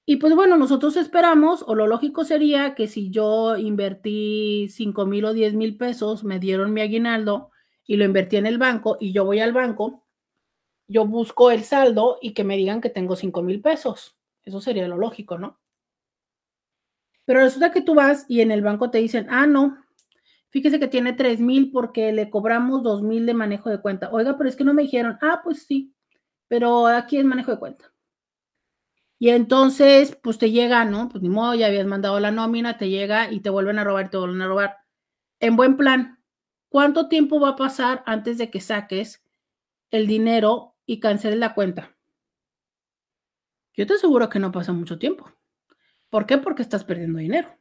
[0.03, 5.25] Y pues bueno, nosotros esperamos, o lo lógico sería que si yo invertí 5 mil
[5.25, 7.51] o 10 mil pesos, me dieron mi aguinaldo
[7.85, 10.07] y lo invertí en el banco y yo voy al banco,
[10.87, 14.17] yo busco el saldo y que me digan que tengo 5 mil pesos.
[14.43, 15.59] Eso sería lo lógico, ¿no?
[17.25, 19.77] Pero resulta que tú vas y en el banco te dicen, ah, no,
[20.49, 24.09] Fíjese que tiene tres mil porque le cobramos dos mil de manejo de cuenta.
[24.11, 25.93] Oiga, pero es que no me dijeron, ah, pues sí,
[26.47, 27.93] pero aquí es manejo de cuenta.
[29.19, 31.09] Y entonces, pues te llega, ¿no?
[31.09, 34.09] Pues ni modo, ya habías mandado la nómina, te llega y te vuelven a robar
[34.09, 34.77] te vuelven a robar.
[35.39, 36.19] En buen plan,
[36.69, 39.23] ¿cuánto tiempo va a pasar antes de que saques
[39.91, 41.95] el dinero y canceles la cuenta?
[43.73, 45.31] Yo te aseguro que no pasa mucho tiempo.
[46.09, 46.37] ¿Por qué?
[46.37, 47.56] Porque estás perdiendo dinero.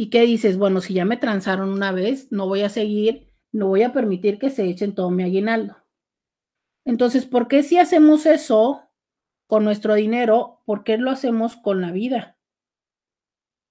[0.00, 0.58] ¿Y qué dices?
[0.58, 4.38] Bueno, si ya me transaron una vez, no voy a seguir, no voy a permitir
[4.38, 5.76] que se echen todo mi aguinaldo.
[6.84, 8.80] Entonces, ¿por qué si hacemos eso
[9.46, 12.38] con nuestro dinero, por qué lo hacemos con la vida?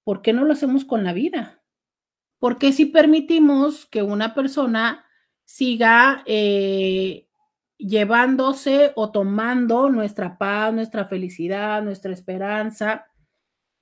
[0.04, 1.62] ¿Por qué no lo hacemos con la vida?
[2.38, 5.06] ¿Por qué si permitimos que una persona
[5.46, 7.26] siga eh,
[7.78, 13.07] llevándose o tomando nuestra paz, nuestra felicidad, nuestra esperanza,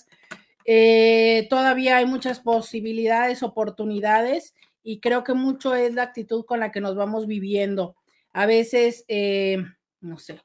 [0.65, 4.55] Eh, todavía hay muchas posibilidades, oportunidades
[4.89, 7.97] y creo que mucho es la actitud con la que nos vamos viviendo.
[8.33, 9.59] a veces, eh,
[10.01, 10.41] no sé,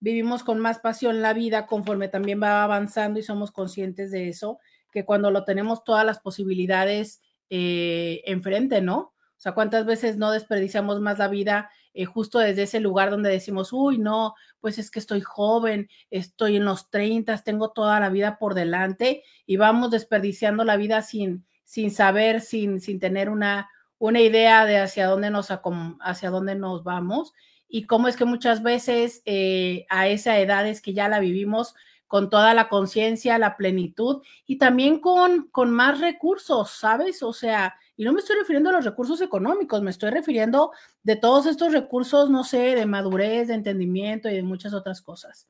[0.00, 4.58] vivimos con más pasión la vida conforme también va avanzando y somos conscientes de eso,
[4.90, 8.98] que cuando lo tenemos todas las posibilidades eh, enfrente, ¿no?
[8.98, 13.30] O sea, ¿cuántas veces no desperdiciamos más la vida eh, justo desde ese lugar donde
[13.30, 18.08] decimos, uy, no, pues es que estoy joven, estoy en los 30, tengo toda la
[18.08, 23.70] vida por delante y vamos desperdiciando la vida sin, sin saber, sin, sin tener una,
[23.98, 27.32] una idea de hacia dónde nos, hacia dónde nos vamos
[27.68, 31.74] y cómo es que muchas veces eh, a esa edad es que ya la vivimos
[32.06, 37.22] con toda la conciencia, la plenitud y también con, con más recursos, ¿sabes?
[37.22, 40.72] O sea, y no me estoy refiriendo a los recursos económicos, me estoy refiriendo
[41.02, 45.48] de todos estos recursos, no sé, de madurez, de entendimiento y de muchas otras cosas.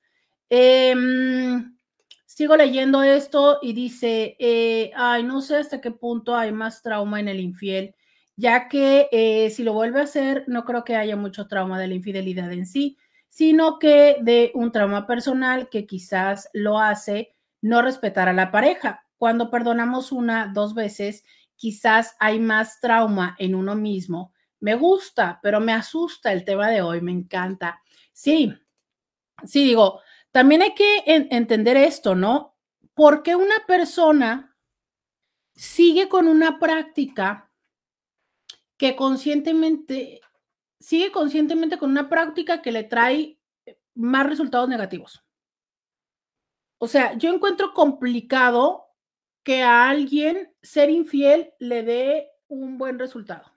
[0.49, 1.77] Em,
[2.25, 7.21] sigo leyendo esto y dice, eh, ay, no sé hasta qué punto hay más trauma
[7.21, 7.95] en el infiel,
[8.37, 11.89] ya que eh, si lo vuelve a hacer, no creo que haya mucho trauma de
[11.89, 12.99] la infidelidad en sí,
[13.29, 17.33] sino que de un trauma personal que quizás lo hace
[17.63, 19.07] no respetar a la pareja.
[19.17, 21.25] Cuando perdonamos una, dos veces,
[21.57, 24.33] quizás hay más trauma en uno mismo.
[24.61, 27.83] Me gusta, pero me asusta el tema de hoy, me encanta.
[28.13, 28.53] Sí,
[29.45, 30.01] sí, digo,
[30.31, 32.57] también hay que entender esto, ¿no?
[32.95, 34.57] ¿Por qué una persona
[35.55, 37.44] sigue con una práctica
[38.85, 40.21] que conscientemente,
[40.79, 43.41] sigue conscientemente con una práctica que le trae
[43.95, 45.25] más resultados negativos?
[46.77, 48.85] O sea, yo encuentro complicado
[49.43, 53.51] que a alguien ser infiel le dé un buen resultado.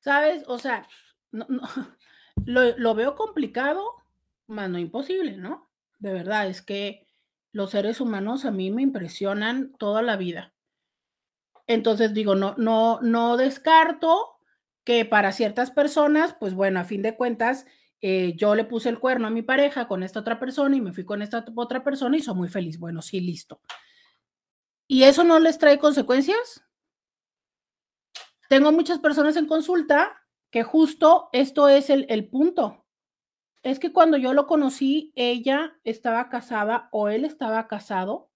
[0.00, 0.42] ¿Sabes?
[0.48, 0.84] O sea,
[1.30, 1.46] no,
[2.44, 3.84] lo, veo complicado,
[4.48, 5.70] más no imposible, ¿no?
[6.00, 7.06] De verdad, es que
[7.52, 10.52] los seres humanos a mí me impresionan toda la vida.
[11.72, 14.38] Entonces digo, no, no, no descarto
[14.84, 17.66] que para ciertas personas, pues bueno, a fin de cuentas,
[18.00, 20.92] eh, yo le puse el cuerno a mi pareja con esta otra persona y me
[20.92, 22.78] fui con esta otra persona y soy muy feliz.
[22.78, 23.60] Bueno, sí, listo.
[24.86, 26.62] ¿Y eso no les trae consecuencias?
[28.48, 30.20] Tengo muchas personas en consulta
[30.50, 32.84] que justo esto es el, el punto.
[33.62, 38.30] Es que cuando yo lo conocí, ella estaba casada o él estaba casado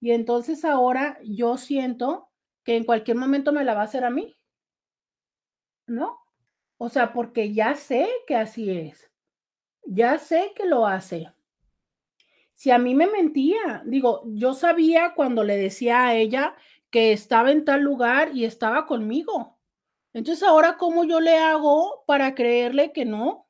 [0.00, 2.28] y entonces ahora yo siento
[2.64, 4.36] que en cualquier momento me la va a hacer a mí.
[5.86, 6.18] ¿No?
[6.78, 9.10] O sea, porque ya sé que así es.
[9.84, 11.34] Ya sé que lo hace
[12.54, 16.56] si a mí me mentía, digo, yo sabía cuando le decía a ella
[16.90, 19.58] que estaba en tal lugar y estaba conmigo.
[20.12, 23.48] Entonces, ahora, ¿cómo yo le hago para creerle que no?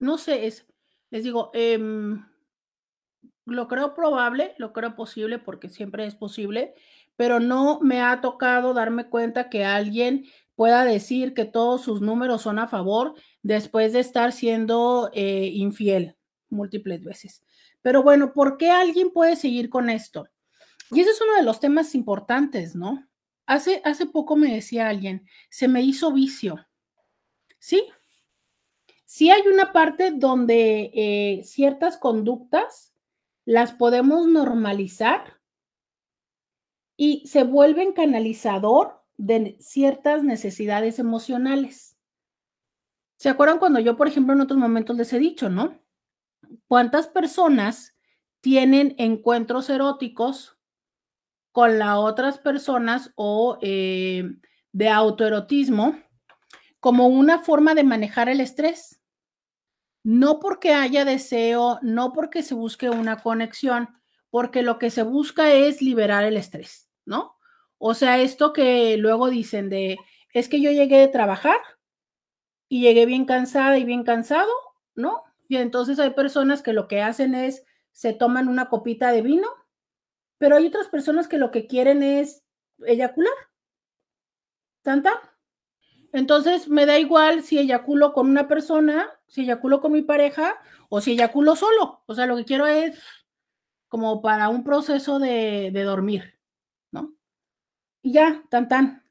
[0.00, 0.66] No sé, es,
[1.10, 2.26] les digo, em,
[3.44, 6.74] lo creo probable, lo creo posible porque siempre es posible,
[7.16, 12.42] pero no me ha tocado darme cuenta que alguien pueda decir que todos sus números
[12.42, 16.16] son a favor después de estar siendo eh, infiel
[16.50, 17.42] múltiples veces.
[17.80, 20.28] Pero bueno, ¿por qué alguien puede seguir con esto?
[20.90, 23.08] Y ese es uno de los temas importantes, ¿no?
[23.46, 26.64] Hace, hace poco me decía alguien, se me hizo vicio.
[27.58, 27.82] Sí,
[29.04, 32.91] sí hay una parte donde eh, ciertas conductas
[33.44, 35.40] las podemos normalizar
[36.96, 41.96] y se vuelven canalizador de ciertas necesidades emocionales.
[43.16, 45.80] ¿Se acuerdan cuando yo, por ejemplo, en otros momentos les he dicho, ¿no?
[46.66, 47.96] ¿Cuántas personas
[48.40, 50.58] tienen encuentros eróticos
[51.52, 54.24] con las otras personas o eh,
[54.72, 55.98] de autoerotismo
[56.80, 59.01] como una forma de manejar el estrés?
[60.04, 63.88] No porque haya deseo, no porque se busque una conexión,
[64.30, 67.36] porque lo que se busca es liberar el estrés, ¿no?
[67.78, 69.98] O sea, esto que luego dicen de,
[70.32, 71.56] es que yo llegué de trabajar
[72.68, 74.50] y llegué bien cansada y bien cansado,
[74.94, 75.22] ¿no?
[75.48, 79.48] Y entonces hay personas que lo que hacen es, se toman una copita de vino,
[80.38, 82.44] pero hay otras personas que lo que quieren es
[82.86, 83.34] eyacular.
[84.82, 85.31] ¿Tanta?
[86.12, 90.56] Entonces me da igual si eyaculo con una persona, si eyaculo con mi pareja
[90.88, 92.02] o si eyaculo solo.
[92.06, 92.98] O sea, lo que quiero es
[93.88, 96.38] como para un proceso de, dormir,
[96.90, 97.14] ¿no?
[98.02, 99.02] Y ya, tan tan.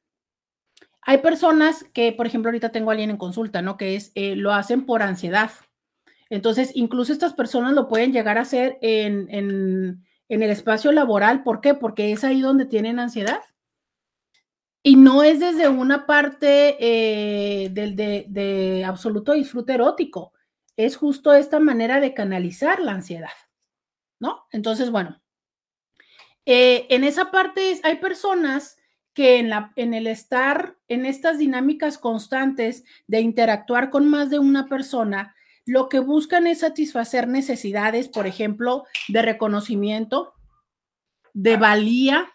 [1.01, 3.77] Hay personas que, por ejemplo, ahorita tengo a alguien en consulta, ¿no?
[3.77, 5.51] Que es, eh, lo hacen por ansiedad.
[6.31, 9.27] Entonces, incluso estas personas lo pueden llegar a hacer en,
[10.29, 11.43] el espacio laboral.
[11.43, 11.73] ¿Por qué?
[11.73, 13.41] Porque es ahí donde tienen ansiedad.
[14.83, 20.33] Y no es desde una parte eh, de, absoluto disfrute erótico.
[20.75, 23.29] Es justo esta manera de canalizar la ansiedad.
[24.19, 24.45] ¿No?
[24.51, 25.21] Entonces, bueno,
[26.45, 28.77] eh, en esa parte hay personas
[29.13, 34.39] que en, la, en el estar en estas dinámicas constantes de interactuar con más de
[34.39, 35.35] una persona,
[35.65, 40.33] lo que buscan es satisfacer necesidades, por ejemplo, de reconocimiento,
[41.33, 42.31] de valía,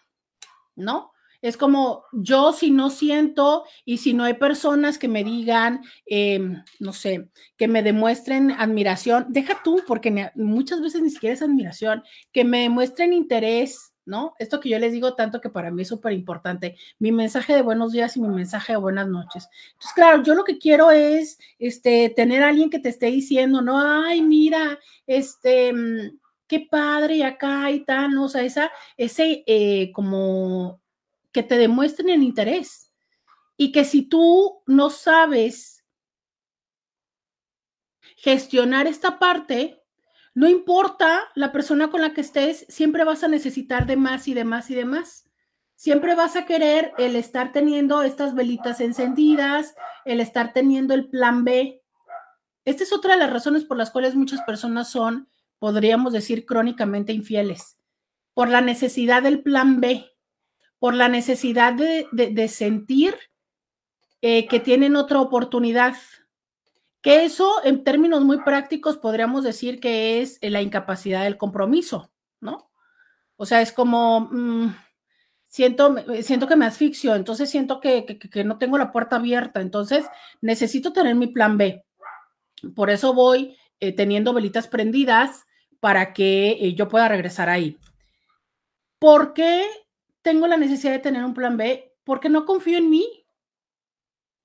[0.75, 1.11] ¿no?
[1.41, 6.63] Es como yo si no siento y si no hay personas que me digan, em,
[6.79, 12.03] no sé, que me demuestren admiración, deja tú, porque muchas veces ni siquiera es admiración,
[12.31, 14.33] que me demuestren interés, ¿no?
[14.39, 17.61] Esto que yo les digo tanto que para mí es súper importante, mi mensaje de
[17.61, 19.49] buenos días y mi mensaje de buenas noches.
[19.73, 23.61] Entonces, claro, yo lo que quiero es, este, tener a alguien que te esté diciendo,
[23.61, 28.25] no, ay, mira, este, mm, qué padre y acá y tal, ¿no?
[28.25, 30.81] o sea, esa, ese eh, como
[31.31, 32.87] que te demuestren el interés
[33.57, 35.83] y que si tú no sabes
[38.15, 39.83] gestionar esta parte,
[40.33, 44.33] no importa la persona con la que estés, siempre vas a necesitar de más y
[44.33, 45.27] de más y de más.
[45.75, 49.75] Siempre vas a querer el estar teniendo estas velitas encendidas,
[50.05, 51.83] el estar teniendo el plan B.
[52.65, 55.29] Esta es otra de las razones por las cuales muchas personas son,
[55.59, 57.77] podríamos decir, crónicamente infieles,
[58.33, 60.16] por la necesidad del plan B
[60.79, 63.15] por la necesidad de, sentir
[64.21, 65.95] eh, que tienen otra oportunidad.
[67.01, 72.69] Que eso, en términos muy prácticos, podríamos decir que es la incapacidad del compromiso, ¿no?
[73.37, 74.75] O sea, es como, mm,
[75.43, 80.05] siento, siento que me asfixio, entonces siento que, no tengo la puerta abierta, entonces
[80.41, 81.83] necesito tener mi plan B.
[82.75, 85.45] Por eso voy eh, teniendo velitas prendidas
[85.79, 87.77] para que eh, yo pueda regresar ahí.
[88.99, 89.65] ¿Por qué
[90.27, 93.25] tengo la necesidad de tener un plan B porque no confío en mí.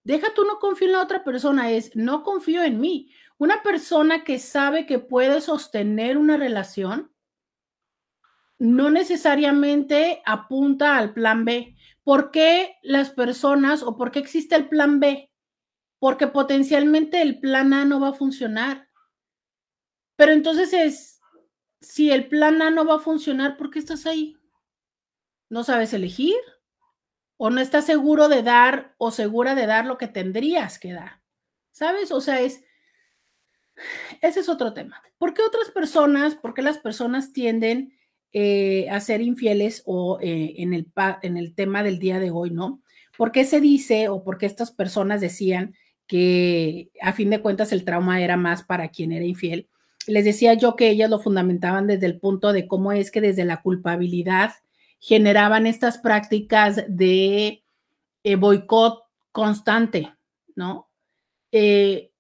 [0.05, 3.11] Deja tú no confío en la otra persona, es no confío en mí.
[3.37, 7.13] Una persona que sabe que puede sostener una relación
[8.61, 11.75] no necesariamente apunta al plan B.
[12.05, 15.33] ¿Por qué las personas o por qué existe el plan B?
[15.99, 18.89] Porque potencialmente el plan A no va a funcionar.
[20.15, 21.21] Pero entonces es,
[21.81, 24.37] si el plan A no va a funcionar, ¿por qué estás ahí?
[25.53, 26.39] No sabes elegir
[27.37, 31.21] o no estás seguro de dar o segura de dar lo que tendrías que dar.
[31.73, 32.11] ¿Sabes?
[32.11, 32.65] O sea, es
[34.23, 35.03] ese es otro tema.
[35.19, 37.93] ¿Por qué otras personas, por qué las personas tienden
[38.33, 42.51] eh, a ser infieles o eh, en, el, en el tema del día de hoy,
[42.51, 42.81] ¿no?
[43.19, 45.75] ¿Por qué se dice o por qué estas personas decían
[46.07, 49.69] que a fin de cuentas el trauma era más para quien era infiel?
[50.07, 53.45] Les decía yo que ellas lo fundamentaban desde el punto de cómo es que desde
[53.45, 54.53] la culpabilidad
[55.03, 57.65] generaban estas prácticas de
[58.23, 59.03] eh, boicot
[59.33, 60.15] constante,
[60.55, 60.89] ¿no?
[61.51, 62.13] Eh,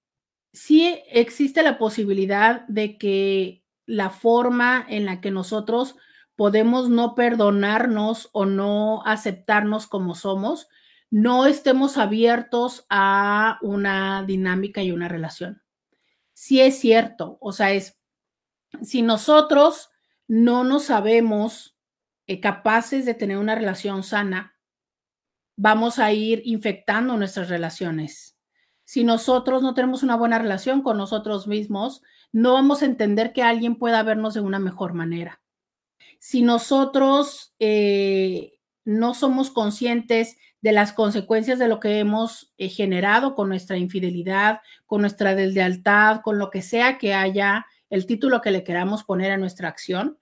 [0.52, 5.94] sí existe la posibilidad de que la forma en la que nosotros
[6.34, 10.66] podemos no perdonarnos o no aceptarnos como somos,
[11.08, 15.62] no estemos abiertos a una dinámica y una relación.
[16.32, 17.96] Sí es cierto, o sea, es,
[18.82, 19.90] si nosotros
[20.26, 21.72] no nos sabemos
[22.26, 24.56] eh, capaces de tener una relación sana,
[25.56, 28.36] vamos a ir infectando nuestras relaciones.
[28.84, 33.42] Si nosotros no tenemos una buena relación con nosotros mismos, no vamos a entender que
[33.42, 35.40] alguien pueda vernos de una mejor manera.
[36.18, 43.34] Si nosotros eh, no somos conscientes de las consecuencias de lo que hemos eh, generado
[43.34, 48.52] con nuestra infidelidad, con nuestra deslealtad, con lo que sea que haya, el título que
[48.52, 50.18] le queramos poner a nuestra acción,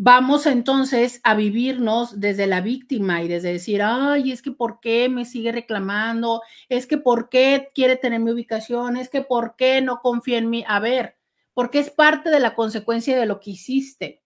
[0.00, 5.08] vamos entonces a vivirnos desde la víctima y desde decir, ay, es que por qué
[5.08, 9.82] me sigue reclamando, es que por qué quiere tener mi ubicación, es que por qué
[9.82, 10.64] no confía en mí.
[10.68, 11.16] A ver,
[11.52, 14.22] porque es parte de la consecuencia de lo que hiciste.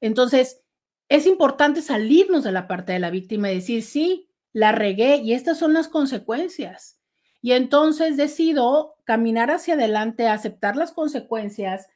[0.00, 0.62] Entonces,
[1.08, 5.32] es importante salirnos de la parte de la víctima y decir, sí, la regué y
[5.32, 7.00] estas son las consecuencias.
[7.42, 11.88] Y entonces decido caminar hacia adelante, aceptar las consecuencias,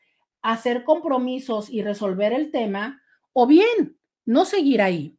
[0.43, 3.01] hacer compromisos y resolver el tema
[3.33, 5.17] o bien no seguir ahí.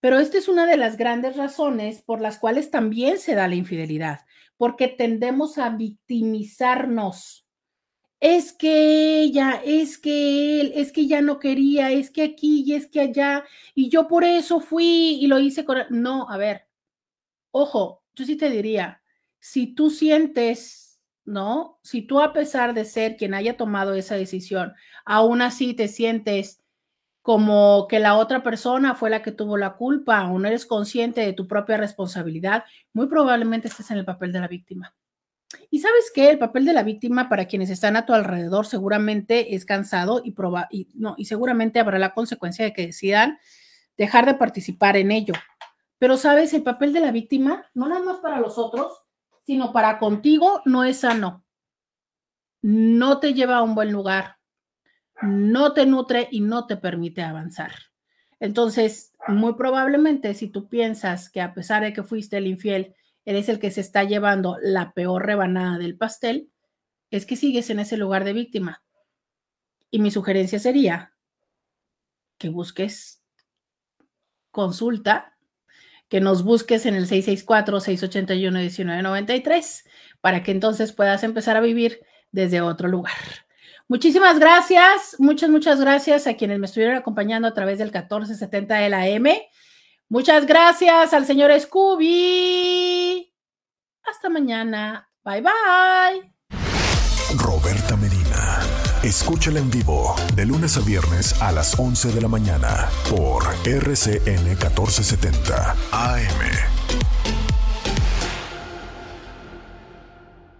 [0.00, 3.54] Pero esta es una de las grandes razones por las cuales también se da la
[3.54, 4.20] infidelidad,
[4.56, 7.46] porque tendemos a victimizarnos.
[8.18, 12.74] Es que ella, es que él, es que ya no quería, es que aquí y
[12.74, 13.44] es que allá,
[13.74, 15.78] y yo por eso fui y lo hice con...
[15.90, 16.66] No, a ver,
[17.50, 19.02] ojo, yo sí te diría,
[19.38, 21.78] si tú sientes, ¿no?
[21.82, 24.74] Si tú a pesar de ser quien haya tomado esa decisión,
[25.04, 26.59] aún así te sientes
[27.22, 31.20] como que la otra persona fue la que tuvo la culpa o no eres consciente
[31.20, 34.94] de tu propia responsabilidad, muy probablemente estés en el papel de la víctima.
[35.70, 39.54] Y sabes que el papel de la víctima para quienes están a tu alrededor seguramente
[39.54, 40.34] es cansado y,
[40.70, 43.38] y, no, y seguramente habrá la consecuencia de que decidan
[43.96, 45.34] dejar de participar en ello.
[45.98, 49.04] Pero sabes, el papel de la víctima, no nada más para los otros,
[49.44, 51.44] sino para contigo, no es sano.
[52.62, 54.39] No te lleva a un buen lugar,
[55.22, 57.72] no te nutre y no te permite avanzar.
[58.38, 62.94] Entonces, muy probablemente si tú piensas que a pesar de que fuiste el infiel,
[63.24, 66.50] eres el que se está llevando la peor rebanada del pastel,
[67.10, 68.82] es que sigues en ese lugar de víctima.
[69.90, 71.12] Y mi sugerencia sería
[72.38, 73.22] que busques
[74.50, 75.36] consulta,
[76.08, 79.84] que nos busques en el 664-681-1993
[80.20, 82.00] para que entonces puedas empezar a vivir
[82.32, 83.14] desde otro lugar.
[83.90, 88.88] Muchísimas gracias, muchas, muchas gracias a quienes me estuvieron acompañando a través del 1470 de
[88.88, 89.48] la M.
[90.08, 93.34] Muchas gracias al señor Scooby.
[94.04, 95.10] Hasta mañana.
[95.24, 96.32] Bye bye.
[97.36, 98.60] Roberta Medina.
[99.02, 104.44] Escúchala en vivo de lunes a viernes a las 11 de la mañana por RCN
[104.50, 107.39] 1470 AM.